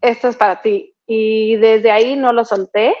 esto 0.00 0.28
es 0.28 0.36
para 0.36 0.62
ti. 0.62 0.94
Y 1.06 1.56
desde 1.56 1.90
ahí 1.90 2.16
no 2.16 2.32
lo 2.32 2.44
solté. 2.44 2.94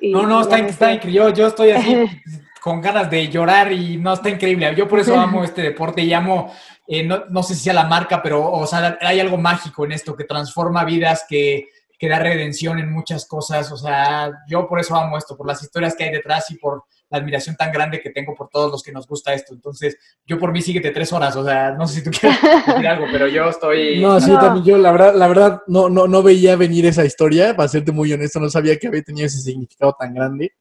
no, 0.00 0.26
no, 0.26 0.42
está, 0.42 0.58
increíble. 0.58 1.12
Yo, 1.12 1.30
yo 1.30 1.46
estoy 1.46 1.70
así 1.70 2.06
con 2.60 2.80
ganas 2.80 3.10
de 3.10 3.28
llorar 3.28 3.72
y 3.72 3.96
no, 3.96 4.14
está 4.14 4.30
increíble. 4.30 4.74
Yo 4.74 4.88
por 4.88 5.00
eso 5.00 5.14
amo 5.18 5.44
este 5.44 5.62
deporte 5.62 6.02
y 6.02 6.12
amo, 6.12 6.52
eh, 6.86 7.04
no, 7.04 7.24
no, 7.28 7.42
sé 7.42 7.54
si 7.54 7.64
sea 7.64 7.74
la 7.74 7.84
marca, 7.84 8.22
pero 8.22 8.50
o 8.50 8.66
sea, 8.66 8.98
hay 9.00 9.20
algo 9.20 9.36
mágico 9.36 9.84
en 9.84 9.92
esto 9.92 10.16
que 10.16 10.24
transforma 10.24 10.84
vidas, 10.84 11.24
que, 11.28 11.68
que 11.98 12.08
da 12.08 12.18
redención 12.18 12.78
en 12.78 12.92
muchas 12.92 13.26
cosas. 13.26 13.70
O 13.70 13.76
sea, 13.76 14.32
yo 14.48 14.66
por 14.66 14.80
eso 14.80 14.96
amo 14.96 15.16
esto, 15.16 15.36
por 15.36 15.46
las 15.46 15.62
historias 15.62 15.94
que 15.94 16.04
hay 16.04 16.10
detrás 16.10 16.50
y 16.50 16.56
por 16.56 16.84
la 17.14 17.20
admiración 17.20 17.54
tan 17.56 17.70
grande 17.70 18.00
que 18.00 18.10
tengo 18.10 18.34
por 18.34 18.48
todos 18.48 18.70
los 18.70 18.82
que 18.82 18.90
nos 18.90 19.06
gusta 19.06 19.32
esto. 19.32 19.54
Entonces, 19.54 19.96
yo 20.26 20.38
por 20.38 20.52
mí 20.52 20.60
síguete 20.60 20.90
tres 20.90 21.12
horas, 21.12 21.36
o 21.36 21.44
sea, 21.44 21.70
no 21.72 21.86
sé 21.86 22.00
si 22.00 22.04
tú 22.04 22.10
quieres 22.10 22.38
decir 22.66 22.86
algo, 22.86 23.06
pero 23.12 23.28
yo 23.28 23.48
estoy... 23.48 24.00
No, 24.00 24.20
sí, 24.20 24.32
también 24.32 24.64
yo 24.64 24.78
la 24.78 24.90
verdad, 24.90 25.14
la 25.14 25.28
verdad 25.28 25.62
no, 25.68 25.88
no, 25.88 26.08
no 26.08 26.22
veía 26.22 26.56
venir 26.56 26.86
esa 26.86 27.04
historia, 27.04 27.54
para 27.54 27.68
serte 27.68 27.92
muy 27.92 28.12
honesto, 28.12 28.40
no 28.40 28.50
sabía 28.50 28.76
que 28.76 28.88
había 28.88 29.02
tenido 29.02 29.26
ese 29.26 29.38
significado 29.38 29.94
tan 29.98 30.12
grande. 30.12 30.52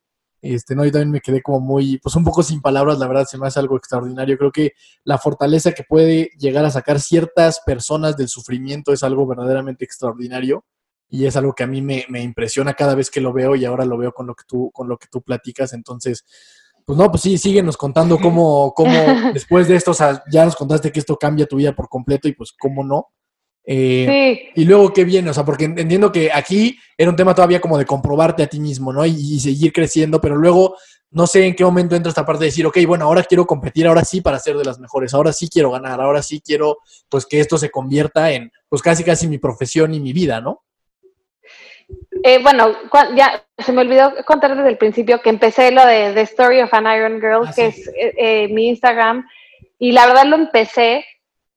Este, 0.42 0.76
no, 0.76 0.84
yo 0.86 0.92
también 0.92 1.12
me 1.12 1.22
quedé 1.22 1.42
como 1.42 1.60
muy, 1.60 1.98
pues 2.00 2.16
un 2.16 2.24
poco 2.24 2.44
sin 2.44 2.62
palabras, 2.62 3.00
la 3.00 3.08
verdad 3.08 3.26
se 3.26 3.38
me 3.38 3.48
hace 3.48 3.60
algo 3.60 3.78
extraordinario. 3.78 4.38
Creo 4.38 4.52
que 4.52 4.74
la 5.06 5.18
fortaleza 5.18 5.72
que 5.72 5.84
puede 5.84 6.30
llegar 6.38 6.66
a 6.66 6.70
sacar 6.70 7.00
ciertas 7.00 7.62
personas 7.66 8.18
del 8.18 8.28
sufrimiento 8.28 8.94
es 8.94 9.04
algo 9.04 9.26
verdaderamente 9.26 9.86
extraordinario 9.86 10.66
y 11.14 11.28
es 11.28 11.36
algo 11.36 11.54
que 11.54 11.62
a 11.62 11.68
mí 11.68 11.80
me, 11.80 12.24
impresiona 12.24 12.74
cada 12.74 12.96
vez 12.96 13.12
que 13.12 13.22
lo 13.22 13.32
veo 13.32 13.56
y 13.56 13.66
ahora 13.66 13.86
lo 13.86 14.00
veo 14.00 14.12
con 14.14 14.26
lo 14.26 14.34
que 14.34 14.46
tú, 14.48 14.72
con 14.74 14.90
lo 14.90 14.98
que 14.98 15.06
tú 15.12 15.22
platicas. 15.22 15.72
Entonces, 15.74 16.26
pues 16.84 16.98
no, 16.98 17.12
pues 17.12 17.22
sí, 17.22 17.38
síguenos 17.38 17.78
contando 17.78 18.18
cómo, 18.18 18.74
cómo 18.76 18.92
después 19.32 19.68
de 19.68 19.76
esto, 19.76 19.92
o 19.92 19.94
sea, 19.94 20.24
ya 20.32 20.44
nos 20.44 20.56
contaste 20.56 20.92
que 20.92 21.00
esto 21.00 21.16
cambia 21.16 21.46
tu 21.46 21.58
vida 21.58 21.76
por 21.76 21.88
completo 21.88 22.28
y 22.28 22.34
pues 22.34 22.52
cómo 22.60 22.84
no. 22.84 23.10
Eh, 23.64 24.50
y 24.56 24.66
luego, 24.66 24.92
¿qué 24.92 25.04
viene? 25.04 25.30
O 25.30 25.36
sea, 25.36 25.46
porque 25.46 25.66
entiendo 25.66 26.12
que 26.12 26.32
aquí 26.34 26.80
era 26.98 27.12
un 27.12 27.16
tema 27.16 27.36
todavía 27.36 27.62
como 27.62 27.78
de 27.78 27.86
comprobarte 27.86 28.42
a 28.42 28.48
ti 28.48 28.60
mismo, 28.60 28.92
¿no? 28.92 29.06
Y, 29.06 29.40
seguir 29.40 29.72
creciendo, 29.72 30.20
pero 30.20 30.36
luego 30.36 30.78
no 31.12 31.28
sé 31.28 31.46
en 31.46 31.54
qué 31.54 31.64
momento 31.64 31.96
entra 31.96 32.10
esta 32.10 32.26
parte 32.26 32.46
de 32.46 32.48
decir, 32.48 32.66
ok, 32.66 32.80
bueno, 32.88 33.06
ahora 33.06 33.24
quiero 33.24 33.46
competir, 33.46 33.86
ahora 33.86 34.04
sí 34.04 34.22
para 34.22 34.40
ser 34.40 34.58
de 34.58 34.66
las 34.66 34.80
mejores, 34.80 35.14
ahora 35.14 35.32
sí 35.32 35.48
quiero 35.48 35.70
ganar, 35.70 36.02
ahora 36.02 36.24
sí 36.24 36.42
quiero, 36.44 36.80
pues 37.08 37.28
que 37.28 37.40
esto 37.40 37.60
se 37.60 37.70
convierta 37.70 38.32
en, 38.32 38.52
pues 38.68 38.82
casi 38.82 39.04
casi 39.04 39.28
mi 39.28 39.38
profesión 39.38 39.94
y 39.94 40.00
mi 40.00 40.12
vida, 40.12 40.42
¿no? 40.42 40.64
Eh, 42.26 42.42
bueno, 42.42 42.72
ya 43.16 43.44
se 43.58 43.74
me 43.74 43.82
olvidó 43.82 44.14
contar 44.26 44.56
desde 44.56 44.70
el 44.70 44.78
principio 44.78 45.22
que 45.22 45.30
empecé 45.30 45.72
lo 45.72 45.86
de 45.86 46.14
The 46.14 46.22
Story 46.22 46.62
of 46.62 46.74
an 46.74 46.86
Iron 46.86 47.20
Girl, 47.20 47.46
ah, 47.46 47.52
que 47.54 47.66
es 47.66 47.88
eh, 47.90 48.14
eh, 48.18 48.48
mi 48.48 48.70
Instagram, 48.70 49.28
y 49.78 49.92
la 49.92 50.08
verdad 50.08 50.26
lo 50.28 50.38
empecé 50.38 51.04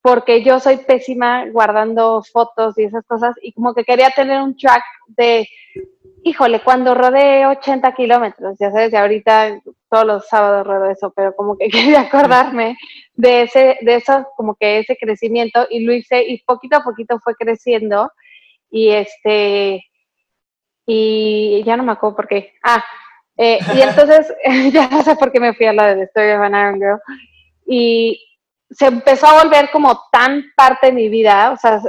porque 0.03 0.43
yo 0.43 0.59
soy 0.59 0.79
pésima 0.79 1.47
guardando 1.51 2.21
fotos 2.25 2.77
y 2.79 2.83
esas 2.83 3.05
cosas, 3.07 3.37
y 3.43 3.53
como 3.53 3.75
que 3.75 3.85
quería 3.85 4.11
tener 4.11 4.43
un 4.43 4.57
track 4.57 4.83
de, 5.07 5.49
híjole, 6.25 6.61
cuando 6.61 6.97
rodé 6.97 7.47
80 7.47 7.95
kilómetros, 7.95 8.57
ya 8.59 8.73
sabes, 8.73 8.93
y 8.93 8.97
ahorita 8.97 9.61
todos 9.89 10.05
los 10.05 10.27
sábados 10.27 10.67
rodo 10.67 10.91
eso, 10.91 11.13
pero 11.15 11.37
como 11.37 11.57
que 11.57 11.69
quería 11.71 12.01
acordarme 12.01 12.77
de 13.15 13.43
ese, 13.43 13.79
de 13.83 13.95
eso, 13.95 14.27
como 14.37 14.57
que 14.57 14.81
ese 14.81 14.97
crecimiento, 14.97 15.65
y 15.71 15.85
lo 15.85 15.93
hice, 15.93 16.25
y 16.25 16.43
poquito 16.43 16.79
a 16.79 16.83
poquito 16.83 17.21
fue 17.21 17.37
creciendo, 17.37 18.11
y 18.69 18.91
este, 18.91 19.85
y 20.87 21.63
ya 21.65 21.77
no 21.77 21.83
me 21.83 21.93
acuerdo 21.93 22.17
por 22.17 22.29
qué. 22.29 22.55
Ah, 22.63 22.83
eh, 23.37 23.59
y 23.75 23.81
entonces 23.81 24.33
ya 24.73 24.89
no 24.89 25.03
sé 25.03 25.17
por 25.17 25.33
qué 25.33 25.41
me 25.41 25.55
fui 25.55 25.67
a 25.67 25.73
la 25.73 25.95
de 25.95 26.05
Story 26.05 26.33
of 26.33 26.43
an 26.43 26.55
Iron 26.55 26.77
Girl. 26.77 27.01
Y 27.67 28.23
se 28.71 28.87
empezó 28.87 29.27
a 29.27 29.43
volver 29.43 29.71
como 29.71 30.01
tan 30.13 30.45
parte 30.57 30.87
de 30.87 30.93
mi 30.93 31.09
vida, 31.09 31.53
o 31.53 31.57
sea, 31.57 31.81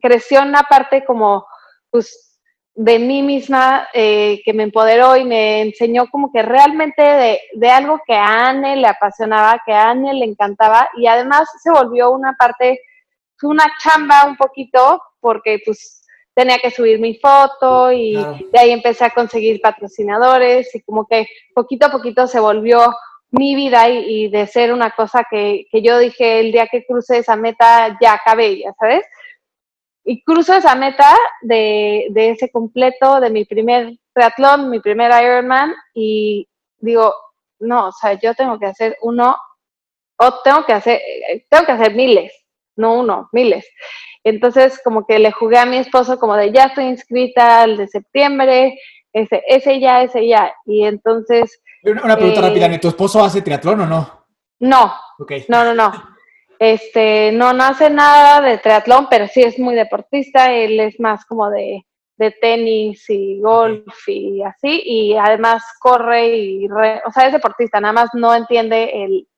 creció 0.00 0.42
una 0.42 0.62
parte 0.62 1.04
como, 1.04 1.46
pues, 1.90 2.40
de 2.74 3.00
mí 3.00 3.22
misma 3.22 3.88
eh, 3.92 4.40
que 4.44 4.52
me 4.52 4.62
empoderó 4.62 5.16
y 5.16 5.24
me 5.24 5.62
enseñó 5.62 6.06
como 6.08 6.30
que 6.30 6.42
realmente 6.42 7.02
de, 7.02 7.40
de, 7.54 7.70
algo 7.70 8.00
que 8.06 8.14
a 8.14 8.50
Anne 8.50 8.76
le 8.76 8.86
apasionaba, 8.86 9.60
que 9.66 9.72
a 9.72 9.90
Anne 9.90 10.14
le 10.14 10.24
encantaba 10.24 10.88
y 10.96 11.08
además 11.08 11.48
se 11.60 11.72
volvió 11.72 12.10
una 12.10 12.34
parte, 12.34 12.80
una 13.42 13.64
chamba 13.82 14.26
un 14.26 14.36
poquito 14.36 15.02
porque 15.18 15.58
pues 15.64 15.97
tenía 16.38 16.60
que 16.60 16.70
subir 16.70 17.00
mi 17.00 17.16
foto 17.16 17.90
y 17.90 18.14
de 18.14 18.58
ahí 18.60 18.70
empecé 18.70 19.04
a 19.04 19.10
conseguir 19.10 19.60
patrocinadores 19.60 20.72
y 20.72 20.80
como 20.82 21.04
que 21.04 21.26
poquito 21.52 21.86
a 21.86 21.90
poquito 21.90 22.28
se 22.28 22.38
volvió 22.38 22.94
mi 23.32 23.56
vida 23.56 23.88
y, 23.88 24.28
de 24.28 24.46
ser 24.46 24.72
una 24.72 24.92
cosa 24.92 25.24
que, 25.28 25.66
yo 25.72 25.98
dije 25.98 26.38
el 26.38 26.52
día 26.52 26.68
que 26.68 26.86
cruce 26.86 27.18
esa 27.18 27.34
meta 27.34 27.98
ya 28.00 28.12
acabé, 28.12 28.60
ya 28.60 28.72
sabes. 28.78 29.04
Y 30.04 30.22
cruzo 30.22 30.54
esa 30.54 30.76
meta 30.76 31.12
de, 31.42 32.06
de 32.10 32.30
ese 32.30 32.52
completo, 32.52 33.18
de 33.18 33.30
mi 33.30 33.44
primer 33.44 33.98
triatlón, 34.14 34.70
mi 34.70 34.78
primer 34.78 35.10
Ironman 35.20 35.74
y 35.92 36.48
digo, 36.78 37.12
no, 37.58 37.88
o 37.88 37.92
sea, 37.92 38.12
yo 38.12 38.32
tengo 38.34 38.60
que 38.60 38.66
hacer 38.66 38.96
uno 39.02 39.36
o 40.18 40.40
tengo 40.44 40.64
que 40.64 40.72
hacer, 40.72 41.00
tengo 41.50 41.66
que 41.66 41.72
hacer 41.72 41.96
miles, 41.96 42.32
no 42.76 42.94
uno, 42.94 43.28
miles. 43.32 43.66
Entonces, 44.24 44.80
como 44.82 45.06
que 45.06 45.18
le 45.18 45.32
jugué 45.32 45.58
a 45.58 45.66
mi 45.66 45.76
esposo 45.76 46.18
como 46.18 46.36
de 46.36 46.52
ya 46.52 46.64
estoy 46.64 46.84
inscrita 46.84 47.62
al 47.62 47.76
de 47.76 47.88
septiembre, 47.88 48.78
ese, 49.12 49.42
ese 49.46 49.80
ya, 49.80 50.02
ese 50.02 50.26
ya. 50.26 50.52
Y 50.66 50.84
entonces... 50.84 51.60
Una, 51.82 52.16
pregunta 52.16 52.40
rápida, 52.40 52.66
eh, 52.66 52.68
rápida, 52.68 52.80
¿tu 52.80 52.88
esposo 52.88 53.22
hace 53.22 53.42
triatlón 53.42 53.80
o 53.82 53.86
no? 53.86 54.26
No, 54.60 54.94
no, 55.48 55.64
no, 55.64 55.74
no. 55.74 55.92
Este, 56.58 57.30
no, 57.32 57.52
no 57.52 57.64
hace 57.64 57.88
nada 57.88 58.40
de 58.40 58.58
triatlón, 58.58 59.06
pero 59.08 59.28
sí 59.28 59.42
es 59.42 59.58
muy 59.58 59.76
deportista, 59.76 60.52
él 60.52 60.80
es 60.80 60.98
más 60.98 61.24
como 61.24 61.48
de, 61.50 61.86
de 62.16 62.32
tenis 62.32 63.08
y 63.08 63.40
golf 63.40 64.08
y 64.08 64.42
así, 64.42 64.82
y 64.84 65.16
además 65.16 65.62
corre 65.78 66.36
y, 66.36 66.68
o 66.68 67.12
sea, 67.12 67.26
es 67.26 67.32
deportista, 67.32 67.80
nada 67.80 67.92
más 67.92 68.10
no 68.12 68.34
entiende 68.34 69.04
el, 69.04 69.28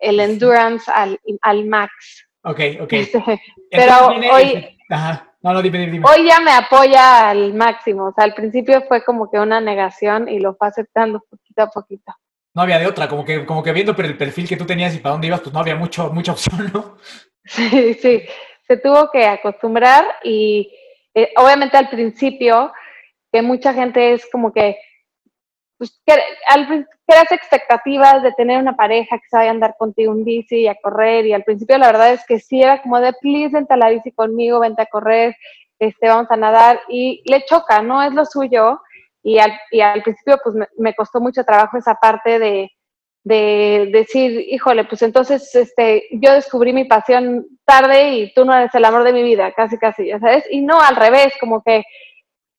el 0.00 0.20
endurance 0.20 0.90
al, 0.92 1.20
al 1.40 1.66
max. 1.66 2.28
Ok, 2.44 2.60
ok. 2.82 2.92
Pero 3.70 4.06
hoy, 4.32 4.76
hoy 4.90 6.28
ya 6.28 6.40
me 6.40 6.52
apoya 6.52 7.30
al 7.30 7.54
máximo. 7.54 8.06
O 8.06 8.12
sea, 8.12 8.24
al 8.24 8.34
principio 8.34 8.82
fue 8.86 9.02
como 9.02 9.30
que 9.30 9.38
una 9.38 9.60
negación 9.60 10.28
y 10.28 10.38
lo 10.38 10.54
fue 10.54 10.68
aceptando 10.68 11.20
poquito 11.28 11.62
a 11.62 11.70
poquito. 11.70 12.12
No 12.54 12.62
había 12.62 12.78
de 12.78 12.86
otra, 12.86 13.08
como 13.08 13.24
que, 13.24 13.44
como 13.46 13.62
que 13.62 13.72
viendo 13.72 13.96
el 13.96 14.16
perfil 14.16 14.48
que 14.48 14.56
tú 14.56 14.64
tenías 14.64 14.94
y 14.94 14.98
para 14.98 15.12
dónde 15.12 15.26
ibas, 15.26 15.40
pues 15.40 15.52
no 15.52 15.60
había 15.60 15.74
mucho, 15.74 16.10
mucha 16.10 16.32
opción, 16.32 16.70
¿no? 16.72 16.96
Sí, 17.46 17.92
sí. 17.94 18.22
Se 18.66 18.78
tuvo 18.78 19.10
que 19.10 19.26
acostumbrar 19.26 20.02
y 20.22 20.72
eh, 21.14 21.30
obviamente 21.36 21.76
al 21.76 21.90
principio, 21.90 22.72
que 23.30 23.42
mucha 23.42 23.74
gente 23.74 24.14
es 24.14 24.26
como 24.30 24.50
que 24.50 24.78
pues, 25.78 26.00
creas 26.04 27.32
expectativas 27.32 28.22
de 28.22 28.32
tener 28.32 28.58
una 28.58 28.76
pareja 28.76 29.18
que 29.18 29.36
a 29.36 29.50
andar 29.50 29.76
contigo 29.78 30.12
un 30.12 30.24
bici 30.24 30.60
y 30.60 30.68
a 30.68 30.76
correr, 30.76 31.26
y 31.26 31.32
al 31.32 31.44
principio 31.44 31.78
la 31.78 31.88
verdad 31.88 32.12
es 32.12 32.24
que 32.26 32.38
sí 32.38 32.62
era 32.62 32.80
como 32.82 33.00
de, 33.00 33.12
please, 33.14 33.50
vente 33.52 33.74
a 33.74 33.76
la 33.76 33.90
bici 33.90 34.12
conmigo, 34.12 34.60
vente 34.60 34.82
a 34.82 34.86
correr, 34.86 35.34
este, 35.78 36.08
vamos 36.08 36.30
a 36.30 36.36
nadar, 36.36 36.80
y 36.88 37.22
le 37.26 37.44
choca, 37.44 37.82
no 37.82 38.02
es 38.02 38.12
lo 38.12 38.24
suyo, 38.24 38.80
y 39.22 39.38
al, 39.38 39.58
y 39.70 39.80
al 39.80 40.02
principio 40.02 40.38
pues 40.42 40.54
me, 40.76 40.94
costó 40.94 41.20
mucho 41.20 41.44
trabajo 41.44 41.78
esa 41.78 41.94
parte 41.94 42.38
de, 42.38 42.70
de 43.24 43.88
decir, 43.90 44.44
híjole, 44.48 44.84
pues 44.84 45.02
entonces 45.02 45.52
este, 45.54 46.04
yo 46.12 46.32
descubrí 46.34 46.72
mi 46.72 46.84
pasión 46.84 47.46
tarde 47.64 48.12
y 48.12 48.34
tú 48.34 48.44
no 48.44 48.54
eres 48.54 48.74
el 48.74 48.84
amor 48.84 49.02
de 49.02 49.14
mi 49.14 49.22
vida, 49.22 49.52
casi, 49.52 49.78
casi, 49.78 50.06
ya 50.06 50.20
sabes, 50.20 50.44
y 50.50 50.60
no 50.60 50.78
al 50.80 50.96
revés, 50.96 51.32
como 51.40 51.62
que 51.62 51.82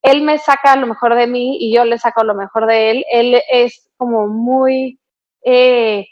él 0.06 0.22
me 0.22 0.38
saca 0.38 0.76
lo 0.76 0.88
mejor 0.88 1.16
de 1.16 1.28
mí 1.28 1.58
y 1.60 1.76
yo 1.76 1.84
le 1.86 1.98
saco 1.98 2.24
lo 2.24 2.36
mejor 2.36 2.68
de 2.68 2.92
él. 2.92 3.06
Él 3.12 3.42
es 3.50 3.90
como 3.98 4.28
muy, 4.28 5.00
eh, 5.44 6.08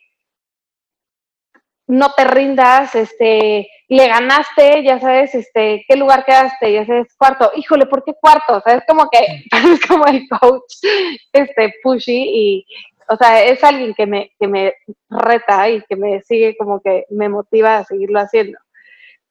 no 1.87 2.13
te 2.13 2.23
rindas, 2.23 2.95
este, 2.95 3.69
le 3.87 4.07
ganaste, 4.07 4.83
ya 4.83 4.99
sabes, 4.99 5.35
este, 5.35 5.85
qué 5.87 5.95
lugar 5.95 6.25
quedaste, 6.25 6.73
ya 6.73 6.85
sabes, 6.85 7.13
cuarto, 7.15 7.51
híjole, 7.55 7.85
¿por 7.85 8.03
qué 8.03 8.13
cuarto? 8.19 8.57
O 8.57 8.61
sea, 8.61 8.75
es 8.75 8.83
como 8.87 9.09
que 9.09 9.19
es 9.73 9.85
como 9.85 10.05
el 10.07 10.27
coach, 10.27 10.73
este, 11.31 11.73
pushy 11.83 12.23
y, 12.33 12.65
o 13.09 13.15
sea, 13.15 13.43
es 13.43 13.63
alguien 13.63 13.93
que 13.93 14.07
me, 14.07 14.31
que 14.39 14.47
me 14.47 14.73
reta 15.09 15.69
y 15.69 15.81
que 15.83 15.95
me 15.95 16.21
sigue 16.21 16.55
como 16.57 16.81
que 16.81 17.05
me 17.09 17.29
motiva 17.29 17.77
a 17.77 17.83
seguirlo 17.83 18.19
haciendo. 18.19 18.57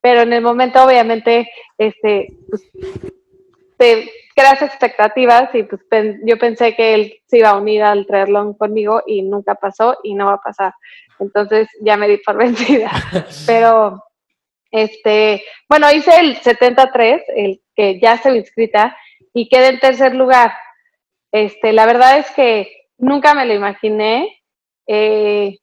Pero 0.01 0.23
en 0.23 0.33
el 0.33 0.43
momento, 0.43 0.85
obviamente, 0.85 1.49
este, 1.79 2.29
pues, 2.49 2.63
te 3.77 4.11
creas 4.35 4.63
expectativas 4.63 5.55
y 5.55 5.65
pues 5.65 5.83
yo 6.25 6.39
pensé 6.39 6.75
que 6.75 6.95
él 6.95 7.21
se 7.27 7.39
iba 7.39 7.51
a 7.51 7.59
unir 7.59 7.83
al 7.83 8.07
triatlón 8.07 8.55
conmigo 8.55 9.03
y 9.07 9.23
nunca 9.23 9.55
pasó 9.55 9.99
y 10.03 10.15
no 10.15 10.27
va 10.27 10.35
a 10.35 10.43
pasar. 10.43 10.73
Entonces 11.19 11.69
ya 11.81 11.97
me 11.97 12.09
di 12.09 12.19
por 12.19 12.37
vencida. 12.39 12.91
Pero, 13.47 14.03
este, 14.71 15.43
bueno, 15.69 15.93
hice 15.93 16.19
el 16.19 16.37
73, 16.37 17.23
el 17.37 17.63
que 17.75 18.01
ya 18.01 18.15
estoy 18.15 18.39
inscrita, 18.39 18.97
y 19.35 19.49
quedé 19.49 19.69
en 19.69 19.81
tercer 19.81 20.15
lugar. 20.15 20.53
Este, 21.31 21.73
la 21.73 21.87
verdad 21.87 22.19
es 22.19 22.31
que 22.33 22.71
nunca 22.99 23.35
me 23.35 23.47
lo 23.47 23.55
imaginé. 23.55 24.43
Eh, 24.87 25.59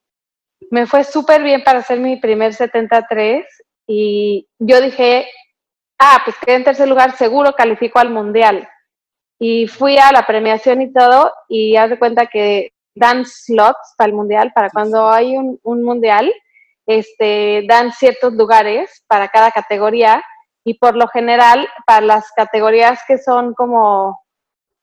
me 0.72 0.86
fue 0.86 1.04
súper 1.04 1.44
bien 1.44 1.64
para 1.64 1.80
hacer 1.80 2.00
mi 2.00 2.18
primer 2.18 2.54
73 2.54 3.46
y 3.88 4.48
yo 4.60 4.82
dije, 4.82 5.28
ah, 6.00 6.22
pues 6.24 6.36
quedé 6.38 6.56
en 6.56 6.64
tercer 6.64 6.88
lugar, 6.88 7.16
seguro 7.16 7.54
califico 7.54 8.00
al 8.00 8.10
mundial. 8.10 8.68
Y 9.38 9.68
fui 9.68 9.98
a 9.98 10.12
la 10.12 10.26
premiación 10.26 10.82
y 10.82 10.92
todo 10.92 11.32
y 11.48 11.76
haz 11.76 11.90
de 11.90 12.00
cuenta 12.00 12.28
que 12.28 12.74
dan 12.96 13.26
slots 13.26 13.94
para 13.98 14.10
el 14.10 14.16
mundial, 14.16 14.52
para 14.54 14.70
cuando 14.70 15.10
hay 15.10 15.38
un, 15.38 15.60
un 15.64 15.84
mundial, 15.84 16.34
este, 16.86 17.64
dan 17.68 17.92
ciertos 17.92 18.34
lugares 18.34 19.04
para 19.08 19.28
cada 19.30 19.52
categoría 19.52 20.24
y 20.66 20.74
por 20.74 20.96
lo 20.96 21.08
general 21.08 21.68
para 21.86 22.06
las 22.06 22.32
categorías 22.36 23.00
que 23.08 23.18
son 23.18 23.54
como 23.54 24.22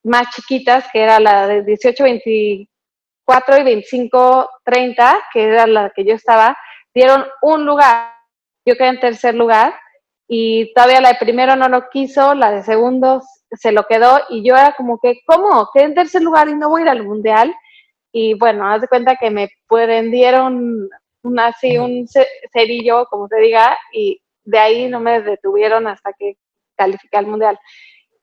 más 0.03 0.29
chiquitas, 0.33 0.85
que 0.91 1.01
era 1.01 1.19
la 1.19 1.47
de 1.47 1.63
18, 1.63 2.03
24 2.03 3.57
y 3.57 3.63
25, 3.63 4.49
30, 4.63 5.19
que 5.33 5.43
era 5.43 5.67
la 5.67 5.91
que 5.95 6.05
yo 6.05 6.15
estaba, 6.15 6.57
dieron 6.93 7.25
un 7.41 7.65
lugar. 7.65 8.13
Yo 8.65 8.75
quedé 8.75 8.87
en 8.87 8.99
tercer 8.99 9.35
lugar 9.35 9.73
y 10.27 10.73
todavía 10.73 11.01
la 11.01 11.09
de 11.09 11.19
primero 11.19 11.55
no 11.55 11.69
lo 11.69 11.89
quiso, 11.89 12.33
la 12.33 12.51
de 12.51 12.63
segundo 12.63 13.21
se 13.51 13.71
lo 13.71 13.85
quedó 13.85 14.19
y 14.29 14.45
yo 14.45 14.55
era 14.55 14.73
como 14.73 14.99
que, 14.99 15.21
¿cómo? 15.25 15.69
Quedé 15.73 15.85
en 15.85 15.95
tercer 15.95 16.21
lugar 16.21 16.49
y 16.49 16.55
no 16.55 16.69
voy 16.69 16.81
a 16.81 16.85
ir 16.85 16.89
al 16.89 17.03
mundial. 17.03 17.55
Y 18.11 18.33
bueno, 18.33 18.69
haz 18.69 18.81
de 18.81 18.87
cuenta 18.87 19.15
que 19.15 19.31
me 19.31 19.49
prendieron 19.69 20.89
un, 21.23 21.39
así 21.39 21.77
un 21.77 22.05
cerillo, 22.51 23.05
como 23.05 23.27
se 23.27 23.37
diga, 23.37 23.77
y 23.93 24.21
de 24.43 24.59
ahí 24.59 24.89
no 24.89 24.99
me 24.99 25.21
detuvieron 25.21 25.87
hasta 25.87 26.11
que 26.17 26.37
califiqué 26.75 27.17
al 27.17 27.27
mundial. 27.27 27.59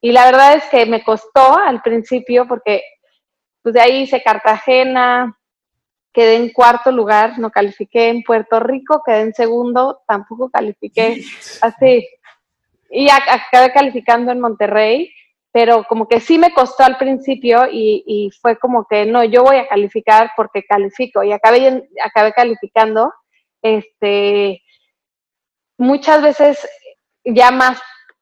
Y 0.00 0.12
la 0.12 0.26
verdad 0.26 0.56
es 0.56 0.64
que 0.66 0.84
me 0.84 1.02
costó 1.02 1.58
al 1.58 1.80
principio 1.80 2.46
porque 2.46 2.82
pues 3.62 3.74
de 3.74 3.80
ahí 3.80 4.02
hice 4.02 4.22
Cartagena, 4.22 5.38
quedé 6.14 6.36
en 6.36 6.50
cuarto 6.50 6.92
lugar, 6.92 7.38
no 7.38 7.50
califiqué 7.50 8.08
en 8.08 8.22
Puerto 8.22 8.60
Rico, 8.60 9.02
quedé 9.04 9.20
en 9.20 9.34
segundo, 9.34 10.02
tampoco 10.06 10.48
califiqué 10.48 11.22
así. 11.60 12.08
Y 12.88 13.08
acabé 13.10 13.72
calificando 13.72 14.30
en 14.30 14.40
Monterrey, 14.40 15.12
pero 15.52 15.84
como 15.84 16.06
que 16.06 16.20
sí 16.20 16.38
me 16.38 16.54
costó 16.54 16.84
al 16.84 16.96
principio 16.96 17.66
y, 17.70 18.30
fue 18.40 18.56
como 18.56 18.86
que 18.86 19.04
no, 19.04 19.24
yo 19.24 19.42
voy 19.42 19.56
a 19.56 19.66
calificar 19.66 20.30
porque 20.36 20.62
califico 20.62 21.22
y 21.24 21.32
acabé, 21.32 21.88
acabé 22.02 22.32
calificando. 22.32 23.12
Este, 23.60 24.62
muchas 25.76 26.22
veces 26.22 26.68
ya 27.24 27.50
más 27.50 27.80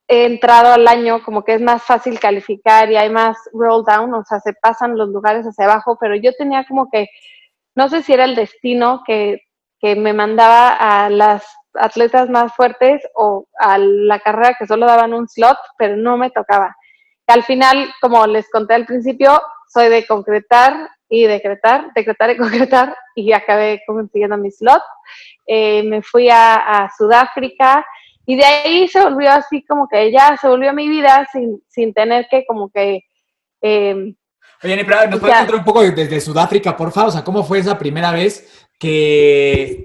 he 0.09 0.25
entrado 0.25 0.73
al 0.73 0.87
año, 0.89 1.23
como 1.25 1.45
que 1.45 1.55
es 1.55 1.61
más 1.61 1.83
fácil 1.83 2.19
calificar 2.19 2.91
y 2.91 2.97
hay 2.97 3.11
más 3.11 3.37
roll 3.53 3.85
down, 3.85 4.13
o 4.15 4.25
sea, 4.25 4.41
se 4.41 4.53
pasan 4.55 4.97
los 4.97 5.09
lugares 5.09 5.45
hacia 5.47 5.65
abajo, 5.65 5.97
pero 6.01 6.15
yo 6.17 6.33
tenía 6.35 6.65
como 6.67 6.91
que, 6.91 7.09
no 7.75 7.89
sé 7.89 8.03
si 8.03 8.13
era 8.13 8.25
el 8.25 8.35
destino 8.35 9.03
que, 9.07 9.43
que 9.81 9.97
me 9.97 10.13
mandaba 10.13 10.71
a 10.71 11.11
las 11.11 11.45
atletas 11.75 12.29
más 12.29 12.55
fuertes 12.55 13.03
o 13.15 13.47
a 13.59 13.79
la 13.79 14.21
carrera 14.21 14.57
que 14.59 14.67
solo 14.67 14.87
daban 14.87 15.15
un 15.15 15.29
slot, 15.29 15.59
pero 15.79 15.97
no 15.97 16.17
me 16.17 16.31
tocaba. 16.31 16.77
Al 17.27 17.43
final, 17.45 17.93
como 18.01 18.27
les 18.27 18.51
conté 18.51 18.75
al 18.75 18.87
principio, 18.87 19.41
soy 19.69 19.89
de 19.89 20.07
concretar 20.07 20.91
y 21.09 21.25
decretar, 21.27 21.93
decretar 21.95 22.31
y 22.31 22.37
concretar, 22.39 22.97
y 23.15 23.33
acabé 23.33 23.83
consiguiendo 23.87 24.37
mi 24.37 24.51
slot. 24.51 24.83
Eh, 25.47 25.83
me 25.83 26.03
fui 26.03 26.29
a, 26.31 26.91
Sudáfrica, 26.97 27.85
y 28.27 28.37
de 28.37 28.45
ahí 28.45 28.89
se 28.89 29.03
volvió 29.03 29.31
así 29.31 29.65
como 29.65 29.89
que 29.89 30.13
ya 30.13 30.37
se 30.37 30.47
volvió 30.47 30.73
mi 30.73 30.89
vida 30.89 31.27
sin, 31.33 31.63
sin 31.69 31.93
tener 31.95 32.29
que 32.31 32.45
como 32.47 32.71
que... 32.71 33.01
Eh, 33.61 34.15
Oye, 34.65 34.85
pero 34.85 35.11
¿nos 35.11 35.21
puedes 35.21 35.37
contar 35.37 35.55
un 35.57 35.65
poco 35.65 35.83
desde 35.83 36.21
Sudáfrica, 36.21 36.77
por 36.77 36.93
favor? 36.93 37.09
O 37.09 37.13
sea, 37.13 37.25
¿cómo 37.25 37.43
fue 37.43 37.59
esa 37.59 37.79
primera 37.79 38.13
vez 38.13 38.67
que, 38.79 39.83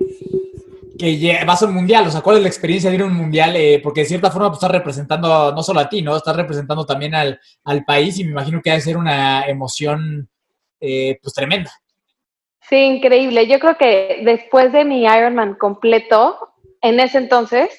que 0.99 1.39
vas 1.45 1.63
a 1.63 1.65
un 1.65 1.73
mundial? 1.73 2.05
O 2.07 2.11
sea, 2.11 2.21
¿cuál 2.21 2.37
es 2.37 2.43
la 2.43 2.49
experiencia 2.49 2.89
de 2.89 2.97
ir 2.97 3.01
a 3.01 3.05
un 3.05 3.15
mundial? 3.15 3.55
Eh, 3.55 3.79
porque 3.83 4.01
de 4.01 4.07
cierta 4.07 4.29
forma 4.29 4.49
pues, 4.49 4.57
estás 4.57 4.71
representando 4.71 5.51
no 5.53 5.63
solo 5.63 5.79
a 5.79 5.89
ti, 5.89 6.01
¿no? 6.01 6.15
Estás 6.15 6.35
representando 6.35 6.85
también 6.85 7.15
al, 7.15 7.39
al 7.63 7.83
país 7.85 8.19
y 8.19 8.23
me 8.23 8.31
imagino 8.31 8.61
que 8.61 8.71
ha 8.71 8.75
de 8.75 8.81
ser 8.81 8.97
una 8.97 9.47
emoción 9.47 10.29
eh, 10.79 11.17
pues 11.21 11.33
tremenda. 11.33 11.71
Sí, 12.69 12.75
increíble. 12.75 13.47
Yo 13.47 13.59
creo 13.59 13.77
que 13.77 14.21
después 14.23 14.71
de 14.73 14.83
mi 14.83 15.03
Ironman 15.03 15.55
completo, 15.55 16.37
en 16.81 16.99
ese 16.99 17.17
entonces, 17.17 17.69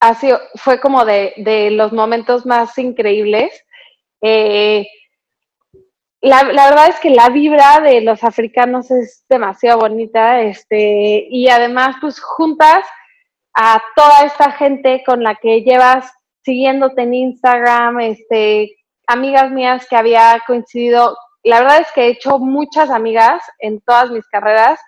así 0.00 0.30
fue 0.54 0.80
como 0.80 1.04
de, 1.04 1.34
los 1.72 1.92
momentos 1.92 2.46
más 2.46 2.78
increíbles. 2.78 3.50
Eh, 4.22 4.86
la, 6.24 6.42
verdad 6.42 6.88
es 6.88 6.98
que 7.00 7.10
la 7.10 7.28
vibra 7.28 7.80
de 7.80 8.00
los 8.00 8.24
africanos 8.24 8.90
es 8.90 9.24
demasiado 9.28 9.80
bonita, 9.80 10.40
este, 10.40 11.26
y 11.28 11.48
además, 11.48 11.96
pues 12.00 12.20
juntas 12.20 12.84
a 13.54 13.82
toda 13.94 14.22
esta 14.22 14.52
gente 14.52 15.02
con 15.04 15.22
la 15.22 15.34
que 15.36 15.62
llevas 15.62 16.10
siguiéndote 16.42 17.02
en 17.02 17.14
Instagram, 17.14 18.00
este, 18.00 18.76
amigas 19.06 19.50
mías 19.50 19.86
que 19.88 19.96
había 19.96 20.42
coincidido. 20.46 21.16
La 21.42 21.60
verdad 21.60 21.80
es 21.80 21.92
que 21.92 22.06
he 22.06 22.08
hecho 22.08 22.38
muchas 22.38 22.90
amigas 22.90 23.42
en 23.58 23.80
todas 23.80 24.10
mis 24.10 24.26
carreras 24.28 24.80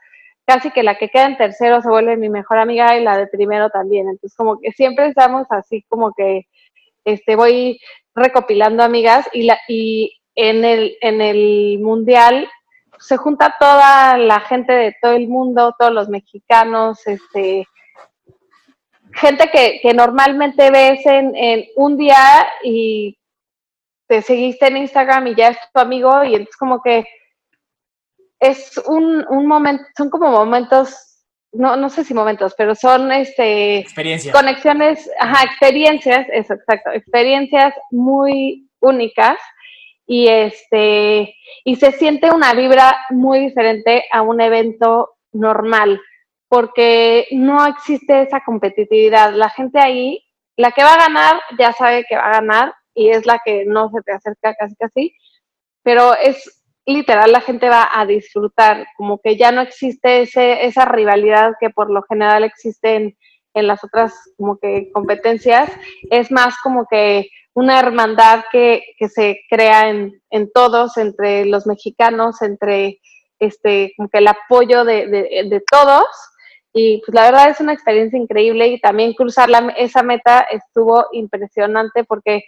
casi 0.47 0.71
que 0.71 0.83
la 0.83 0.97
que 0.97 1.09
queda 1.09 1.27
en 1.27 1.37
tercero 1.37 1.83
se 1.83 1.89
vuelve 1.89 2.17
mi 2.17 2.29
mejor 2.29 2.59
amiga 2.59 2.97
y 2.97 3.03
la 3.03 3.19
de 3.19 3.27
primero 3.27 3.69
también. 3.69 4.09
Entonces, 4.09 4.37
como 4.37 4.59
que 4.59 4.71
siempre 4.73 5.09
estamos 5.09 5.47
así 5.51 5.85
como 5.89 6.13
que 6.17 6.47
este, 7.05 7.37
voy 7.37 7.81
recopilando 8.15 8.83
amigas 8.83 9.29
y, 9.33 9.43
la, 9.43 9.59
y 9.69 10.16
en, 10.37 10.65
el, 10.65 10.97
en 11.01 11.21
el 11.21 11.79
mundial 11.81 12.49
se 12.99 13.17
junta 13.17 13.57
toda 13.59 14.17
la 14.19 14.41
gente 14.41 14.73
de 14.73 14.97
todo 15.03 15.13
el 15.13 15.29
mundo, 15.29 15.75
todos 15.79 15.93
los 15.93 16.09
mexicanos, 16.09 17.07
este, 17.07 17.67
gente 19.13 19.51
que, 19.51 19.81
que 19.83 19.95
normalmente 19.95 20.71
ves 20.71 21.05
en, 21.07 21.35
en, 21.35 21.65
un 21.77 21.97
día 21.97 22.47
y 22.63 23.19
te 24.07 24.23
seguiste 24.23 24.67
en 24.67 24.79
Instagram 24.79 25.27
y 25.29 25.35
ya 25.35 25.49
es 25.49 25.59
tu 25.73 25.81
amigo 25.81 26.25
y 26.25 26.35
entonces 26.35 26.57
como 26.57 26.81
que 26.83 27.07
es 28.39 28.79
un, 28.87 29.25
un 29.31 29.47
momento, 29.47 29.83
son 29.97 30.11
como 30.11 30.31
momentos, 30.31 31.25
no, 31.53 31.77
no 31.77 31.89
sé 31.89 32.05
si 32.05 32.13
momentos, 32.13 32.55
pero 32.57 32.75
son 32.75 33.11
este 33.11 33.79
experiencias. 33.79 34.35
conexiones, 34.35 35.11
ajá, 35.19 35.45
experiencias, 35.45 36.27
eso, 36.31 36.55
exacto, 36.55 36.91
experiencias 36.91 37.75
muy 37.91 38.69
únicas 38.81 39.39
y 40.07 40.29
este 40.29 41.35
y 41.65 41.77
se 41.77 41.93
siente 41.93 42.31
una 42.31 42.55
vibra 42.55 42.97
muy 43.11 43.41
diferente 43.41 44.05
a 44.13 44.23
un 44.23 44.41
evento 44.41 45.17
normal 45.33 46.01
porque 46.49 47.27
no 47.33 47.67
existe 47.67 48.23
esa 48.23 48.41
competitividad. 48.45 49.33
La 49.35 49.51
gente 49.51 49.81
ahí, 49.81 50.25
la 50.57 50.71
que 50.71 50.85
va 50.85 50.95
a 50.95 51.09
ganar, 51.09 51.41
ya 51.59 51.73
sabe 51.73 52.05
que 52.09 52.17
va 52.17 52.29
a 52.29 52.41
ganar 52.41 52.75
y 52.95 53.11
es 53.11 53.27
la 53.27 53.41
que 53.45 53.65
no 53.67 53.91
se 53.91 54.01
te 54.03 54.13
acerca 54.13 54.55
casi 54.55 54.75
casi, 54.77 55.17
pero 55.83 56.15
es 56.17 56.65
literal 56.87 57.33
la 57.33 57.41
gente 57.41 57.69
va 57.69 57.89
a 57.93 58.07
disfrutar, 58.07 58.87
como 58.97 59.21
que 59.21 59.37
ya 59.37 59.51
no 59.53 59.61
existe 59.61 60.23
ese, 60.23 60.65
esa 60.65 60.85
rivalidad 60.85 61.55
que 61.61 61.71
por 61.71 61.91
lo 61.91 62.03
general 62.05 62.45
existe 62.45 62.95
en, 62.95 63.17
las 63.55 63.83
otras 63.83 64.13
como 64.37 64.59
que 64.59 64.91
competencias, 64.93 65.71
es 66.11 66.31
más 66.31 66.57
como 66.63 66.87
que 66.87 67.31
una 67.57 67.81
hermandad 67.81 68.45
que, 68.53 68.83
se 69.09 69.41
crea 69.49 69.89
en, 69.89 70.53
todos, 70.53 70.99
entre 70.99 71.47
los 71.47 71.67
mexicanos, 71.67 72.43
entre 72.43 73.01
este, 73.39 73.95
como 73.97 74.11
que 74.11 74.19
el 74.19 74.29
apoyo 74.29 74.85
de, 74.85 75.07
de, 75.07 75.63
todos. 75.71 76.05
Y 76.75 77.01
pues 77.05 77.15
la 77.15 77.23
verdad 77.23 77.49
es 77.49 77.59
una 77.59 77.73
experiencia 77.73 78.19
increíble 78.19 78.69
y 78.69 78.79
también 78.79 79.15
cruzar 79.15 79.49
esa 79.79 80.03
meta 80.03 80.41
estuvo 80.41 81.07
impresionante 81.13 82.05
porque 82.05 82.45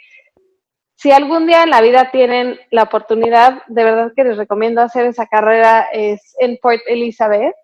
si 0.95 1.11
algún 1.11 1.47
día 1.47 1.63
en 1.63 1.71
la 1.71 1.81
vida 1.81 2.11
tienen 2.11 2.61
la 2.71 2.83
oportunidad, 2.83 3.63
de 3.67 3.85
verdad 3.85 4.13
que 4.15 4.25
les 4.25 4.37
recomiendo 4.37 4.83
hacer 4.83 5.07
esa 5.07 5.27
carrera, 5.27 5.89
es 5.91 6.37
en 6.39 6.59
Port 6.61 6.83
Elizabeth. 6.87 7.55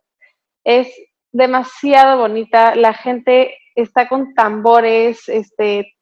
Es 0.64 0.88
demasiado 1.30 2.16
bonita, 2.16 2.74
la 2.74 2.94
gente 2.94 3.58
está 3.74 4.08
con 4.08 4.32
tambores, 4.32 5.28
este, 5.28 5.93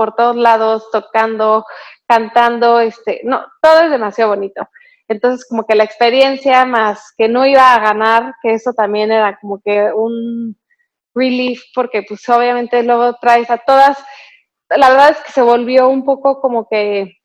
por 0.00 0.14
todos 0.14 0.36
lados, 0.36 0.88
tocando, 0.90 1.66
cantando, 2.06 2.80
este, 2.80 3.20
no, 3.24 3.44
todo 3.60 3.82
es 3.82 3.90
demasiado 3.90 4.30
bonito. 4.30 4.66
Entonces, 5.08 5.46
como 5.46 5.66
que 5.66 5.74
la 5.74 5.84
experiencia 5.84 6.64
más 6.64 7.12
que 7.18 7.28
no 7.28 7.44
iba 7.44 7.74
a 7.74 7.80
ganar, 7.80 8.34
que 8.42 8.54
eso 8.54 8.72
también 8.72 9.12
era 9.12 9.38
como 9.40 9.60
que 9.60 9.92
un 9.92 10.56
relief, 11.14 11.60
porque 11.74 12.04
pues 12.08 12.26
obviamente 12.28 12.82
luego 12.82 13.16
traes 13.20 13.50
a 13.50 13.58
todas 13.58 13.98
la 14.76 14.90
verdad 14.90 15.10
es 15.10 15.20
que 15.20 15.32
se 15.32 15.42
volvió 15.42 15.88
un 15.88 16.04
poco 16.04 16.40
como 16.40 16.68
que 16.68 17.16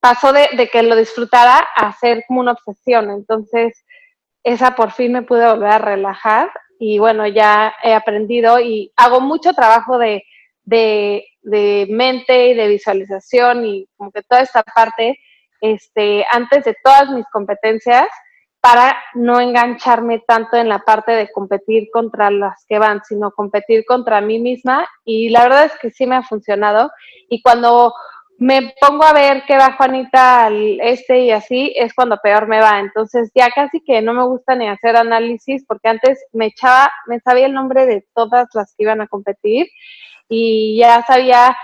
pasó 0.00 0.32
de, 0.32 0.68
que 0.70 0.82
lo 0.82 0.96
disfrutara 0.96 1.58
a 1.76 1.92
ser 1.92 2.24
como 2.26 2.40
una 2.40 2.52
obsesión. 2.52 3.10
Entonces, 3.10 3.84
esa 4.42 4.74
por 4.74 4.90
fin 4.92 5.12
me 5.12 5.22
pude 5.22 5.48
volver 5.48 5.70
a 5.70 5.78
relajar 5.78 6.50
y 6.78 6.98
bueno, 6.98 7.26
ya 7.26 7.74
he 7.82 7.94
aprendido 7.94 8.60
y 8.60 8.92
hago 8.96 9.20
mucho 9.20 9.52
trabajo 9.54 9.98
de, 9.98 10.24
de, 10.64 11.24
de 11.44 11.86
mente 11.90 12.48
y 12.48 12.54
de 12.54 12.68
visualización 12.68 13.64
y 13.64 13.86
como 13.96 14.10
que 14.10 14.22
toda 14.22 14.42
esta 14.42 14.62
parte, 14.62 15.18
este, 15.60 16.24
antes 16.30 16.64
de 16.64 16.74
todas 16.82 17.10
mis 17.10 17.26
competencias, 17.32 18.08
para 18.60 18.96
no 19.12 19.40
engancharme 19.40 20.20
tanto 20.26 20.56
en 20.56 20.70
la 20.70 20.78
parte 20.78 21.12
de 21.12 21.30
competir 21.30 21.88
contra 21.92 22.30
las 22.30 22.64
que 22.66 22.78
van, 22.78 23.02
sino 23.04 23.30
competir 23.30 23.84
contra 23.84 24.22
mí 24.22 24.38
misma. 24.38 24.88
Y 25.04 25.28
la 25.28 25.42
verdad 25.42 25.64
es 25.66 25.76
que 25.82 25.90
sí 25.90 26.06
me 26.06 26.16
ha 26.16 26.22
funcionado. 26.22 26.90
Y 27.28 27.42
cuando 27.42 27.92
me 28.38 28.74
pongo 28.80 29.04
a 29.04 29.12
ver 29.12 29.42
qué 29.46 29.58
va 29.58 29.74
Juanita 29.76 30.46
al 30.46 30.80
este 30.80 31.20
y 31.20 31.30
así, 31.30 31.74
es 31.76 31.92
cuando 31.92 32.16
peor 32.22 32.48
me 32.48 32.60
va. 32.60 32.80
Entonces 32.80 33.30
ya 33.34 33.50
casi 33.50 33.82
que 33.82 34.00
no 34.00 34.14
me 34.14 34.24
gusta 34.24 34.54
ni 34.54 34.66
hacer 34.66 34.96
análisis 34.96 35.62
porque 35.66 35.88
antes 35.88 36.24
me 36.32 36.46
echaba, 36.46 36.90
me 37.06 37.20
sabía 37.20 37.44
el 37.44 37.52
nombre 37.52 37.84
de 37.84 38.06
todas 38.14 38.48
las 38.54 38.74
que 38.74 38.84
iban 38.84 39.02
a 39.02 39.08
competir 39.08 39.66
y 40.28 40.78
ya 40.78 41.04
sabía 41.06 41.56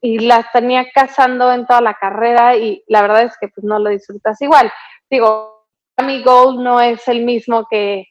y 0.00 0.18
las 0.18 0.50
tenía 0.52 0.86
cazando 0.94 1.52
en 1.52 1.66
toda 1.66 1.80
la 1.80 1.94
carrera 1.94 2.56
y 2.56 2.82
la 2.88 3.02
verdad 3.02 3.22
es 3.22 3.32
que 3.40 3.48
pues 3.48 3.64
no 3.64 3.78
lo 3.78 3.90
disfrutas 3.90 4.40
igual. 4.42 4.70
Digo, 5.10 5.66
mi 6.04 6.22
goal 6.22 6.62
no 6.62 6.80
es 6.80 7.06
el 7.08 7.24
mismo 7.24 7.66
que, 7.70 8.06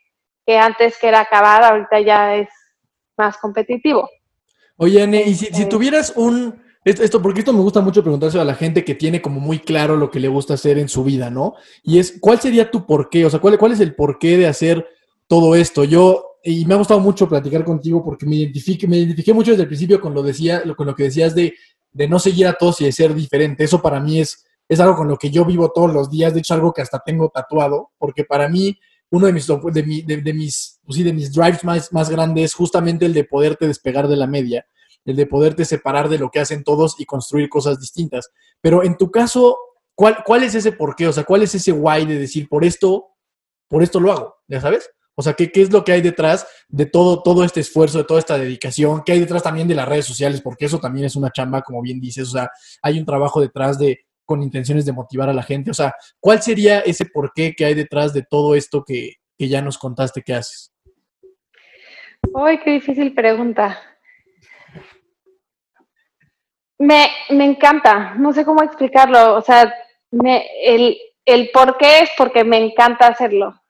que 0.45 0.58
antes 0.58 0.97
que 0.97 1.08
era 1.08 1.22
acabar, 1.22 1.64
ahorita 1.64 1.99
ya 2.01 2.36
es 2.36 2.49
más 3.18 3.38
competitivo. 3.38 4.10
Oye, 4.78 5.04
Anne, 5.04 5.24
y 5.24 5.36
si, 5.36 5.45
si 5.47 5.70
tuvieras 5.70 6.14
un, 6.16 6.62
esto, 6.86 7.22
porque 7.22 7.39
esto 7.39 7.54
me 7.54 7.62
gusta 7.62 7.80
mucho 7.80 8.01
preguntarse 8.01 8.39
a 8.39 8.43
la 8.43 8.56
gente 8.56 8.84
que 8.84 8.95
tiene 8.95 9.22
como 9.22 9.39
muy 9.39 9.60
claro 9.60 9.95
lo 9.95 10.12
que 10.12 10.20
le 10.20 10.28
gusta 10.28 10.56
hacer 10.56 10.78
en 10.78 10.89
su 10.89 11.04
vida, 11.04 11.30
¿no? 11.30 11.56
Y 11.82 11.99
es, 11.99 12.18
¿cuál 12.20 12.41
sería 12.41 12.70
tu 12.70 12.86
porqué? 12.86 13.26
O 13.26 13.30
sea, 13.30 13.39
¿cuál, 13.39 13.58
cuál 13.58 13.72
es 13.72 13.80
el 13.80 13.95
porqué 13.95 14.38
de 14.38 14.47
hacer 14.47 14.86
todo 15.28 15.56
esto? 15.56 15.86
Yo, 15.86 16.33
y 16.44 16.66
me 16.66 16.74
ha 16.74 16.78
gustado 16.78 17.00
mucho 17.00 17.28
platicar 17.28 17.64
contigo 17.64 18.04
porque 18.04 18.26
me 18.26 18.36
identifique, 18.36 18.88
me 18.88 18.98
identifiqué 18.98 19.34
mucho 19.34 19.52
desde 19.52 19.64
el 19.64 19.70
principio 19.70 20.02
con 20.02 20.14
lo, 20.14 20.22
decía, 20.22 20.62
con 20.76 20.86
lo 20.86 20.96
que 20.96 21.04
decías 21.04 21.34
de, 21.34 21.54
de 21.91 22.08
no 22.08 22.20
seguir 22.20 22.48
a 22.48 22.54
todos 22.54 22.82
y 22.82 22.86
de 22.86 22.91
ser 22.91 23.14
diferente. 23.14 23.64
Eso 23.64 23.82
para 23.82 24.00
mí 24.00 24.20
es, 24.20 24.46
es 24.68 24.80
algo 24.80 24.96
con 24.96 25.08
lo 25.08 25.18
que 25.18 25.32
yo 25.32 25.46
vivo 25.46 25.72
todos 25.72 25.94
los 25.94 26.10
días. 26.10 26.34
De 26.34 26.39
hecho, 26.39 26.54
algo 26.54 26.74
que 26.74 26.82
hasta 26.82 27.00
tengo 27.00 27.30
tatuado, 27.30 27.91
porque 27.98 28.26
para 28.26 28.50
mí 28.50 28.78
uno 29.10 29.28
de 29.28 29.34
mis, 29.34 29.48
de, 29.48 29.84
mi, 29.84 30.02
de, 30.02 30.34
mis, 30.34 30.80
pues 30.84 30.98
sí, 30.98 31.04
de 31.04 31.14
mis 31.14 31.32
drives 31.32 31.64
más, 31.64 31.94
más 31.94 32.10
grandes 32.10 32.46
es 32.46 32.54
justamente 32.54 33.06
el 33.06 33.14
de 33.14 33.24
poderte 33.24 33.68
despegar 33.68 34.08
de 34.08 34.18
la 34.18 34.28
media 34.28 34.66
el 35.06 35.16
de 35.16 35.26
poderte 35.26 35.66
separar 35.66 36.10
de 36.10 36.18
lo 36.18 36.30
que 36.30 36.39
hacen 36.39 36.64
todos 36.64 36.96
y 37.00 37.06
construir 37.06 37.50
cosas 37.50 37.80
distintas. 37.80 38.32
Pero 38.62 38.84
en 38.84 38.98
tu 38.98 39.12
caso, 39.12 39.58
¿cuál, 39.96 40.24
cuál 40.26 40.44
es 40.44 40.56
ese 40.56 40.72
porqué? 40.72 41.08
O 41.08 41.14
sea, 41.14 41.24
¿cuál 41.24 41.44
es 41.44 41.54
ese 41.56 41.72
why 41.72 42.06
de 42.06 42.18
decir, 42.18 42.48
por 42.48 42.64
esto, 42.64 43.08
por 43.68 43.84
esto 43.84 44.00
lo 44.00 44.12
hago? 44.12 44.36
¿Ya 44.48 44.62
sabes? 44.62 44.89
O 45.16 45.22
sea, 45.22 45.34
¿qué, 45.34 45.51
¿qué, 45.51 45.61
es 45.61 45.72
lo 45.72 45.84
que 45.84 45.91
hay 45.91 46.01
detrás 46.01 46.47
de 46.68 46.86
todo, 46.86 47.22
todo 47.22 47.43
este 47.43 47.59
esfuerzo, 47.59 47.99
de 47.99 48.03
toda 48.03 48.20
esta 48.20 48.38
dedicación? 48.38 49.03
¿Qué 49.05 49.11
hay 49.11 49.20
detrás 49.20 49.43
también 49.43 49.68
de 49.68 49.76
las 49.76 49.88
redes 49.88 50.05
sociales? 50.05 50.41
Porque 50.41 50.66
eso 50.66 50.80
también 50.80 51.05
es 51.05 51.16
una 51.16 51.32
chamba, 51.32 51.61
como 51.61 51.82
bien 51.82 51.99
dices. 51.99 52.30
O 52.30 52.32
sea, 52.32 52.49
hay 52.82 52.97
un 52.99 53.05
trabajo 53.05 53.39
detrás 53.39 53.78
de 53.78 54.05
con 54.26 54.41
intenciones 54.41 54.86
de 54.86 54.93
motivar 54.93 55.30
a 55.30 55.34
la 55.34 55.43
gente. 55.43 55.72
O 55.72 55.74
sea, 55.74 55.93
¿cuál 56.20 56.41
sería 56.41 56.80
ese 56.80 57.05
porqué 57.05 57.53
que 57.55 57.66
hay 57.66 57.74
detrás 57.74 58.14
de 58.14 58.24
todo 58.24 58.55
esto 58.55 58.84
que, 58.84 59.16
que 59.38 59.47
ya 59.47 59.61
nos 59.61 59.78
contaste 59.78 60.22
que 60.22 60.34
haces? 60.34 60.72
Uy, 62.32 62.59
qué 62.59 62.72
difícil 62.72 63.14
pregunta. 63.14 63.80
Me, 66.80 67.07
me 67.30 67.45
encanta, 67.45 68.16
no 68.16 68.34
sé 68.34 68.43
cómo 68.43 68.64
explicarlo, 68.64 69.36
o 69.36 69.41
sea, 69.41 69.74
el, 70.11 70.97
el 71.26 71.49
por 71.51 71.78
qué 71.78 71.99
es 71.99 72.09
porque 72.18 72.43
me 72.43 72.57
encanta 72.57 73.07
hacerlo. 73.07 73.62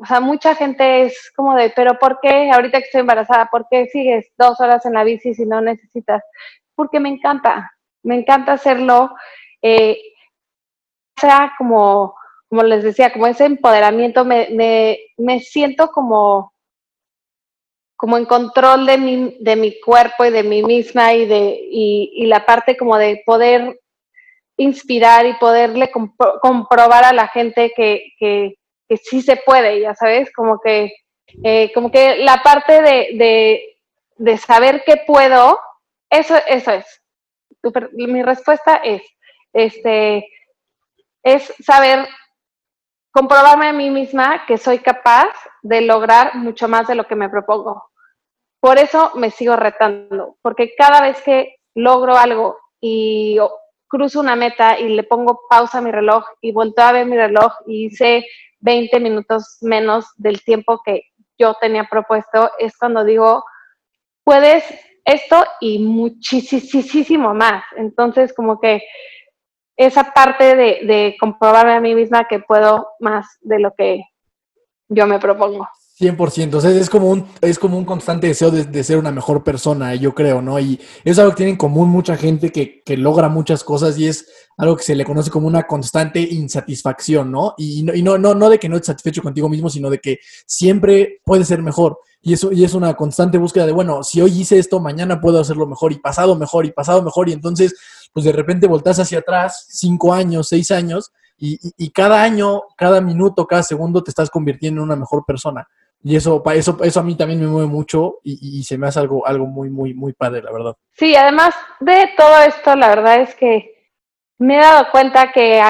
O 0.00 0.06
sea, 0.06 0.20
mucha 0.20 0.54
gente 0.54 1.02
es 1.02 1.32
como 1.36 1.54
de, 1.54 1.70
pero 1.70 1.98
¿por 1.98 2.18
qué 2.20 2.50
ahorita 2.50 2.78
que 2.78 2.84
estoy 2.86 3.00
embarazada, 3.02 3.48
por 3.50 3.66
qué 3.70 3.86
sigues 3.86 4.32
dos 4.38 4.60
horas 4.60 4.84
en 4.86 4.94
la 4.94 5.04
bici 5.04 5.34
si 5.34 5.44
no 5.44 5.60
necesitas? 5.60 6.22
Porque 6.74 6.98
me 7.00 7.10
encanta, 7.10 7.70
me 8.02 8.16
encanta 8.16 8.54
hacerlo. 8.54 9.14
Eh, 9.60 9.98
sea 11.16 11.52
como, 11.58 12.14
como 12.48 12.62
les 12.62 12.82
decía, 12.82 13.12
como 13.12 13.26
ese 13.26 13.44
empoderamiento, 13.44 14.24
me, 14.24 14.48
me, 14.50 14.98
me 15.18 15.40
siento 15.40 15.88
como 15.88 16.52
como 18.02 18.18
en 18.18 18.24
control 18.24 18.84
de 18.84 18.98
mi, 18.98 19.36
de 19.38 19.54
mi 19.54 19.78
cuerpo 19.78 20.24
y 20.24 20.30
de 20.30 20.42
mí 20.42 20.64
misma 20.64 21.14
y, 21.14 21.24
de, 21.24 21.56
y, 21.70 22.26
la 22.26 22.44
parte 22.44 22.76
como 22.76 22.98
de 22.98 23.22
poder 23.24 23.78
inspirar 24.56 25.24
y 25.24 25.34
poderle 25.34 25.88
comprobar 26.40 27.04
a 27.04 27.12
la 27.12 27.28
gente 27.28 27.72
que, 27.76 28.08
que, 28.18 28.56
sí 28.96 29.22
se 29.22 29.36
puede, 29.36 29.80
ya 29.80 29.94
sabes, 29.94 30.32
como 30.32 30.60
que, 30.60 30.92
eh, 31.42 31.72
como 31.74 31.90
que 31.90 32.16
la 32.16 32.42
parte 32.42 32.82
de, 32.82 33.76
de, 34.16 34.38
saber 34.38 34.82
que 34.84 34.98
puedo, 35.06 35.58
eso, 36.10 36.34
eso 36.46 36.72
es. 36.72 37.02
Mi 37.92 38.22
respuesta 38.22 38.76
es, 38.76 39.02
este, 39.52 40.28
es 41.22 41.54
saber 41.64 42.08
comprobarme 43.12 43.68
a 43.68 43.72
mí 43.72 43.90
misma 43.90 44.46
que 44.46 44.58
soy 44.58 44.78
capaz 44.78 45.32
de 45.62 45.82
lograr 45.82 46.34
mucho 46.34 46.66
más 46.66 46.88
de 46.88 46.94
lo 46.94 47.06
que 47.06 47.14
me 47.14 47.28
propongo. 47.28 47.84
Por 48.60 48.78
eso 48.78 49.12
me 49.14 49.30
sigo 49.30 49.56
retando, 49.56 50.36
porque 50.42 50.74
cada 50.76 51.02
vez 51.02 51.20
que 51.22 51.56
logro 51.74 52.16
algo 52.16 52.58
y 52.80 53.38
cruzo 53.88 54.20
una 54.20 54.36
meta 54.36 54.78
y 54.78 54.88
le 54.88 55.02
pongo 55.02 55.42
pausa 55.48 55.78
a 55.78 55.80
mi 55.82 55.90
reloj 55.90 56.24
y 56.40 56.52
vuelto 56.52 56.80
a 56.82 56.92
ver 56.92 57.06
mi 57.06 57.16
reloj 57.16 57.52
y 57.66 57.86
hice 57.86 58.24
20 58.62 58.98
minutos 59.00 59.58
menos 59.60 60.06
del 60.16 60.42
tiempo 60.42 60.80
que 60.84 61.02
yo 61.38 61.54
tenía 61.60 61.84
propuesto, 61.84 62.50
es 62.58 62.76
cuando 62.76 63.04
digo, 63.04 63.44
puedes 64.24 64.64
esto 65.04 65.44
y 65.60 65.80
muchísimo 65.80 67.34
más. 67.34 67.64
Entonces, 67.76 68.32
como 68.32 68.60
que 68.60 68.82
esa 69.76 70.12
parte 70.12 70.54
de, 70.54 70.80
de 70.84 71.16
comprobarme 71.18 71.72
a 71.72 71.80
mí 71.80 71.94
misma 71.94 72.26
que 72.28 72.38
puedo 72.38 72.88
más 73.00 73.26
de 73.40 73.58
lo 73.58 73.74
que 73.74 74.04
yo 74.88 75.06
me 75.06 75.18
propongo. 75.18 75.68
100%, 75.98 76.54
o 76.54 76.60
sea, 76.60 76.70
es 76.70 76.88
como 76.88 77.10
un, 77.10 77.26
es 77.40 77.58
como 77.58 77.76
un 77.76 77.84
constante 77.84 78.26
deseo 78.26 78.50
de, 78.50 78.84
ser 78.84 78.96
una 78.96 79.12
mejor 79.12 79.44
persona, 79.44 79.94
yo 79.94 80.14
creo, 80.14 80.40
¿no? 80.40 80.58
Y 80.58 80.80
es 81.04 81.18
algo 81.18 81.32
que 81.32 81.36
tiene 81.36 81.52
en 81.52 81.58
común 81.58 81.90
mucha 81.90 82.16
gente 82.16 82.50
que, 82.50 82.82
que, 82.82 82.96
logra 82.96 83.28
muchas 83.28 83.62
cosas 83.62 83.98
y 83.98 84.08
es 84.08 84.26
algo 84.56 84.76
que 84.76 84.84
se 84.84 84.96
le 84.96 85.04
conoce 85.04 85.30
como 85.30 85.46
una 85.46 85.64
constante 85.64 86.20
insatisfacción, 86.20 87.30
¿no? 87.30 87.54
Y, 87.58 87.82
no, 87.82 87.94
y 87.94 88.02
no, 88.02 88.16
no, 88.16 88.34
no 88.34 88.48
de 88.48 88.58
que 88.58 88.68
no 88.68 88.76
estés 88.76 88.88
satisfecho 88.88 89.22
contigo 89.22 89.48
mismo, 89.48 89.68
sino 89.68 89.90
de 89.90 89.98
que 89.98 90.18
siempre 90.46 91.20
puede 91.24 91.44
ser 91.44 91.62
mejor. 91.62 91.98
Y 92.22 92.32
eso 92.32 92.52
y 92.52 92.64
es 92.64 92.72
una 92.74 92.94
constante 92.94 93.36
búsqueda 93.36 93.66
de, 93.66 93.72
bueno, 93.72 94.02
si 94.02 94.20
hoy 94.20 94.40
hice 94.40 94.58
esto, 94.58 94.80
mañana 94.80 95.20
puedo 95.20 95.40
hacerlo 95.40 95.66
mejor 95.66 95.92
y 95.92 95.98
pasado 95.98 96.36
mejor 96.36 96.64
y 96.64 96.72
pasado 96.72 97.02
mejor. 97.02 97.28
Y 97.28 97.32
entonces, 97.32 97.74
pues 98.12 98.24
de 98.24 98.32
repente 98.32 98.66
voltás 98.66 98.98
hacia 98.98 99.18
atrás, 99.18 99.66
cinco 99.68 100.14
años, 100.14 100.48
seis 100.48 100.70
años, 100.70 101.12
y, 101.36 101.58
y 101.76 101.90
cada 101.90 102.22
año, 102.22 102.62
cada 102.76 103.00
minuto, 103.00 103.46
cada 103.46 103.62
segundo 103.62 104.02
te 104.02 104.10
estás 104.10 104.30
convirtiendo 104.30 104.80
en 104.80 104.84
una 104.84 104.96
mejor 104.96 105.24
persona. 105.26 105.66
Y 106.04 106.16
eso, 106.16 106.42
eso, 106.52 106.78
eso 106.82 107.00
a 107.00 107.02
mí 107.02 107.16
también 107.16 107.40
me 107.40 107.46
mueve 107.46 107.68
mucho 107.68 108.18
y, 108.24 108.62
se 108.64 108.76
me 108.76 108.88
hace 108.88 108.98
algo, 108.98 109.26
algo 109.26 109.46
muy, 109.46 109.70
muy, 109.70 109.94
muy 109.94 110.12
padre, 110.12 110.42
la 110.42 110.52
verdad. 110.52 110.76
Sí, 110.92 111.14
además 111.14 111.54
de 111.78 112.10
todo 112.16 112.42
esto, 112.42 112.74
la 112.74 112.88
verdad 112.88 113.20
es 113.20 113.34
que 113.36 113.88
me 114.38 114.56
he 114.56 114.60
dado 114.60 114.86
cuenta 114.90 115.30
que 115.30 115.62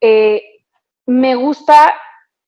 eh, 0.00 0.42
me 1.06 1.34
gusta 1.34 1.92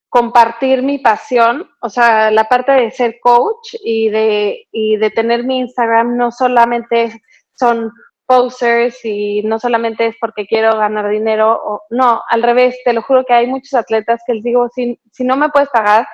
compartir 0.09 0.83
mi 0.83 0.99
pasión, 0.99 1.69
o 1.81 1.89
sea, 1.89 2.31
la 2.31 2.45
parte 2.45 2.71
de 2.71 2.93
ser 2.93 3.19
coach 3.21 3.75
y 3.83 4.11
de, 4.11 4.69
y 4.71 4.97
de 4.97 5.11
tener 5.11 5.43
mi 5.43 5.59
Instagram 5.59 6.17
no 6.17 6.31
solamente 6.31 7.21
son 7.59 7.91
y 9.03 9.43
no 9.43 9.59
solamente 9.59 10.07
es 10.07 10.17
porque 10.21 10.47
quiero 10.47 10.77
ganar 10.77 11.09
dinero, 11.09 11.61
o, 11.65 11.83
no, 11.91 12.23
al 12.29 12.43
revés, 12.43 12.77
te 12.85 12.93
lo 12.93 13.03
juro 13.03 13.25
que 13.25 13.35
hay 13.35 13.47
muchos 13.47 13.75
atletas 13.75 14.21
que 14.27 14.35
les 14.35 14.45
digo, 14.45 14.69
si, 14.75 14.99
si 15.13 15.25
no 15.25 15.37
me 15.37 15.49
puedes 15.51 15.69
pagar, 15.71 16.07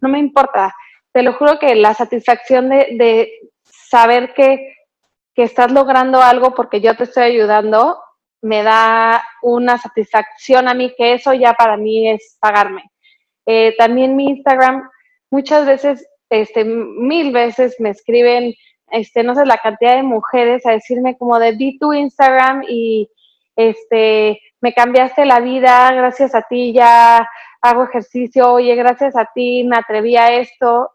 no 0.00 0.08
me 0.08 0.18
importa. 0.18 0.74
Te 1.12 1.22
lo 1.22 1.32
juro 1.34 1.58
que 1.58 1.74
la 1.74 1.94
satisfacción 1.94 2.68
de, 2.68 3.30
saber 3.64 4.34
que, 4.34 4.74
estás 5.34 5.70
logrando 5.70 6.20
algo 6.20 6.52
porque 6.52 6.80
yo 6.80 6.96
te 6.96 7.04
estoy 7.04 7.22
ayudando, 7.22 7.96
me 8.42 8.64
da 8.64 9.22
una 9.42 9.78
satisfacción 9.78 10.66
a 10.66 10.74
mí, 10.74 10.92
que 10.96 11.14
eso 11.14 11.32
ya 11.32 11.54
para 11.54 11.76
mí 11.76 12.10
es 12.10 12.36
pagarme. 12.40 12.82
Eh, 13.46 13.72
también 13.78 14.16
mi 14.16 14.30
Instagram, 14.30 14.82
muchas 15.30 15.64
veces, 15.64 16.04
este, 16.28 16.64
mil 16.64 17.30
veces 17.30 17.76
me 17.78 17.90
escriben, 17.90 18.52
este, 18.90 19.22
no 19.22 19.34
sé, 19.34 19.44
la 19.46 19.58
cantidad 19.58 19.96
de 19.96 20.02
mujeres 20.02 20.64
a 20.66 20.72
decirme 20.72 21.16
como 21.16 21.38
de 21.38 21.52
vi 21.52 21.78
tu 21.78 21.92
Instagram 21.92 22.64
y 22.68 23.10
este, 23.56 24.40
me 24.60 24.72
cambiaste 24.72 25.24
la 25.24 25.40
vida, 25.40 25.92
gracias 25.92 26.34
a 26.34 26.42
ti 26.42 26.72
ya 26.72 27.28
hago 27.60 27.84
ejercicio, 27.84 28.52
oye, 28.52 28.74
gracias 28.74 29.16
a 29.16 29.28
ti 29.34 29.64
me 29.64 29.76
atreví 29.76 30.16
a 30.16 30.32
esto. 30.38 30.90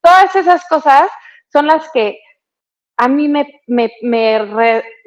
Todas 0.00 0.34
esas 0.36 0.66
cosas 0.68 1.08
son 1.52 1.66
las 1.66 1.90
que 1.92 2.18
a 2.96 3.08
mí 3.08 3.28
me, 3.28 3.60
me, 3.66 3.90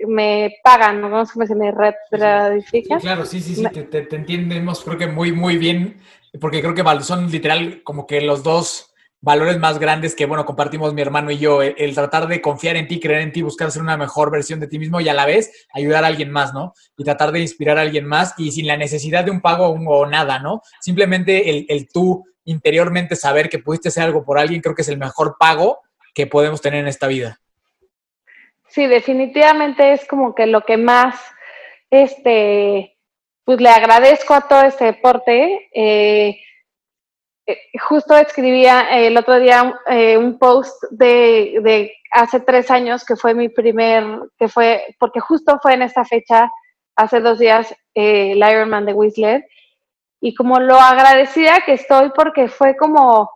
me, 0.05 0.53
pagan, 0.63 1.01
¿no? 1.01 1.09
¿Cómo 1.09 1.45
se 1.45 1.55
me 1.55 1.71
retradifican? 1.71 2.99
claro, 2.99 3.25
sí, 3.25 3.39
sí, 3.39 3.55
sí, 3.55 3.63
te, 3.69 3.83
te, 3.83 4.15
entendemos 4.15 4.83
creo 4.83 4.97
que 4.97 5.07
muy, 5.07 5.31
muy 5.31 5.57
bien, 5.57 6.01
porque 6.41 6.61
creo 6.61 6.73
que 6.73 6.83
son 7.01 7.31
literal 7.31 7.81
como 7.83 8.05
que 8.05 8.21
los 8.21 8.43
dos 8.43 8.86
valores 9.22 9.57
más 9.57 9.80
grandes 9.80 10.15
que, 10.15 10.26
bueno, 10.26 10.45
compartimos 10.45 10.93
mi 10.93 11.01
hermano 11.01 11.32
y 11.32 11.38
yo, 11.38 11.61
el, 11.61 11.95
tratar 11.95 12.28
de 12.28 12.41
confiar 12.41 12.76
en 12.76 12.88
ti, 12.88 12.99
creer 12.99 13.22
en 13.22 13.32
ti, 13.32 13.41
buscar 13.41 13.72
ser 13.72 13.82
una 13.82 13.97
mejor 13.97 14.32
versión 14.32 14.59
de 14.59 14.68
ti 14.68 14.80
mismo 14.80 15.01
y 15.01 15.09
a 15.09 15.13
la 15.13 15.26
vez 15.26 15.68
ayudar 15.74 16.03
a 16.03 16.07
alguien 16.07 16.32
más, 16.32 16.53
¿no? 16.53 16.74
Y 16.97 17.03
tratar 17.03 17.32
de 17.32 17.39
inspirar 17.39 17.78
a 17.78 17.82
alguien 17.82 18.05
más 18.05 18.34
y 18.38 18.51
sin 18.51 18.68
la 18.68 18.78
necesidad 18.78 19.24
de 19.24 19.32
un 19.32 19.41
pago 19.41 19.68
o 19.68 20.05
nada, 20.05 20.39
¿no? 20.39 20.61
Simplemente 20.82 21.49
el, 21.49 21.65
el 21.70 21.88
tú 21.89 22.26
interiormente 22.45 23.15
saber 23.15 23.49
que 23.49 23.59
pudiste 23.59 23.89
hacer 23.89 24.03
algo 24.03 24.24
por 24.24 24.39
alguien, 24.39 24.61
creo 24.61 24.76
que 24.76 24.82
es 24.82 24.89
el 24.89 24.97
mejor 24.97 25.36
pago 25.38 25.80
que 26.13 26.28
podemos 26.28 26.61
tener 26.61 26.80
en 26.80 26.88
esta 26.88 27.07
vida. 27.07 27.39
Sí, 28.70 28.86
definitivamente 28.86 29.93
es 29.93 30.05
como 30.07 30.36
que 30.36 30.45
lo 30.45 30.61
que 30.61 30.78
más, 30.78 31.15
este, 31.89 32.97
pues 33.43 33.59
le 33.59 33.70
agradezco 33.70 34.34
a 34.34 34.47
todo 34.47 34.61
este 34.61 34.86
deporte. 34.86 35.70
Eh, 35.74 36.39
justo 37.80 38.16
escribía 38.16 38.89
el 38.91 39.18
otro 39.18 39.39
día 39.39 39.80
eh, 39.88 40.18
un 40.18 40.38
post 40.38 40.84
de, 40.91 41.93
hace 42.12 42.39
tres 42.41 42.70
años 42.72 43.06
que 43.06 43.16
fue 43.16 43.34
mi 43.34 43.50
primer, 43.50 44.04
que 44.38 44.48
fue, 44.48 44.95
porque 45.00 45.20
justo 45.20 45.58
fue 45.62 45.74
en 45.74 45.84
esta 45.84 46.04
fecha, 46.04 46.50
hace 46.95 47.20
dos 47.20 47.39
días, 47.39 47.74
el 47.93 48.38
Ironman 48.38 48.86
de 48.86 48.93
Whistler, 48.93 49.48
y 50.20 50.34
como 50.34 50.60
lo 50.60 50.76
agradecida 50.76 51.62
que 51.66 51.74
estoy 51.74 52.12
porque 52.16 52.48
fue 52.48 52.76
como 52.76 53.30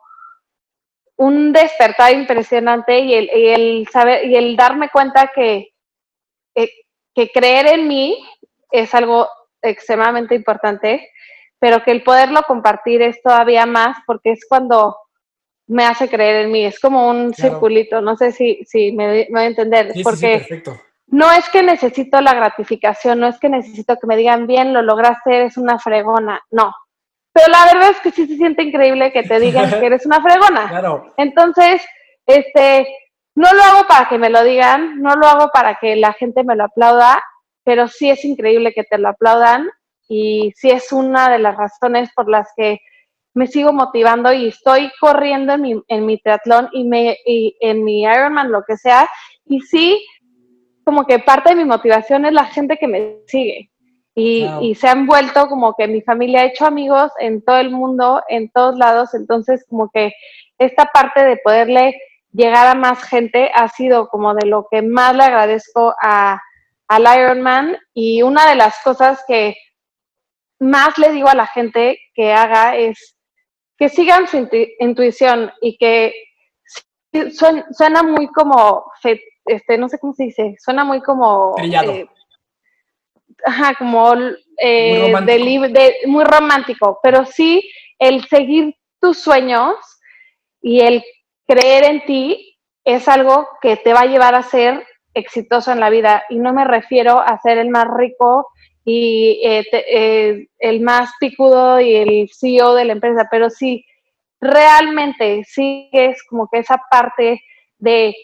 un 1.18 1.54
despertar 1.54 2.14
impresionante 2.14 3.00
y 3.00 3.14
el, 3.14 3.30
el 3.30 3.88
saber 3.88 4.26
y 4.26 4.36
el 4.36 4.56
darme 4.56 4.90
cuenta 4.90 5.32
que, 5.34 5.70
eh, 6.56 6.72
que 7.14 7.30
creer 7.30 7.68
en 7.68 7.88
mí 7.88 8.26
es 8.72 8.94
algo 8.96 9.30
extremadamente 9.62 10.34
importante 10.34 11.08
pero 11.62 11.84
que 11.84 11.92
el 11.92 12.02
poderlo 12.02 12.42
compartir 12.48 13.04
es 13.04 13.22
todavía 13.22 13.68
más 13.68 13.96
porque 14.08 14.32
es 14.32 14.48
cuando 14.50 14.98
me 15.68 15.86
hace 15.86 16.10
creer 16.10 16.46
en 16.46 16.52
mí. 16.52 16.66
Es 16.66 16.80
como 16.80 17.08
un 17.08 17.36
circulito, 17.36 18.02
no 18.02 18.18
sé 18.18 18.32
si, 18.32 18.66
si 18.66 18.92
me, 18.92 19.28
voy 19.30 19.42
a 19.44 19.46
entender. 19.46 19.94
porque 20.04 20.64
no 21.06 21.32
es 21.32 21.48
que 21.50 21.62
necesito 21.62 22.20
la 22.20 22.34
gratificación, 22.34 23.20
no 23.20 23.28
es 23.28 23.38
que 23.38 23.48
necesito 23.48 23.96
que 23.98 24.08
me 24.08 24.18
digan 24.18 24.48
bien, 24.48 24.74
lo 24.74 24.82
lograste, 24.82 25.36
eres 25.36 25.56
una 25.56 25.78
fregona. 25.78 26.42
No. 26.50 26.74
Pero 27.32 27.48
la 27.52 27.66
verdad 27.72 27.92
es 27.92 28.00
que 28.00 28.12
sí 28.12 28.26
se 28.26 28.38
siente 28.38 28.64
increíble 28.64 29.14
que 29.14 29.22
te 29.22 29.40
digan 29.40 29.70
que 29.70 29.86
eres 29.86 30.06
una 30.08 30.20
fregona. 30.20 30.68
Claro. 30.68 31.14
Entonces, 31.18 31.86
este, 32.26 32.88
no 33.36 33.54
lo 33.54 33.62
hago 33.62 33.88
para 33.88 34.10
que 34.10 34.18
me 34.18 34.32
lo 34.32 34.44
digan, 34.44 35.00
no 35.00 35.16
lo 35.16 35.28
hago 35.28 35.52
para 35.54 35.76
que 35.76 35.96
la 35.96 36.14
gente 36.14 36.44
me 36.44 36.56
lo 36.56 36.64
aplauda, 36.64 37.22
pero 37.64 37.88
sí 37.88 38.10
es 38.10 38.26
increíble 38.26 38.74
que 38.74 38.84
te 38.84 38.98
lo 38.98 39.10
aplaudan 39.10 39.70
y 40.14 40.52
sí 40.58 40.70
es 40.70 40.92
una 40.92 41.30
de 41.30 41.40
las 41.40 41.56
razones 41.56 42.12
por 42.14 42.30
las 42.30 42.50
que 42.58 42.82
me 43.34 43.48
sigo 43.48 43.72
motivando 43.72 44.34
y 44.34 44.50
estoy 44.50 44.92
corriendo 45.00 45.54
en 45.54 45.62
mi, 45.62 45.82
en 45.88 46.06
mi 46.06 46.18
triatlón 46.18 46.68
y, 46.74 46.84
me, 46.84 47.16
y 47.26 47.56
en 47.62 47.86
mi 47.86 48.02
Ironman, 48.02 48.52
lo 48.52 48.64
que 48.64 48.76
sea, 48.76 49.10
y 49.46 49.62
sí, 49.62 50.06
como 50.84 51.06
que 51.06 51.20
parte 51.20 51.52
de 51.52 51.56
mi 51.56 51.64
motivación 51.64 52.26
es 52.26 52.34
la 52.34 52.44
gente 52.44 52.76
que 52.76 52.90
me 52.90 53.20
sigue. 53.28 53.72
Y, 54.14 54.46
y, 54.60 54.76
se 54.76 54.90
han 54.90 55.08
vuelto 55.08 55.48
como 55.48 55.74
que 55.76 55.88
mi 55.88 56.02
familia 56.02 56.42
ha 56.42 56.46
hecho 56.48 56.66
amigos 56.66 57.14
en 57.22 57.42
todo 57.42 57.60
el 57.60 57.70
mundo, 57.70 58.22
en 58.28 58.52
todos 58.52 58.78
lados, 58.78 59.14
entonces 59.14 59.66
como 59.70 59.90
que 59.94 60.12
esta 60.58 60.88
parte 60.88 61.24
de 61.24 61.38
poderle 61.38 61.98
llegar 62.34 62.68
a 62.68 62.76
más 62.76 63.02
gente 63.04 63.50
ha 63.56 63.70
sido 63.70 64.10
como 64.10 64.34
de 64.34 64.46
lo 64.46 64.68
que 64.70 64.82
más 64.82 65.16
le 65.16 65.24
agradezco 65.24 65.96
a, 66.02 66.42
al 66.90 67.04
Ironman 67.18 67.78
y 67.94 68.24
una 68.24 68.50
de 68.50 68.56
las 68.58 68.76
cosas 68.84 69.24
que 69.26 69.56
más 70.62 70.98
le 71.00 71.12
digo 71.12 71.28
a 71.28 71.36
la 71.36 71.48
gente 71.48 72.00
que 72.14 72.32
haga 72.32 72.76
es 72.76 73.18
que 73.78 73.90
sigan 73.90 74.28
su 74.28 74.48
intuición 74.80 75.52
y 75.60 75.76
que 75.78 76.14
suena, 77.72 78.04
muy 78.04 78.28
como, 78.28 78.86
este, 79.46 79.78
no 79.80 79.90
sé 79.90 79.98
cómo 79.98 80.14
se 80.14 80.26
dice, 80.26 80.56
suena 80.64 80.86
muy 80.86 81.02
como... 81.02 81.56
Eh, 81.60 82.08
ajá, 83.44 83.74
como 83.74 84.14
eh, 84.58 85.00
muy, 85.00 85.12
romántico. 85.12 85.68
De, 85.68 85.96
muy 86.06 86.24
romántico, 86.24 87.00
pero 87.02 87.26
sí 87.26 87.68
el 87.98 88.24
seguir 88.28 88.76
tus 89.00 89.18
sueños 89.18 89.76
y 90.62 90.82
el 90.82 91.04
creer 91.48 91.86
en 91.86 92.06
ti 92.06 92.60
es 92.86 93.08
algo 93.08 93.48
que 93.62 93.78
te 93.78 93.94
va 93.94 94.02
a 94.02 94.06
llevar 94.06 94.36
a 94.36 94.44
ser 94.44 94.86
exitoso 95.16 95.72
en 95.72 95.80
la 95.80 95.90
vida. 95.90 96.24
Y 96.30 96.38
no 96.38 96.54
me 96.54 96.66
refiero 96.66 97.20
a 97.20 97.40
ser 97.40 97.58
el 97.58 97.70
más 97.70 97.88
rico 97.88 98.48
y 98.84 99.42
eh, 99.44 99.66
eh, 99.72 100.48
el 100.60 100.82
más 100.82 101.12
picudo 101.20 101.80
y 101.80 101.96
el 101.96 102.30
CEO 102.34 102.74
de 102.74 102.86
la 102.86 102.94
empresa, 102.94 103.28
pero 103.30 103.50
sí, 103.50 103.86
realmente 104.40 105.44
sigues 105.44 106.24
como 106.28 106.48
que 106.52 106.60
esa 106.60 106.82
parte 106.90 107.42
de 107.78 108.16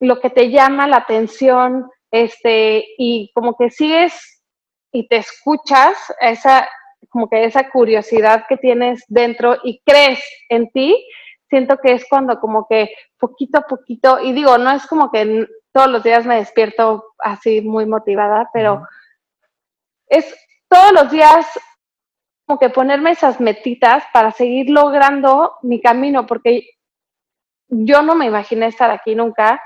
lo 0.00 0.20
que 0.20 0.30
te 0.30 0.50
llama 0.50 0.86
la 0.86 0.98
atención, 0.98 1.90
este, 2.10 2.84
y 2.98 3.30
como 3.34 3.56
que 3.56 3.70
sigues 3.70 4.42
y 4.92 5.08
te 5.08 5.16
escuchas 5.16 5.96
esa, 6.20 6.68
como 7.08 7.28
que 7.28 7.44
esa 7.44 7.70
curiosidad 7.70 8.44
que 8.48 8.56
tienes 8.56 9.02
dentro 9.08 9.56
y 9.64 9.80
crees 9.84 10.22
en 10.50 10.70
ti, 10.70 11.04
siento 11.48 11.78
que 11.78 11.92
es 11.92 12.04
cuando 12.08 12.38
como 12.38 12.66
que 12.68 12.90
poquito 13.18 13.58
a 13.58 13.62
poquito, 13.66 14.20
y 14.20 14.32
digo, 14.32 14.58
no 14.58 14.70
es 14.70 14.86
como 14.86 15.10
que 15.10 15.46
todos 15.72 15.88
los 15.88 16.04
días 16.04 16.26
me 16.26 16.36
despierto 16.36 17.04
así 17.18 17.62
muy 17.62 17.86
motivada, 17.86 18.50
pero 18.52 18.86
es 20.16 20.34
todos 20.68 20.92
los 20.92 21.10
días 21.10 21.46
como 22.46 22.58
que 22.58 22.70
ponerme 22.70 23.12
esas 23.12 23.40
metitas 23.40 24.04
para 24.12 24.30
seguir 24.30 24.68
logrando 24.70 25.54
mi 25.62 25.80
camino, 25.80 26.26
porque 26.26 26.68
yo 27.68 28.02
no 28.02 28.14
me 28.14 28.26
imaginé 28.26 28.66
estar 28.66 28.90
aquí 28.90 29.14
nunca. 29.14 29.60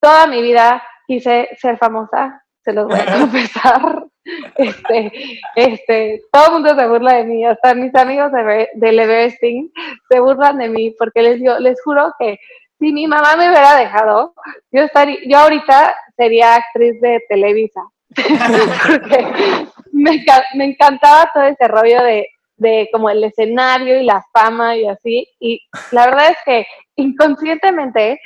Toda 0.00 0.26
mi 0.26 0.42
vida 0.42 0.82
quise 1.06 1.48
ser 1.58 1.78
famosa, 1.78 2.44
se 2.62 2.72
los 2.72 2.86
voy 2.86 2.98
a 2.98 3.18
confesar. 3.18 4.04
Este, 4.56 5.40
este, 5.56 6.22
todo 6.30 6.46
el 6.46 6.52
mundo 6.52 6.76
se 6.76 6.86
burla 6.86 7.14
de 7.14 7.24
mí, 7.24 7.44
hasta 7.44 7.74
mis 7.74 7.92
amigos 7.94 8.30
de, 8.30 8.68
del 8.74 8.98
Everesting 8.98 9.72
se 10.08 10.20
burlan 10.20 10.58
de 10.58 10.68
mí, 10.68 10.94
porque 10.98 11.22
les, 11.22 11.40
yo, 11.42 11.58
les 11.58 11.82
juro 11.82 12.12
que 12.18 12.38
si 12.78 12.92
mi 12.92 13.06
mamá 13.06 13.34
me 13.36 13.48
hubiera 13.48 13.74
dejado, 13.76 14.34
yo, 14.70 14.82
estaría, 14.82 15.16
yo 15.26 15.38
ahorita 15.38 15.94
sería 16.16 16.54
actriz 16.54 17.00
de 17.00 17.24
Televisa. 17.28 17.80
me, 20.00 20.24
me, 20.54 20.64
encantaba 20.64 21.30
todo 21.32 21.44
ese 21.44 21.68
rollo 21.68 22.02
de, 22.02 22.28
de 22.56 22.88
como 22.92 23.10
el 23.10 23.24
escenario 23.24 24.00
y 24.00 24.04
la 24.04 24.24
fama 24.32 24.76
y 24.76 24.86
así. 24.86 25.28
Y 25.38 25.60
la 25.92 26.06
verdad 26.06 26.30
es 26.30 26.38
que 26.44 26.66
inconscientemente, 26.96 28.20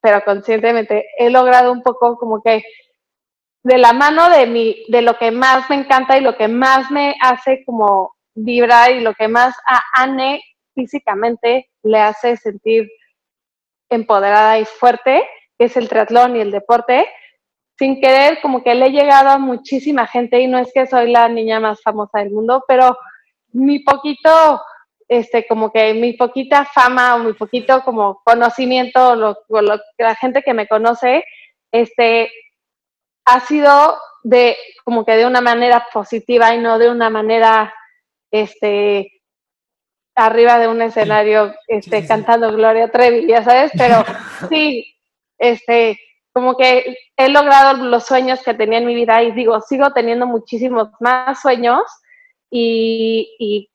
pero 0.00 0.22
conscientemente, 0.24 1.06
he 1.18 1.30
logrado 1.30 1.72
un 1.72 1.82
poco 1.82 2.16
como 2.18 2.42
que 2.42 2.62
de 3.64 3.78
la 3.78 3.94
mano 3.94 4.28
de 4.28 4.46
mi, 4.46 4.84
de 4.88 5.00
lo 5.00 5.16
que 5.16 5.30
más 5.30 5.68
me 5.70 5.76
encanta 5.76 6.18
y 6.18 6.20
lo 6.20 6.36
que 6.36 6.48
más 6.48 6.90
me 6.90 7.16
hace 7.20 7.64
como 7.64 8.14
vibrar 8.34 8.92
y 8.92 9.00
lo 9.00 9.14
que 9.14 9.28
más 9.28 9.56
a 9.66 9.82
Anne 9.94 10.42
físicamente 10.74 11.70
le 11.82 11.98
hace 12.00 12.36
sentir 12.36 12.90
empoderada 13.88 14.58
y 14.58 14.66
fuerte, 14.66 15.26
que 15.58 15.66
es 15.66 15.76
el 15.76 15.88
triatlón 15.88 16.36
y 16.36 16.40
el 16.40 16.50
deporte, 16.50 17.08
sin 17.78 18.00
querer, 18.00 18.40
como 18.40 18.62
que 18.62 18.74
le 18.74 18.86
he 18.86 18.90
llegado 18.90 19.30
a 19.30 19.38
muchísima 19.38 20.06
gente 20.06 20.40
y 20.40 20.46
no 20.46 20.58
es 20.58 20.72
que 20.72 20.86
soy 20.86 21.10
la 21.10 21.28
niña 21.28 21.60
más 21.60 21.82
famosa 21.82 22.20
del 22.20 22.30
mundo, 22.30 22.64
pero 22.68 22.96
mi 23.52 23.80
poquito, 23.80 24.60
este, 25.08 25.46
como 25.46 25.72
que 25.72 25.94
mi 25.94 26.12
poquita 26.12 26.64
fama 26.64 27.16
o 27.16 27.18
mi 27.18 27.32
poquito 27.32 27.82
como 27.82 28.20
conocimiento, 28.24 29.16
lo, 29.16 29.38
lo, 29.48 29.80
la 29.98 30.14
gente 30.14 30.42
que 30.42 30.54
me 30.54 30.68
conoce, 30.68 31.24
este, 31.72 32.30
ha 33.24 33.40
sido 33.40 33.96
de, 34.22 34.56
como 34.84 35.04
que 35.04 35.16
de 35.16 35.26
una 35.26 35.40
manera 35.40 35.86
positiva 35.92 36.54
y 36.54 36.58
no 36.58 36.78
de 36.78 36.90
una 36.90 37.10
manera, 37.10 37.74
este, 38.30 39.10
arriba 40.14 40.58
de 40.58 40.68
un 40.68 40.80
escenario, 40.80 41.54
este, 41.66 42.06
cantando 42.06 42.52
Gloria 42.52 42.90
Trevi, 42.90 43.26
ya 43.26 43.42
sabes, 43.42 43.72
pero 43.76 44.04
sí, 44.48 44.96
este, 45.38 45.98
como 46.34 46.56
que 46.56 46.96
he 47.16 47.28
logrado 47.28 47.74
los 47.84 48.06
sueños 48.06 48.42
que 48.42 48.54
tenía 48.54 48.78
en 48.78 48.86
mi 48.86 48.94
vida 48.94 49.22
y 49.22 49.30
digo, 49.30 49.60
sigo 49.60 49.92
teniendo 49.92 50.26
muchísimos 50.26 50.88
más 50.98 51.40
sueños 51.40 51.82
y, 52.50 53.70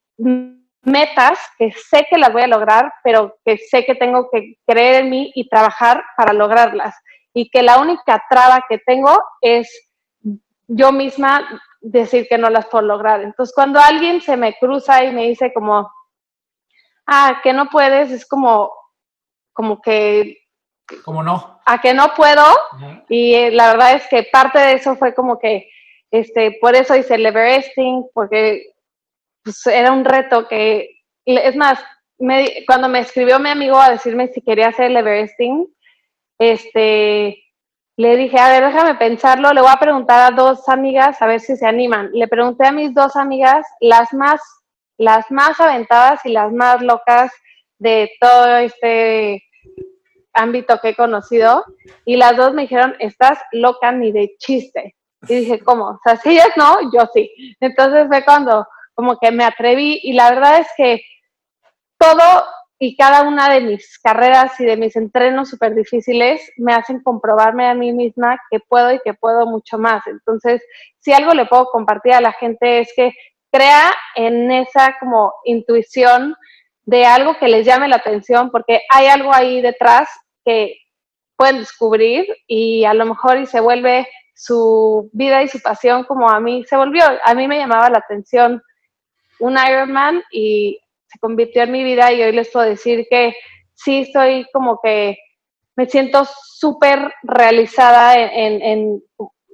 metas 0.82 1.38
que 1.58 1.72
sé 1.72 2.08
que 2.10 2.18
las 2.18 2.32
voy 2.32 2.42
a 2.42 2.48
lograr, 2.48 2.92
pero 3.04 3.38
que 3.46 3.58
sé 3.58 3.86
que 3.86 3.96
tengo 3.96 4.30
que 4.32 4.56
creer 4.66 5.04
en 5.04 5.10
mí 5.10 5.32
y 5.36 5.48
trabajar 5.48 6.04
para 6.18 6.34
lograrlas. 6.34 6.96
Y 7.34 7.50
que 7.50 7.62
la 7.62 7.80
única 7.80 8.24
traba 8.30 8.66
que 8.68 8.80
tengo 8.80 9.22
es 9.42 9.70
yo 10.68 10.92
misma 10.92 11.62
decir 11.82 12.28
que 12.28 12.38
no 12.38 12.50
las 12.50 12.66
puedo 12.68 12.86
lograr. 12.86 13.22
Entonces, 13.22 13.54
cuando 13.54 13.80
alguien 13.80 14.22
se 14.22 14.36
me 14.38 14.56
cruza 14.58 15.04
y 15.04 15.12
me 15.12 15.28
dice 15.28 15.54
como, 15.54 15.92
ah, 17.06 17.40
que 17.44 17.54
no 17.54 17.70
puedes, 17.70 18.12
es 18.12 18.26
como, 18.26 18.72
como 19.54 19.82
que 19.82 20.38
¿Cómo 21.04 21.24
no? 21.24 21.62
A 21.66 21.80
que 21.82 21.94
no 21.94 22.14
puedo. 22.16 22.44
Y 23.08 23.36
eh, 23.36 23.52
la 23.52 23.74
verdad 23.74 23.94
es 23.96 24.08
que 24.08 24.24
parte 24.24 24.60
de 24.60 24.74
eso 24.74 24.96
fue 24.96 25.14
como 25.14 25.40
que, 25.40 25.70
este, 26.12 26.58
por 26.60 26.76
eso 26.76 26.96
hice 26.96 27.16
el 27.16 27.26
Everesting, 27.26 28.08
porque 28.14 28.74
pues, 29.44 29.66
era 29.68 29.92
un 29.92 30.06
reto 30.06 30.48
que, 30.48 31.02
es 31.26 31.56
más, 31.56 31.80
me, 32.18 32.66
cuando 32.66 32.90
me 32.90 33.00
escribió 33.00 33.40
mi 33.40 33.50
amigo 33.50 33.80
a 33.80 33.92
decirme 33.92 34.28
si 34.30 34.42
quería 34.42 34.70
hacer 34.70 34.88
el 34.88 34.98
Everesting, 34.98 35.68
este, 36.40 37.44
le 37.98 38.16
dije, 38.16 38.40
a 38.40 38.50
ver, 38.50 38.66
déjame 38.66 38.96
pensarlo, 38.96 39.54
le 39.54 39.62
voy 39.62 39.72
a 39.74 39.80
preguntar 39.80 40.32
a 40.32 40.36
dos 40.36 40.68
amigas 40.70 41.22
a 41.22 41.28
ver 41.28 41.42
si 41.42 41.56
se 41.58 41.68
animan. 41.68 42.10
Le 42.14 42.28
pregunté 42.28 42.66
a 42.66 42.72
mis 42.72 42.94
dos 42.94 43.16
amigas, 43.16 43.66
las 43.82 44.14
más, 44.14 44.42
las 44.98 45.30
más 45.30 45.60
aventadas 45.60 46.26
y 46.26 46.30
las 46.30 46.52
más 46.52 46.82
locas 46.82 47.32
de 47.78 48.12
todo 48.20 48.58
este 48.58 49.44
ámbito 50.40 50.80
que 50.80 50.90
he 50.90 50.96
conocido, 50.96 51.64
y 52.06 52.16
las 52.18 52.36
dos 52.38 52.54
me 52.54 52.64
dijeron, 52.64 52.96
estás 53.00 53.40
loca 53.52 53.92
ni 53.92 54.12
de 54.12 54.36
chiste. 54.40 54.96
Y 55.28 55.36
dije, 55.36 55.60
¿cómo? 55.60 55.86
O 55.86 56.00
sea, 56.04 56.16
si 56.16 56.30
ellas 56.32 56.52
no, 56.56 56.92
yo 56.94 57.08
sí. 57.14 57.30
Entonces 57.60 58.08
fue 58.08 58.24
cuando 58.24 58.66
como 58.94 59.18
que 59.18 59.32
me 59.32 59.44
atreví 59.44 60.00
y 60.04 60.14
la 60.14 60.30
verdad 60.30 60.60
es 60.60 60.68
que 60.76 61.02
todo 61.98 62.46
y 62.82 62.96
cada 62.96 63.24
una 63.24 63.50
de 63.50 63.60
mis 63.60 64.00
carreras 64.00 64.58
y 64.60 64.66
de 64.66 64.78
mis 64.78 64.96
entrenos 64.96 65.50
súper 65.50 65.76
difíciles 65.76 66.50
me 66.56 66.74
hacen 66.74 67.02
comprobarme 67.02 67.68
a 67.68 67.74
mí 67.74 67.92
misma 67.92 68.40
que 68.50 68.60
puedo 68.62 68.94
y 68.94 69.00
que 69.00 69.14
puedo 69.14 69.46
mucho 69.46 69.78
más. 69.78 70.06
Entonces, 70.08 70.64
si 71.00 71.12
algo 71.12 71.34
le 71.34 71.46
puedo 71.46 71.66
compartir 71.66 72.14
a 72.14 72.22
la 72.22 72.32
gente 72.32 72.80
es 72.80 72.94
que 72.96 73.14
crea 73.52 73.92
en 74.16 74.50
esa 74.52 74.96
como 75.00 75.34
intuición 75.44 76.36
de 76.84 77.06
algo 77.06 77.38
que 77.38 77.50
les 77.50 77.66
llame 77.66 77.90
la 77.90 77.98
atención, 77.98 78.50
porque 78.50 78.82
hay 78.90 79.08
algo 79.08 79.34
ahí 79.34 79.62
detrás 79.62 80.08
que 80.50 80.78
pueden 81.36 81.60
descubrir 81.60 82.26
y 82.48 82.86
a 82.86 82.94
lo 82.96 83.06
mejor 83.06 83.38
y 83.38 83.46
se 83.46 83.60
vuelve 83.60 84.08
su 84.34 85.10
vida 85.14 85.44
y 85.44 85.48
su 85.48 85.62
pasión 85.62 86.04
como 86.06 86.30
a 86.30 86.40
mí 86.40 86.64
se 86.66 86.76
volvió. 86.76 87.04
A 87.24 87.34
mí 87.36 87.48
me 87.48 87.60
llamaba 87.60 87.90
la 87.90 88.00
atención 88.00 88.62
un 89.40 89.58
Ironman 89.58 90.24
y 90.32 90.80
se 91.06 91.20
convirtió 91.20 91.64
en 91.64 91.72
mi 91.72 91.84
vida 91.84 92.12
y 92.12 92.24
hoy 92.24 92.32
les 92.32 92.50
puedo 92.50 92.66
decir 92.66 93.06
que 93.10 93.34
sí 93.76 94.00
estoy 94.02 94.48
como 94.52 94.80
que 94.82 95.18
me 95.76 95.86
siento 95.86 96.26
súper 96.26 97.14
realizada 97.24 98.16
en, 98.16 99.02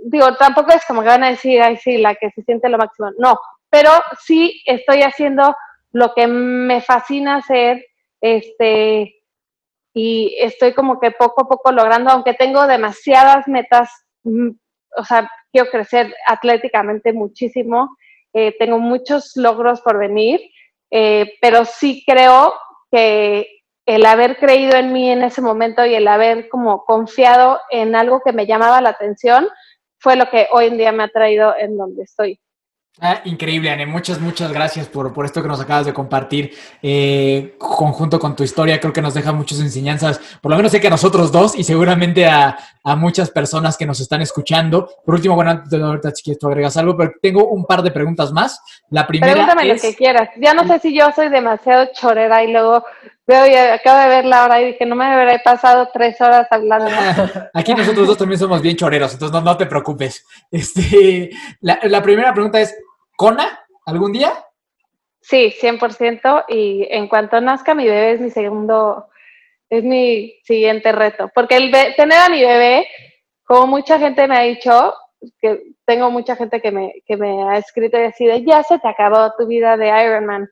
digo, 0.06 0.36
tampoco 0.38 0.72
es 0.72 0.84
como 0.86 1.02
que 1.02 1.10
van 1.10 1.24
a 1.24 1.32
decir, 1.32 1.62
ay, 1.62 1.78
sí, 1.78 1.98
la 1.98 2.16
que 2.16 2.32
se 2.32 2.42
siente 2.42 2.70
lo 2.70 2.78
máximo, 2.78 3.12
no, 3.20 3.38
pero 3.70 3.92
sí 4.24 4.62
estoy 4.66 5.04
haciendo 5.04 5.56
lo 5.92 6.14
que 6.16 6.26
me 6.26 6.82
fascina 6.82 7.36
hacer, 7.36 7.86
este, 8.22 9.16
y 9.98 10.36
estoy 10.40 10.74
como 10.74 11.00
que 11.00 11.12
poco 11.12 11.44
a 11.44 11.48
poco 11.48 11.72
logrando, 11.72 12.12
aunque 12.12 12.34
tengo 12.34 12.68
demasiadas 12.68 13.48
metas, 13.48 13.90
mm, 14.24 14.50
o 14.98 15.06
sea, 15.06 15.32
quiero 15.54 15.72
crecer 15.72 16.14
atléticamente 16.28 17.14
muchísimo, 17.14 17.96
eh, 18.34 18.54
tengo 18.60 18.78
muchos 18.78 19.32
logros 19.38 19.80
por 19.80 19.98
venir, 19.98 20.42
eh, 20.92 21.32
pero 21.40 21.64
sí 21.64 22.04
creo 22.06 22.54
que 22.92 23.48
el 23.86 24.06
haber 24.06 24.38
creído 24.38 24.76
en 24.78 24.92
mí 24.92 25.10
en 25.10 25.24
ese 25.24 25.42
momento 25.42 25.86
y 25.86 25.96
el 25.96 26.10
haber 26.10 26.50
como 26.50 26.84
confiado 26.84 27.62
en 27.70 27.96
algo 27.96 28.20
que 28.20 28.34
me 28.34 28.46
llamaba 28.46 28.82
la 28.82 28.90
atención 28.90 29.48
fue 29.98 30.18
lo 30.18 30.30
que 30.30 30.48
hoy 30.52 30.66
en 30.66 30.78
día 30.78 30.92
me 30.92 31.04
ha 31.04 31.08
traído 31.08 31.56
en 31.58 31.78
donde 31.78 32.04
estoy. 32.04 32.38
Ah, 33.02 33.20
increíble, 33.26 33.70
Anne. 33.70 33.86
Muchas, 33.86 34.22
muchas 34.22 34.54
gracias 34.54 34.88
por, 34.88 35.12
por, 35.12 35.26
esto 35.26 35.42
que 35.42 35.50
nos 35.50 35.60
acabas 35.60 35.86
de 35.86 35.94
compartir 35.94 36.54
eh, 36.82 37.56
conjunto 37.58 38.18
con 38.20 38.38
tu 38.38 38.44
historia. 38.44 38.80
Creo 38.80 38.94
que 38.94 39.02
nos 39.02 39.14
deja 39.14 39.34
muchas 39.34 39.60
enseñanzas, 39.60 40.22
por 40.42 40.50
lo 40.50 40.56
menos 40.56 40.72
sé 40.72 40.80
que 40.80 40.88
a 40.88 40.92
nosotros 40.92 41.30
dos 41.30 41.58
y 41.58 41.66
seguramente 41.66 42.26
a, 42.26 42.58
a 42.86 42.96
muchas 42.96 43.30
personas 43.32 43.76
que 43.76 43.86
nos 43.86 44.00
están 44.00 44.22
escuchando. 44.22 44.90
Por 45.04 45.16
último, 45.16 45.36
bueno, 45.36 45.52
antes 45.52 45.70
de 45.70 45.84
ahorita 45.84 46.12
si 46.12 46.24
quieres 46.24 46.40
tú 46.40 46.48
agregas 46.48 46.78
algo, 46.78 46.96
pero 46.96 47.12
tengo 47.22 47.50
un 47.50 47.66
par 47.66 47.84
de 47.84 47.92
preguntas 47.92 48.32
más. 48.32 48.62
La 48.90 49.06
primera 49.06 49.34
Pregúntame 49.34 49.66
lo 49.66 49.76
que 49.76 49.94
quieras. 49.94 50.30
Ya 50.38 50.54
no 50.54 50.66
sé 50.66 50.80
si 50.80 50.98
yo 50.98 51.12
soy 51.14 51.28
demasiado 51.28 51.90
chorera 51.94 52.46
y 52.46 52.54
luego 52.54 52.86
veo 53.28 53.46
y 53.48 53.56
acabo 53.56 54.00
de 54.00 54.08
ver 54.08 54.26
la 54.26 54.46
hora 54.46 54.62
y 54.62 54.68
dije, 54.68 54.86
no 54.86 54.96
me 54.96 55.04
habré 55.04 55.40
pasado 55.40 55.90
tres 55.92 56.22
horas 56.22 56.48
hablando. 56.50 56.90
Aquí 57.54 57.74
nosotros 57.74 58.08
dos 58.08 58.18
también 58.18 58.40
somos 58.40 58.62
bien 58.62 58.78
choreros, 58.78 59.12
entonces 59.12 59.34
no, 59.34 59.42
no 59.42 59.58
te 59.58 59.66
preocupes. 59.66 60.26
Este, 60.50 61.32
la, 61.60 61.80
la 61.84 62.02
primera 62.02 62.34
pregunta 62.34 62.62
es, 62.62 62.74
¿Cona 63.16 63.66
algún 63.86 64.12
día? 64.12 64.34
Sí, 65.22 65.54
100%. 65.60 66.46
Y 66.50 66.88
en 66.90 67.08
cuanto 67.08 67.42
nazca 67.42 67.74
mi 67.74 67.86
bebé 67.86 68.14
es 68.14 68.22
mi 68.22 68.30
segundo, 68.30 69.08
es 69.70 69.84
mi 69.84 70.40
siguiente 70.44 70.92
reto. 70.92 71.30
Porque 71.34 71.58
el 71.58 71.72
tener 71.96 72.20
a 72.20 72.30
mi 72.30 72.42
bebé, 72.44 72.88
como 73.44 73.68
mucha 73.68 73.98
gente 73.98 74.28
me 74.28 74.38
ha 74.38 74.42
dicho, 74.42 74.94
que 75.40 75.64
tengo 75.86 76.12
mucha 76.12 76.36
gente 76.36 76.62
que 76.62 76.72
me, 76.72 76.94
que 77.06 77.18
me 77.18 77.44
ha 77.44 77.58
escrito 77.58 77.98
y 77.98 78.02
decide, 78.02 78.44
ya 78.44 78.64
se 78.64 78.78
te 78.80 78.88
acabó 78.88 79.34
tu 79.38 79.48
vida 79.48 79.78
de 79.78 79.88
Ironman. 79.88 80.50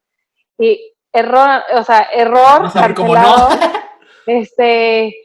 Y 0.58 0.94
error, 1.12 1.62
o 1.74 1.84
sea, 1.84 2.10
error, 2.12 2.72
cancelado. 2.74 3.50
este, 4.26 5.16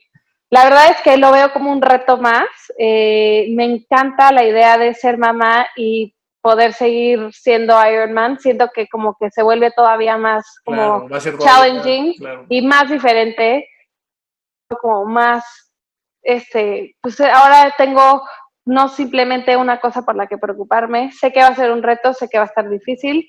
la 0.50 0.64
verdad 0.64 0.90
es 0.90 1.02
que 1.02 1.16
lo 1.16 1.32
veo 1.32 1.52
como 1.52 1.72
un 1.72 1.82
reto 1.82 2.18
más. 2.18 2.48
Eh, 2.78 3.48
me 3.54 3.64
encanta 3.64 4.32
la 4.32 4.44
idea 4.44 4.78
de 4.78 4.94
ser 4.94 5.18
mamá 5.18 5.66
y 5.76 6.14
poder 6.40 6.72
seguir 6.72 7.32
siendo 7.32 7.74
Ironman, 7.84 8.38
siento 8.38 8.68
que 8.74 8.88
como 8.88 9.16
que 9.18 9.30
se 9.30 9.42
vuelve 9.42 9.70
todavía 9.70 10.16
más 10.16 10.44
como 10.64 11.08
challenging 11.38 12.14
y 12.48 12.62
más 12.62 12.88
diferente, 12.90 13.68
como 14.80 15.04
más, 15.04 15.44
este, 16.22 16.96
pues 17.00 17.20
ahora 17.20 17.74
tengo 17.76 18.22
no 18.64 18.88
simplemente 18.88 19.56
una 19.56 19.80
cosa 19.80 20.02
por 20.02 20.14
la 20.14 20.26
que 20.26 20.38
preocuparme, 20.38 21.10
sé 21.12 21.32
que 21.32 21.40
va 21.40 21.48
a 21.48 21.54
ser 21.54 21.72
un 21.72 21.82
reto, 21.82 22.12
sé 22.12 22.28
que 22.28 22.38
va 22.38 22.44
a 22.44 22.48
estar 22.48 22.68
difícil, 22.68 23.26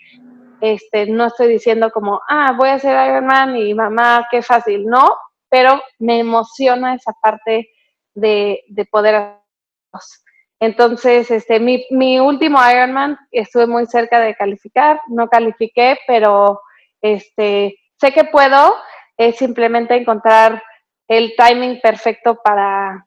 este, 0.62 1.08
no 1.08 1.28
estoy 1.28 1.48
diciendo 1.48 1.92
como, 1.92 2.20
ah, 2.28 2.54
voy 2.58 2.70
a 2.70 2.80
ser 2.80 2.94
Ironman 3.08 3.56
y 3.56 3.74
mamá, 3.74 4.28
qué 4.30 4.42
fácil, 4.42 4.86
no, 4.86 5.16
pero 5.50 5.82
me 6.00 6.20
emociona 6.20 6.94
esa 6.94 7.14
parte 7.22 7.70
de, 8.14 8.64
de 8.68 8.86
poder 8.86 9.16
hacerlo. 9.92 10.29
Entonces, 10.60 11.32
este, 11.32 11.60
mi, 11.60 11.86
mi 11.90 12.20
último 12.20 12.60
Ironman 12.70 13.18
estuve 13.32 13.66
muy 13.66 13.86
cerca 13.86 14.20
de 14.20 14.36
calificar, 14.36 15.00
no 15.08 15.30
califiqué, 15.30 15.98
pero 16.06 16.62
este, 17.02 17.80
sé 17.98 18.12
que 18.12 18.26
puedo, 18.26 18.76
es 19.18 19.38
simplemente 19.38 19.96
encontrar 19.96 20.62
el 21.08 21.34
timing 21.38 21.80
perfecto 21.82 22.40
para, 22.44 23.06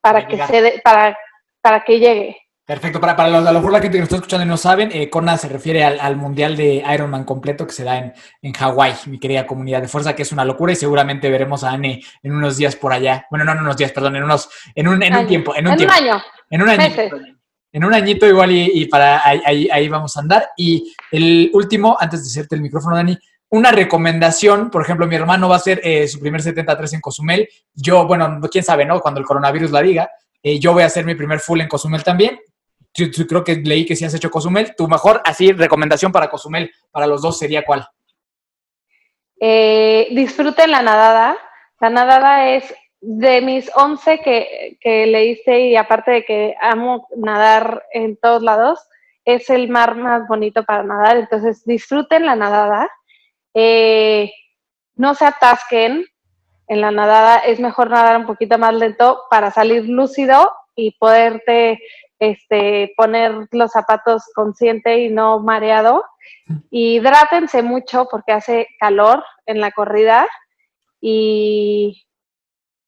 para, 0.00 0.26
que, 0.26 0.38
se 0.46 0.80
para, 0.82 1.18
para 1.60 1.84
que 1.84 1.98
llegue. 1.98 2.43
Perfecto, 2.66 2.98
para, 2.98 3.14
para 3.14 3.28
los, 3.28 3.46
a 3.46 3.52
lo 3.52 3.58
mejor 3.58 3.72
la 3.72 3.80
gente 3.80 3.98
que 3.98 4.00
nos 4.00 4.06
está 4.06 4.16
escuchando 4.16 4.46
y 4.46 4.48
no 4.48 4.56
saben, 4.56 4.88
eh, 4.90 5.10
Kona 5.10 5.36
se 5.36 5.50
refiere 5.50 5.84
al, 5.84 6.16
Mundial 6.16 6.56
de 6.56 6.82
Ironman 6.94 7.24
completo 7.24 7.66
que 7.66 7.74
se 7.74 7.84
da 7.84 7.98
en, 7.98 8.14
en 8.40 8.52
Hawái, 8.54 8.94
mi 9.06 9.18
querida 9.18 9.46
comunidad 9.46 9.82
de 9.82 9.88
fuerza, 9.88 10.16
que 10.16 10.22
es 10.22 10.32
una 10.32 10.46
locura 10.46 10.72
y 10.72 10.76
seguramente 10.76 11.28
veremos 11.28 11.62
a 11.62 11.72
Anne 11.72 12.02
en 12.22 12.32
unos 12.32 12.56
días 12.56 12.74
por 12.74 12.94
allá. 12.94 13.26
Bueno, 13.30 13.44
no 13.44 13.52
en 13.52 13.58
unos 13.58 13.76
días, 13.76 13.92
perdón, 13.92 14.16
en 14.16 14.24
unos, 14.24 14.48
en 14.74 14.88
un, 14.88 15.02
en 15.02 15.14
un 15.14 15.26
tiempo, 15.26 15.54
en 15.54 15.66
un, 15.66 15.74
en 15.74 15.82
un 15.82 15.90
año. 15.90 16.22
En 16.48 16.62
un 16.62 16.68
añito. 16.70 17.02
En 17.70 17.84
un 17.84 17.92
añito 17.92 18.26
igual 18.26 18.50
y, 18.52 18.86
para 18.86 19.26
ahí, 19.26 19.68
ahí, 19.70 19.88
vamos 19.88 20.16
a 20.16 20.20
andar. 20.20 20.48
Y 20.56 20.94
el 21.10 21.50
último, 21.52 21.98
antes 22.00 22.22
de 22.22 22.28
hacerte 22.30 22.54
el 22.54 22.62
micrófono, 22.62 22.96
Dani, 22.96 23.18
una 23.50 23.72
recomendación, 23.72 24.70
por 24.70 24.80
ejemplo, 24.80 25.06
mi 25.06 25.16
hermano 25.16 25.48
va 25.48 25.56
a 25.56 25.58
hacer 25.58 25.80
eh, 25.82 26.08
su 26.08 26.18
primer 26.18 26.40
73 26.40 26.94
en 26.94 27.00
Cozumel. 27.00 27.48
Yo, 27.74 28.06
bueno, 28.06 28.40
quién 28.50 28.64
sabe, 28.64 28.86
¿no? 28.86 29.00
Cuando 29.00 29.20
el 29.20 29.26
coronavirus 29.26 29.70
la 29.70 29.82
diga. 29.82 30.08
Eh, 30.42 30.58
yo 30.58 30.72
voy 30.72 30.84
a 30.84 30.86
hacer 30.86 31.04
mi 31.04 31.14
primer 31.14 31.40
full 31.40 31.60
en 31.60 31.68
Cozumel 31.68 32.02
también 32.04 32.38
yo, 32.94 33.26
creo 33.26 33.42
que 33.42 33.56
leí 33.56 33.84
que 33.84 33.96
si 33.96 34.04
has 34.04 34.14
hecho 34.14 34.30
Cozumel. 34.30 34.74
Tu 34.76 34.86
mejor, 34.88 35.20
así, 35.24 35.52
recomendación 35.52 36.12
para 36.12 36.30
Cozumel, 36.30 36.72
para 36.90 37.06
los 37.06 37.22
dos, 37.22 37.38
sería 37.38 37.64
cuál? 37.64 37.86
Eh, 39.40 40.08
disfruten 40.12 40.70
la 40.70 40.82
nadada. 40.82 41.36
La 41.80 41.90
nadada 41.90 42.50
es 42.50 42.72
de 43.00 43.40
mis 43.42 43.70
11 43.74 44.20
que, 44.20 44.78
que 44.80 45.06
leíste 45.06 45.66
y 45.66 45.76
aparte 45.76 46.10
de 46.10 46.24
que 46.24 46.54
amo 46.60 47.08
nadar 47.16 47.84
en 47.92 48.16
todos 48.16 48.42
lados, 48.42 48.80
es 49.24 49.50
el 49.50 49.68
mar 49.68 49.96
más 49.96 50.28
bonito 50.28 50.64
para 50.64 50.84
nadar. 50.84 51.16
Entonces, 51.16 51.64
disfruten 51.64 52.24
la 52.24 52.36
nadada. 52.36 52.88
Eh, 53.54 54.30
no 54.94 55.14
se 55.14 55.24
atasquen 55.24 56.06
en 56.68 56.80
la 56.80 56.92
nadada. 56.92 57.38
Es 57.38 57.58
mejor 57.58 57.90
nadar 57.90 58.18
un 58.18 58.26
poquito 58.26 58.56
más 58.58 58.72
lento 58.72 59.22
para 59.30 59.50
salir 59.50 59.84
lúcido 59.88 60.52
y 60.76 60.92
poderte 60.98 61.80
este, 62.18 62.92
poner 62.96 63.48
los 63.52 63.72
zapatos 63.72 64.24
consciente 64.34 64.98
y 64.98 65.10
no 65.10 65.40
mareado. 65.40 66.04
Hidrátense 66.70 67.62
mucho 67.62 68.06
porque 68.10 68.32
hace 68.32 68.68
calor 68.78 69.24
en 69.46 69.60
la 69.60 69.72
corrida 69.72 70.26
y, 71.00 72.06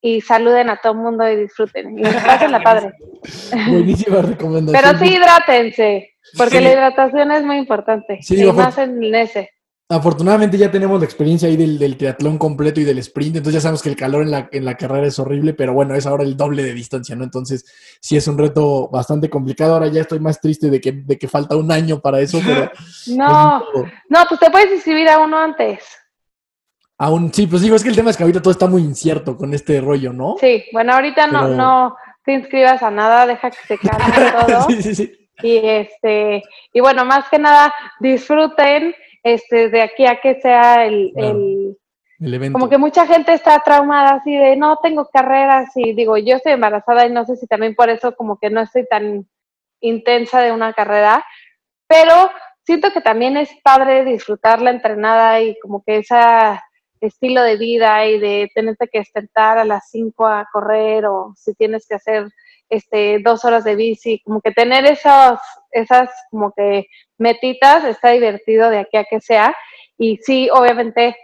y 0.01 0.20
saluden 0.20 0.70
a 0.70 0.81
todo 0.81 0.93
el 0.93 0.99
mundo 0.99 1.29
y 1.29 1.37
disfruten. 1.37 1.99
Y 1.99 2.03
pasen 2.03 2.53
la 2.53 2.62
padre. 2.62 2.93
Buenísima 3.68 4.22
recomendación. 4.22 4.83
Pero 4.83 4.99
sí 4.99 5.14
hidrátense, 5.14 6.14
porque 6.37 6.61
la 6.61 6.72
hidratación 6.72 7.33
es 7.33 7.43
muy 7.43 7.57
importante. 7.57 8.20
y 8.29 8.53
más 8.53 8.79
en 8.79 9.14
ese. 9.14 9.51
Afortunadamente 9.89 10.59
ya 10.59 10.68
tenemos 10.68 10.99
la 10.99 11.05
experiencia 11.05 11.49
ahí 11.49 11.57
del, 11.57 11.78
del, 11.78 11.97
triatlón 11.97 12.39
completo 12.39 12.80
y 12.80 12.84
del 12.84 12.99
sprint, 12.99 13.37
entonces 13.37 13.55
ya 13.55 13.61
sabemos 13.61 13.82
que 13.82 13.89
el 13.89 13.95
calor 13.95 14.22
en 14.22 14.32
la, 14.32 14.49
en 14.51 14.64
la 14.64 14.76
carrera 14.76 15.07
es 15.07 15.16
horrible, 15.20 15.55
pero 15.55 15.74
bueno, 15.74 15.95
es 15.95 16.07
ahora 16.07 16.24
el 16.24 16.37
doble 16.37 16.64
de 16.64 16.74
distancia, 16.74 17.14
¿no? 17.14 17.22
Entonces 17.22 17.64
sí 18.01 18.16
es 18.16 18.26
un 18.26 18.37
reto 18.37 18.89
bastante 18.89 19.30
complicado. 19.30 19.74
Ahora 19.74 19.87
ya 19.87 20.01
estoy 20.01 20.18
más 20.18 20.41
triste 20.41 20.70
de 20.70 20.80
que, 20.80 20.91
de 20.91 21.16
que 21.16 21.28
falta 21.28 21.55
un 21.55 21.70
año 21.70 22.01
para 22.01 22.18
eso, 22.18 22.41
pero... 22.45 22.68
no, 23.16 23.64
no, 24.09 24.24
pues 24.28 24.41
te 24.41 24.51
puedes 24.51 24.72
inscribir 24.72 25.09
a 25.09 25.20
uno 25.20 25.39
antes. 25.39 25.84
Aún, 26.99 27.32
sí, 27.32 27.47
pues 27.47 27.62
digo, 27.62 27.76
es 27.76 27.84
que 27.84 27.91
el 27.91 27.97
tema 27.97 28.11
es 28.11 28.16
que 28.16 28.24
ahorita 28.24 28.43
todo 28.43 28.51
está 28.51 28.66
muy 28.66 28.82
incierto 28.82 29.37
con 29.37 29.55
este 29.55 29.80
rollo, 29.80 30.12
¿no? 30.12 30.34
Sí, 30.41 30.64
bueno, 30.72 30.95
ahorita 30.95 31.28
no, 31.28 31.47
no 31.47 31.97
te 32.24 32.32
inscribas 32.32 32.82
a 32.82 32.91
nada, 32.91 33.24
deja 33.24 33.51
que 33.51 33.59
se 33.68 33.78
calme 33.78 34.32
todo. 34.47 34.66
sí, 34.68 34.82
sí, 34.82 34.95
sí. 34.97 35.30
Y 35.43 35.59
este, 35.59 36.43
y 36.72 36.80
bueno, 36.80 37.05
más 37.05 37.28
que 37.28 37.39
nada, 37.39 37.72
disfruten 38.01 38.95
este 39.27 39.70
de 39.70 39.83
aquí 39.83 40.07
a 40.07 40.20
que 40.20 40.41
sea 40.41 40.85
el, 40.85 41.12
el, 41.16 41.77
el 42.20 42.35
evento. 42.35 42.53
Como 42.59 42.68
que 42.68 42.79
mucha 42.79 43.07
gente 43.07 43.33
está 43.33 43.59
traumada 43.61 44.16
así 44.16 44.35
de 44.35 44.57
no 44.57 44.79
tengo 44.83 45.09
carreras 45.12 45.70
y 45.74 45.95
digo, 45.95 46.16
yo 46.16 46.37
estoy 46.37 46.53
embarazada 46.53 47.07
y 47.07 47.11
no 47.11 47.24
sé 47.24 47.37
si 47.37 47.47
también 47.47 47.74
por 47.74 47.91
eso 47.91 48.14
como 48.14 48.39
que 48.39 48.51
no 48.51 48.61
estoy 48.61 48.87
tan 48.87 49.29
intensa 49.81 50.41
de 50.41 50.53
una 50.53 50.72
carrera, 50.72 51.24
pero 51.89 52.31
siento 52.62 52.93
que 52.93 53.01
también 53.01 53.37
es 53.37 53.51
padre 53.62 54.05
disfrutar 54.05 54.62
la 54.62 54.70
entrenada 54.70 55.41
y 55.41 55.59
como 55.61 55.83
que 55.85 55.99
ese 55.99 56.16
estilo 57.01 57.43
de 57.43 57.57
vida 57.57 58.07
y 58.07 58.18
de 58.18 58.51
tenerte 58.55 58.89
que 58.89 58.99
despertar 58.99 59.59
a 59.59 59.64
las 59.64 59.91
5 59.91 60.27
a 60.27 60.49
correr 60.53 61.07
o 61.07 61.33
si 61.37 61.53
tienes 61.55 61.87
que 61.89 61.97
hacer 61.97 62.29
este 62.69 63.21
dos 63.21 63.45
horas 63.45 63.64
de 63.64 63.77
bici, 63.77 64.21
como 64.25 64.41
que 64.41 64.53
tener 64.53 64.85
esos, 64.85 65.39
esas 65.71 66.11
como 66.31 66.53
que 66.53 66.87
metitas 67.19 67.85
está 67.85 68.11
divertido 68.11 68.71
de 68.71 68.79
aquí 68.79 68.97
a 68.97 69.05
que 69.05 69.21
sea 69.21 69.55
y 69.99 70.19
sí, 70.19 70.49
obviamente, 70.53 71.17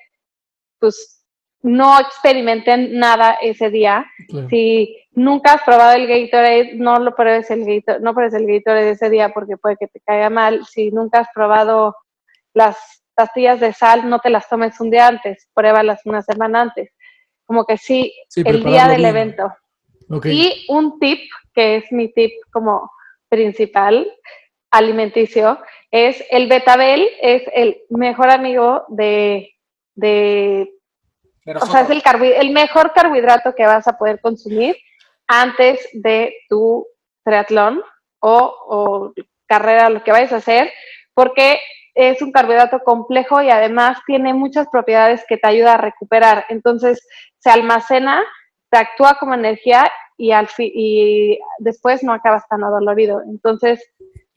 pues 0.79 1.25
no 1.63 1.99
experimenten 2.01 2.99
nada 2.99 3.39
ese 3.41 3.71
día. 3.71 4.07
Si 4.49 4.97
nunca 5.13 5.55
has 5.55 5.63
probado 5.63 5.93
el 5.93 6.09
Gatorade, 6.09 6.73
no 6.75 6.99
lo 6.99 7.15
pruebes 7.15 7.51
el 7.51 7.65
Gatorade, 7.65 8.03
no 8.03 8.15
pruebes 8.15 8.35
el 8.35 8.47
Gatorade 8.47 8.91
ese 8.91 9.11
día 9.11 9.29
porque 9.33 9.57
puede 9.57 9.77
que 9.77 9.87
te 9.87 10.01
caiga 10.01 10.31
mal. 10.31 10.65
Si 10.67 10.91
nunca 10.91 11.21
has 11.21 11.29
probado 11.35 11.95
las 12.55 12.77
pastillas 13.15 13.61
de 13.61 13.73
sal, 13.73 14.09
no 14.09 14.19
te 14.19 14.31
las 14.31 14.49
tomes 14.49 14.81
un 14.81 14.91
día 14.91 15.07
antes, 15.07 15.49
pruébalas 15.55 16.01
una 16.05 16.23
semana 16.23 16.63
antes. 16.63 16.91
Como 17.45 17.65
que 17.65 17.77
sí, 17.77 18.13
el 18.37 18.65
día 18.65 18.89
del 18.89 19.05
evento. 19.05 19.53
Y 20.25 20.67
un 20.69 20.99
tip, 20.99 21.21
que 21.55 21.77
es 21.77 21.93
mi 21.93 22.13
tip 22.13 22.33
como 22.53 22.91
principal 23.29 24.11
alimenticio, 24.71 25.59
es 25.91 26.23
el 26.31 26.49
betabel, 26.49 27.09
es 27.21 27.43
el 27.55 27.83
mejor 27.91 28.31
amigo 28.31 28.85
de, 28.89 29.55
de 29.95 30.71
o 31.47 31.67
sea, 31.67 31.83
es 31.83 31.91
el, 31.91 32.03
el 32.05 32.51
mejor 32.51 32.93
carbohidrato 32.93 33.55
que 33.55 33.67
vas 33.67 33.87
a 33.89 33.97
poder 33.99 34.21
consumir 34.21 34.77
antes 35.27 35.89
de 35.93 36.35
tu 36.49 36.87
triatlón 37.25 37.83
o, 38.21 38.55
o 38.69 39.13
carrera, 39.47 39.91
lo 39.91 40.03
que 40.03 40.13
vayas 40.13 40.33
a 40.33 40.37
hacer, 40.37 40.73
porque 41.15 41.61
es 41.95 42.23
un 42.23 42.33
carbohidrato 42.33 42.81
complejo 42.81 43.43
y 43.43 43.51
además 43.51 43.99
tiene 44.07 44.33
muchas 44.33 44.69
propiedades 44.69 45.25
que 45.29 45.37
te 45.37 45.49
ayuda 45.49 45.75
a 45.75 45.79
recuperar. 45.79 46.47
Entonces, 46.49 47.07
se 47.39 47.51
almacena, 47.51 48.23
te 48.71 48.79
actúa 48.79 49.19
como 49.19 49.35
energía 49.35 49.91
y, 50.17 50.33
al 50.33 50.49
y 50.59 51.39
después 51.59 52.03
no 52.03 52.13
acabas 52.13 52.47
tan 52.49 52.65
adolorido. 52.65 53.21
Entonces, 53.29 53.81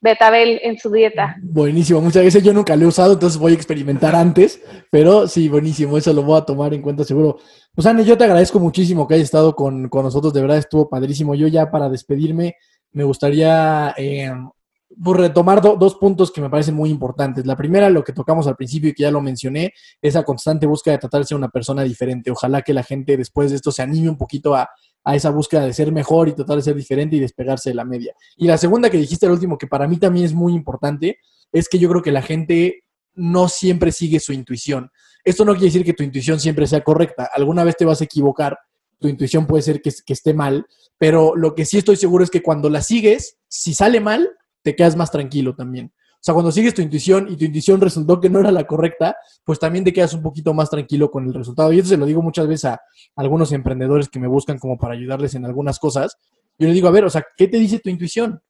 betabel 0.00 0.60
en 0.62 0.78
su 0.78 0.90
dieta. 0.90 1.36
Buenísimo, 1.42 2.00
muchas 2.00 2.22
gracias. 2.22 2.44
Yo 2.44 2.52
nunca 2.52 2.76
lo 2.76 2.84
he 2.84 2.88
usado, 2.88 3.14
entonces 3.14 3.38
voy 3.38 3.52
a 3.52 3.54
experimentar 3.56 4.14
antes, 4.14 4.62
pero 4.90 5.26
sí, 5.26 5.48
buenísimo, 5.48 5.96
eso 5.96 6.12
lo 6.12 6.22
voy 6.22 6.38
a 6.38 6.44
tomar 6.44 6.74
en 6.74 6.82
cuenta 6.82 7.04
seguro. 7.04 7.38
Pues 7.74 7.86
Anne, 7.86 8.04
yo 8.04 8.16
te 8.16 8.24
agradezco 8.24 8.60
muchísimo 8.60 9.06
que 9.06 9.14
hayas 9.14 9.24
estado 9.24 9.54
con, 9.54 9.90
nosotros, 9.90 10.32
de 10.32 10.40
verdad 10.42 10.58
estuvo 10.58 10.88
padrísimo. 10.88 11.34
Yo 11.34 11.48
ya 11.48 11.70
para 11.70 11.88
despedirme 11.88 12.56
me 12.92 13.04
gustaría 13.04 13.94
eh, 13.98 14.32
pues, 15.02 15.20
retomar 15.20 15.60
dos 15.60 15.96
puntos 15.96 16.30
que 16.30 16.40
me 16.40 16.48
parecen 16.48 16.74
muy 16.74 16.90
importantes. 16.90 17.44
La 17.44 17.56
primera, 17.56 17.90
lo 17.90 18.04
que 18.04 18.12
tocamos 18.12 18.46
al 18.46 18.56
principio 18.56 18.90
y 18.90 18.94
que 18.94 19.02
ya 19.02 19.10
lo 19.10 19.20
mencioné, 19.20 19.72
esa 20.00 20.22
constante 20.22 20.66
búsqueda 20.66 20.94
de 20.94 21.00
tratarse 21.00 21.34
de 21.34 21.38
una 21.38 21.48
persona 21.48 21.82
diferente. 21.82 22.30
Ojalá 22.30 22.62
que 22.62 22.72
la 22.72 22.82
gente 22.82 23.16
después 23.16 23.50
de 23.50 23.56
esto 23.56 23.72
se 23.72 23.82
anime 23.82 24.08
un 24.08 24.16
poquito 24.16 24.54
a, 24.54 24.70
a 25.06 25.14
esa 25.14 25.30
búsqueda 25.30 25.64
de 25.64 25.72
ser 25.72 25.92
mejor 25.92 26.28
y 26.28 26.32
tratar 26.32 26.56
de 26.56 26.62
ser 26.62 26.74
diferente 26.74 27.14
y 27.14 27.20
despegarse 27.20 27.70
de 27.70 27.76
la 27.76 27.84
media. 27.84 28.12
Y 28.36 28.48
la 28.48 28.58
segunda 28.58 28.90
que 28.90 28.98
dijiste, 28.98 29.24
el 29.24 29.32
último, 29.32 29.56
que 29.56 29.68
para 29.68 29.86
mí 29.86 29.98
también 29.98 30.26
es 30.26 30.34
muy 30.34 30.52
importante, 30.52 31.20
es 31.52 31.68
que 31.68 31.78
yo 31.78 31.88
creo 31.88 32.02
que 32.02 32.10
la 32.10 32.22
gente 32.22 32.82
no 33.14 33.46
siempre 33.46 33.92
sigue 33.92 34.18
su 34.18 34.32
intuición. 34.32 34.90
Esto 35.22 35.44
no 35.44 35.52
quiere 35.52 35.66
decir 35.66 35.84
que 35.84 35.92
tu 35.92 36.02
intuición 36.02 36.40
siempre 36.40 36.66
sea 36.66 36.82
correcta. 36.82 37.30
Alguna 37.32 37.62
vez 37.62 37.76
te 37.76 37.84
vas 37.84 38.00
a 38.00 38.04
equivocar, 38.04 38.58
tu 38.98 39.06
intuición 39.06 39.46
puede 39.46 39.62
ser 39.62 39.80
que, 39.80 39.92
que 40.04 40.12
esté 40.12 40.34
mal, 40.34 40.66
pero 40.98 41.36
lo 41.36 41.54
que 41.54 41.64
sí 41.66 41.78
estoy 41.78 41.94
seguro 41.94 42.24
es 42.24 42.30
que 42.30 42.42
cuando 42.42 42.68
la 42.68 42.82
sigues, 42.82 43.38
si 43.46 43.74
sale 43.74 44.00
mal, 44.00 44.28
te 44.62 44.74
quedas 44.74 44.96
más 44.96 45.12
tranquilo 45.12 45.54
también. 45.54 45.92
Sea, 46.26 46.34
cuando 46.34 46.50
sigues 46.50 46.74
tu 46.74 46.82
intuición 46.82 47.28
y 47.30 47.36
tu 47.36 47.44
intuición 47.44 47.80
resultó 47.80 48.20
que 48.20 48.28
no 48.28 48.40
era 48.40 48.50
la 48.50 48.66
correcta, 48.66 49.16
pues 49.44 49.60
también 49.60 49.84
te 49.84 49.92
quedas 49.92 50.12
un 50.12 50.22
poquito 50.22 50.52
más 50.52 50.68
tranquilo 50.68 51.08
con 51.08 51.24
el 51.24 51.32
resultado. 51.32 51.72
Y 51.72 51.78
eso 51.78 51.90
se 51.90 51.96
lo 51.96 52.04
digo 52.04 52.20
muchas 52.20 52.48
veces 52.48 52.64
a 52.64 52.80
algunos 53.14 53.52
emprendedores 53.52 54.08
que 54.08 54.18
me 54.18 54.26
buscan 54.26 54.58
como 54.58 54.76
para 54.76 54.94
ayudarles 54.94 55.36
en 55.36 55.44
algunas 55.44 55.78
cosas. 55.78 56.16
Yo 56.58 56.66
les 56.66 56.74
digo, 56.74 56.88
a 56.88 56.90
ver, 56.90 57.04
o 57.04 57.10
sea, 57.10 57.24
¿qué 57.36 57.46
te 57.46 57.58
dice 57.58 57.78
tu 57.78 57.90
intuición? 57.90 58.42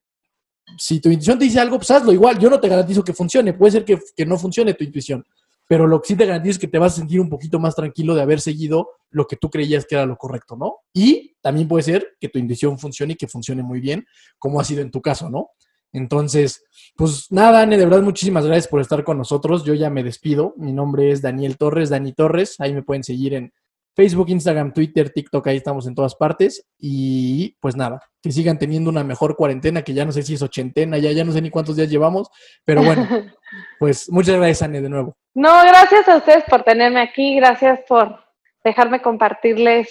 Si 0.78 1.00
tu 1.00 1.10
intuición 1.10 1.38
te 1.38 1.44
dice 1.44 1.60
algo, 1.60 1.76
pues 1.76 1.90
hazlo 1.90 2.14
igual. 2.14 2.38
Yo 2.38 2.48
no 2.48 2.58
te 2.58 2.66
garantizo 2.66 3.04
que 3.04 3.12
funcione. 3.12 3.52
Puede 3.52 3.72
ser 3.72 3.84
que, 3.84 3.98
que 4.16 4.24
no 4.24 4.38
funcione 4.38 4.72
tu 4.72 4.82
intuición. 4.82 5.22
Pero 5.68 5.86
lo 5.86 6.00
que 6.00 6.08
sí 6.08 6.16
te 6.16 6.24
garantizo 6.24 6.52
es 6.52 6.58
que 6.58 6.68
te 6.68 6.78
vas 6.78 6.94
a 6.94 6.96
sentir 6.96 7.20
un 7.20 7.28
poquito 7.28 7.58
más 7.58 7.74
tranquilo 7.74 8.14
de 8.14 8.22
haber 8.22 8.40
seguido 8.40 8.88
lo 9.10 9.26
que 9.26 9.36
tú 9.36 9.50
creías 9.50 9.84
que 9.84 9.96
era 9.96 10.06
lo 10.06 10.16
correcto, 10.16 10.56
¿no? 10.56 10.76
Y 10.94 11.36
también 11.42 11.68
puede 11.68 11.82
ser 11.82 12.16
que 12.18 12.30
tu 12.30 12.38
intuición 12.38 12.78
funcione 12.78 13.12
y 13.12 13.16
que 13.16 13.28
funcione 13.28 13.62
muy 13.62 13.80
bien, 13.80 14.06
como 14.38 14.60
ha 14.60 14.64
sido 14.64 14.80
en 14.80 14.90
tu 14.90 15.02
caso, 15.02 15.28
¿no? 15.28 15.50
Entonces, 15.96 16.64
pues 16.96 17.30
nada, 17.30 17.60
Dani, 17.60 17.76
de 17.76 17.84
verdad 17.84 18.02
muchísimas 18.02 18.46
gracias 18.46 18.68
por 18.68 18.80
estar 18.80 19.04
con 19.04 19.18
nosotros. 19.18 19.64
Yo 19.64 19.74
ya 19.74 19.90
me 19.90 20.02
despido. 20.02 20.54
Mi 20.56 20.72
nombre 20.72 21.10
es 21.10 21.22
Daniel 21.22 21.56
Torres, 21.56 21.90
Dani 21.90 22.12
Torres. 22.12 22.56
Ahí 22.58 22.74
me 22.74 22.82
pueden 22.82 23.04
seguir 23.04 23.34
en 23.34 23.52
Facebook, 23.96 24.28
Instagram, 24.28 24.74
Twitter, 24.74 25.08
TikTok, 25.08 25.46
ahí 25.46 25.56
estamos 25.56 25.86
en 25.86 25.94
todas 25.94 26.14
partes. 26.14 26.66
Y 26.78 27.56
pues 27.60 27.76
nada, 27.76 27.98
que 28.22 28.30
sigan 28.30 28.58
teniendo 28.58 28.90
una 28.90 29.02
mejor 29.02 29.36
cuarentena, 29.36 29.82
que 29.82 29.94
ya 29.94 30.04
no 30.04 30.12
sé 30.12 30.22
si 30.22 30.34
es 30.34 30.42
ochentena, 30.42 30.98
ya, 30.98 31.12
ya 31.12 31.24
no 31.24 31.32
sé 31.32 31.40
ni 31.40 31.48
cuántos 31.48 31.76
días 31.76 31.88
llevamos, 31.88 32.28
pero 32.66 32.82
bueno, 32.82 33.08
pues 33.80 34.10
muchas 34.10 34.36
gracias, 34.36 34.62
Anne, 34.62 34.82
de 34.82 34.90
nuevo. 34.90 35.16
No, 35.34 35.62
gracias 35.62 36.06
a 36.08 36.16
ustedes 36.18 36.44
por 36.44 36.62
tenerme 36.62 37.00
aquí, 37.00 37.36
gracias 37.36 37.80
por 37.88 38.22
dejarme 38.62 39.00
compartirles 39.00 39.88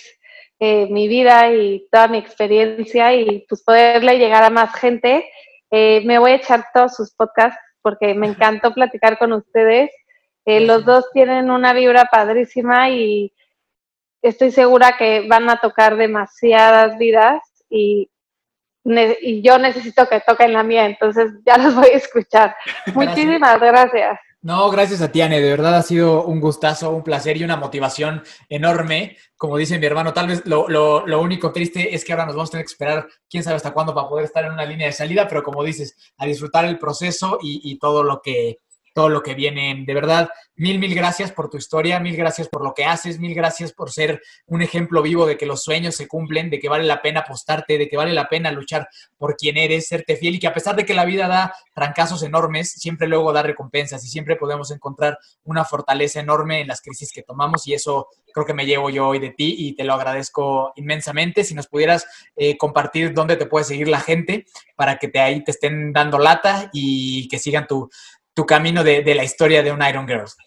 eh, 0.60 0.88
mi 0.92 1.08
vida 1.08 1.52
y 1.52 1.88
toda 1.92 2.08
mi 2.08 2.20
experiencia 2.20 3.14
y 3.16 3.46
pues 3.50 3.64
poderle 3.64 4.20
llegar 4.20 4.44
a 4.44 4.52
más 4.52 4.74
gente. 4.76 5.26
Eh, 5.78 6.02
me 6.06 6.20
voy 6.20 6.32
a 6.32 6.36
echar 6.36 6.68
todos 6.74 6.96
sus 6.96 7.14
podcasts 7.14 7.60
porque 7.82 8.14
me 8.14 8.28
encantó 8.28 8.74
platicar 8.74 9.18
con 9.18 9.34
ustedes. 9.34 9.92
Eh, 10.46 10.62
los 10.62 10.86
dos 10.86 11.12
tienen 11.12 11.52
una 11.52 11.74
vibra 11.74 12.06
padrísima 12.06 12.90
y 12.92 13.34
estoy 14.22 14.52
segura 14.52 14.96
que 14.98 15.28
van 15.28 15.50
a 15.50 15.60
tocar 15.60 15.98
demasiadas 15.98 16.98
vidas 16.98 17.42
y, 17.70 18.10
y 18.86 19.42
yo 19.42 19.58
necesito 19.58 20.08
que 20.08 20.22
toquen 20.22 20.54
la 20.54 20.64
mía, 20.64 20.86
entonces 20.86 21.34
ya 21.46 21.58
los 21.58 21.76
voy 21.76 21.90
a 21.90 21.98
escuchar. 21.98 22.56
Muchísimas 22.94 23.60
gracias. 23.60 24.18
No, 24.46 24.70
gracias 24.70 25.02
a 25.02 25.12
ti, 25.12 25.22
Anne. 25.22 25.42
De 25.42 25.50
verdad 25.50 25.76
ha 25.76 25.82
sido 25.82 26.24
un 26.24 26.40
gustazo, 26.40 26.92
un 26.92 27.02
placer 27.02 27.36
y 27.36 27.44
una 27.44 27.58
motivación 27.58 28.22
enorme. 28.48 29.18
Como 29.36 29.58
dice 29.58 29.80
mi 29.80 29.88
hermano, 29.88 30.14
tal 30.14 30.28
vez 30.28 30.46
lo, 30.46 30.68
lo, 30.70 31.20
único 31.20 31.52
triste 31.52 31.96
es 31.96 32.06
que 32.06 32.14
ahora 32.14 32.28
nos 32.28 32.36
vamos 32.36 32.50
a 32.50 32.52
tener 32.52 32.66
que 32.68 32.72
esperar 32.72 33.08
quién 33.28 33.42
sabe 33.44 33.56
hasta 33.56 33.74
cuándo 33.74 33.96
para 33.96 34.08
poder 34.08 34.26
estar 34.26 34.46
en 34.46 34.52
una 34.52 34.64
línea 34.64 34.86
de 34.86 34.94
salida, 34.94 35.28
pero 35.28 35.42
como 35.42 35.64
dices, 35.64 35.98
a 36.18 36.28
disfrutar 36.28 36.64
el 36.66 36.78
proceso 36.78 37.40
y 37.42 37.80
todo 37.80 38.04
lo 38.04 38.22
que 38.22 38.60
todo 38.96 39.10
lo 39.10 39.22
que 39.22 39.36
viene. 39.36 39.84
De 39.86 39.94
verdad, 39.94 40.30
Mil, 40.58 40.80
mil 40.80 40.96
gracias 40.96 41.34
por 41.34 41.50
tu 41.50 41.58
historia, 41.58 42.00
mil 42.00 42.16
gracias 42.16 42.48
por 42.48 42.64
lo 42.64 42.74
que 42.74 42.86
haces, 42.86 43.20
mil 43.20 43.36
gracias 43.36 43.74
por 43.74 43.92
ser 43.92 44.22
un 44.46 44.62
ejemplo 44.62 45.02
vivo 45.02 45.26
de 45.26 45.38
que 45.38 45.46
los 45.46 45.62
sueños 45.64 45.96
se 45.96 46.08
cumplen, 46.08 46.50
de 46.50 46.60
que 46.60 46.70
vale 46.70 46.86
la 46.86 47.02
pena 47.02 47.22
apostarte, 47.22 47.78
de 47.78 47.90
que 47.90 47.98
vale 47.98 48.14
la 48.14 48.30
pena 48.30 48.54
luchar 48.54 48.88
por 49.18 49.36
quien 49.36 49.58
eres, 49.58 49.90
serte 49.90 50.16
fiel 50.16 50.36
y 50.36 50.40
que 50.40 50.48
a 50.48 50.54
pesar 50.54 50.78
de 50.78 50.86
que 50.86 50.94
la 50.94 51.04
vida 51.04 51.28
da 51.28 51.54
trancazos 51.74 52.24
enormes, 52.24 52.72
siempre 52.72 53.10
luego 53.10 53.34
da 53.34 53.44
recompensas 53.44 54.06
y 54.06 54.08
siempre 54.08 54.38
podemos 54.38 54.72
encontrar 54.72 55.20
una 55.44 55.66
fortaleza 55.66 56.22
enorme 56.22 56.62
en 56.62 56.70
las 56.70 56.82
crisis 56.82 57.12
que 57.12 57.22
tomamos 57.22 57.68
y 57.68 57.74
eso 57.74 58.08
creo 58.34 58.46
que 58.46 58.54
me 58.54 58.66
llevo 58.66 58.90
yo 58.90 59.10
hoy 59.10 59.20
de 59.20 59.32
ti 59.32 59.56
y 59.58 59.76
te 59.76 59.84
lo 59.84 59.94
agradezco 59.94 60.72
inmensamente. 60.78 61.44
Si 61.44 61.54
nos 61.54 61.68
pudieras 61.68 62.08
eh, 62.38 62.58
compartir 62.58 63.14
dónde 63.14 63.36
te 63.36 63.46
puede 63.46 63.66
seguir 63.66 63.90
la 63.90 64.00
gente 64.00 64.46
para 64.78 65.00
que 65.00 65.10
te 65.10 65.20
ahí 65.20 65.44
te 65.44 65.52
estén 65.52 65.92
dando 65.92 66.18
lata 66.18 66.70
y 66.72 67.28
que 67.28 67.40
sigan 67.40 67.68
tu, 67.68 67.90
tu 68.36 68.46
camino 68.46 68.84
de, 68.84 69.02
de 69.02 69.16
la 69.16 69.24
historia 69.24 69.64
de 69.64 69.72
un 69.72 69.82
Iron 69.84 70.08
Girls. 70.08 70.38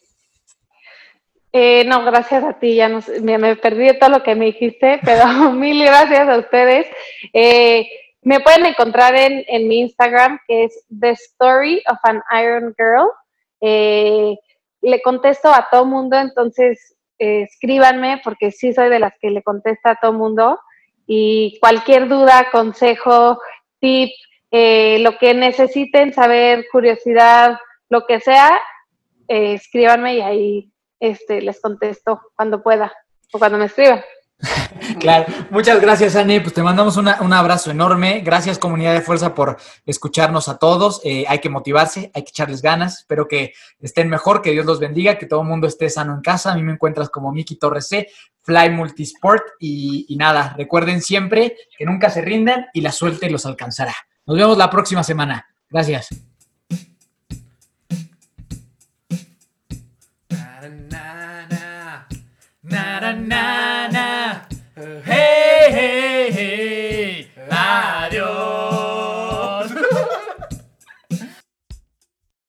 Eh, 1.53 1.85
no, 1.87 2.05
gracias 2.05 2.45
a 2.45 2.59
ti, 2.59 2.77
ya 2.77 2.89
no, 2.89 3.01
me, 3.23 3.39
me, 3.39 3.57
perdí 3.57 3.99
todo 3.99 4.11
lo 4.11 4.23
que 4.23 4.35
me 4.35 4.47
dijiste, 4.47 5.01
pero 5.03 5.25
mil 5.53 5.83
gracias 5.83 6.29
a 6.29 6.39
ustedes. 6.39 6.87
Eh, 7.33 7.89
me 8.23 8.41
pueden 8.41 8.67
encontrar 8.67 9.17
en, 9.17 9.45
en, 9.49 9.67
mi 9.67 9.81
Instagram, 9.81 10.39
que 10.47 10.65
es 10.65 10.85
The 11.01 11.11
Story 11.11 11.83
of 11.91 11.99
an 12.03 12.23
Iron 12.39 12.75
Girl. 12.77 13.11
Eh, 13.61 14.37
le 14.83 15.03
contesto 15.03 15.49
a 15.49 15.69
todo 15.71 15.87
mundo, 15.87 16.19
entonces 16.19 16.95
eh, 17.19 17.43
escríbanme, 17.43 18.21
porque 18.23 18.51
sí 18.51 18.75
soy 18.75 18.91
de 18.91 18.99
las 18.99 19.15
que 19.19 19.31
le 19.31 19.43
contesta 19.43 19.93
a 19.93 19.97
todo 19.97 20.13
mundo. 20.13 20.61
Y 21.07 21.59
cualquier 21.61 22.09
duda, 22.09 22.49
consejo, 22.53 23.41
tip, 23.81 24.11
lo 24.51 25.17
que 25.19 25.33
necesiten 25.33 26.13
saber, 26.13 26.67
curiosidad, 26.71 27.59
lo 27.89 28.07
que 28.07 28.21
sea, 28.21 28.61
escríbanme 29.29 30.17
y 30.17 30.21
ahí 30.21 30.73
este, 31.01 31.41
les 31.43 31.61
contesto 31.61 32.21
cuando 32.35 32.63
pueda 32.63 32.93
o 33.33 33.39
cuando 33.39 33.59
me 33.59 33.67
escriban. 33.67 34.03
Claro, 35.01 35.27
muchas 35.51 35.81
gracias, 35.81 36.17
Anne. 36.17 36.41
Pues 36.41 36.55
te 36.55 36.63
mandamos 36.63 36.97
un 36.97 37.33
abrazo 37.33 37.71
enorme. 37.71 38.21
Gracias, 38.21 38.59
comunidad 38.59 38.95
de 38.95 39.01
fuerza, 39.01 39.35
por 39.35 39.59
escucharnos 39.85 40.49
a 40.49 40.59
todos. 40.59 41.01
Eh, 41.05 41.25
hay 41.29 41.41
que 41.41 41.49
motivarse, 41.49 42.11
hay 42.15 42.23
que 42.23 42.31
echarles 42.31 42.63
ganas. 42.63 43.01
Espero 43.01 43.29
que 43.29 43.53
estén 43.81 44.09
mejor, 44.09 44.43
que 44.43 44.53
Dios 44.53 44.67
los 44.67 44.81
bendiga, 44.81 45.19
que 45.19 45.27
todo 45.27 45.43
el 45.43 45.49
mundo 45.49 45.67
esté 45.67 45.91
sano 45.91 46.15
en 46.15 46.21
casa. 46.21 46.53
A 46.53 46.55
mí 46.55 46.63
me 46.63 46.73
encuentras 46.73 47.11
como 47.11 47.33
Miki 47.33 47.57
Torres 47.57 47.89
C, 47.89 48.09
Fly 48.43 48.71
Multisport. 48.71 49.43
Y, 49.61 50.07
y 50.09 50.17
nada, 50.17 50.55
recuerden 50.57 51.03
siempre 51.03 51.57
que 51.77 51.85
nunca 51.85 52.11
se 52.11 52.23
rindan 52.23 52.67
y 52.73 52.81
la 52.81 52.93
suerte 52.93 53.31
los 53.31 53.47
alcanzará. 53.47 53.95
Nos 54.27 54.37
vemos 54.37 54.59
la 54.59 54.71
próxima 54.71 55.03
semana. 55.05 55.47
Gracias. 55.69 56.28
night. 63.29 63.68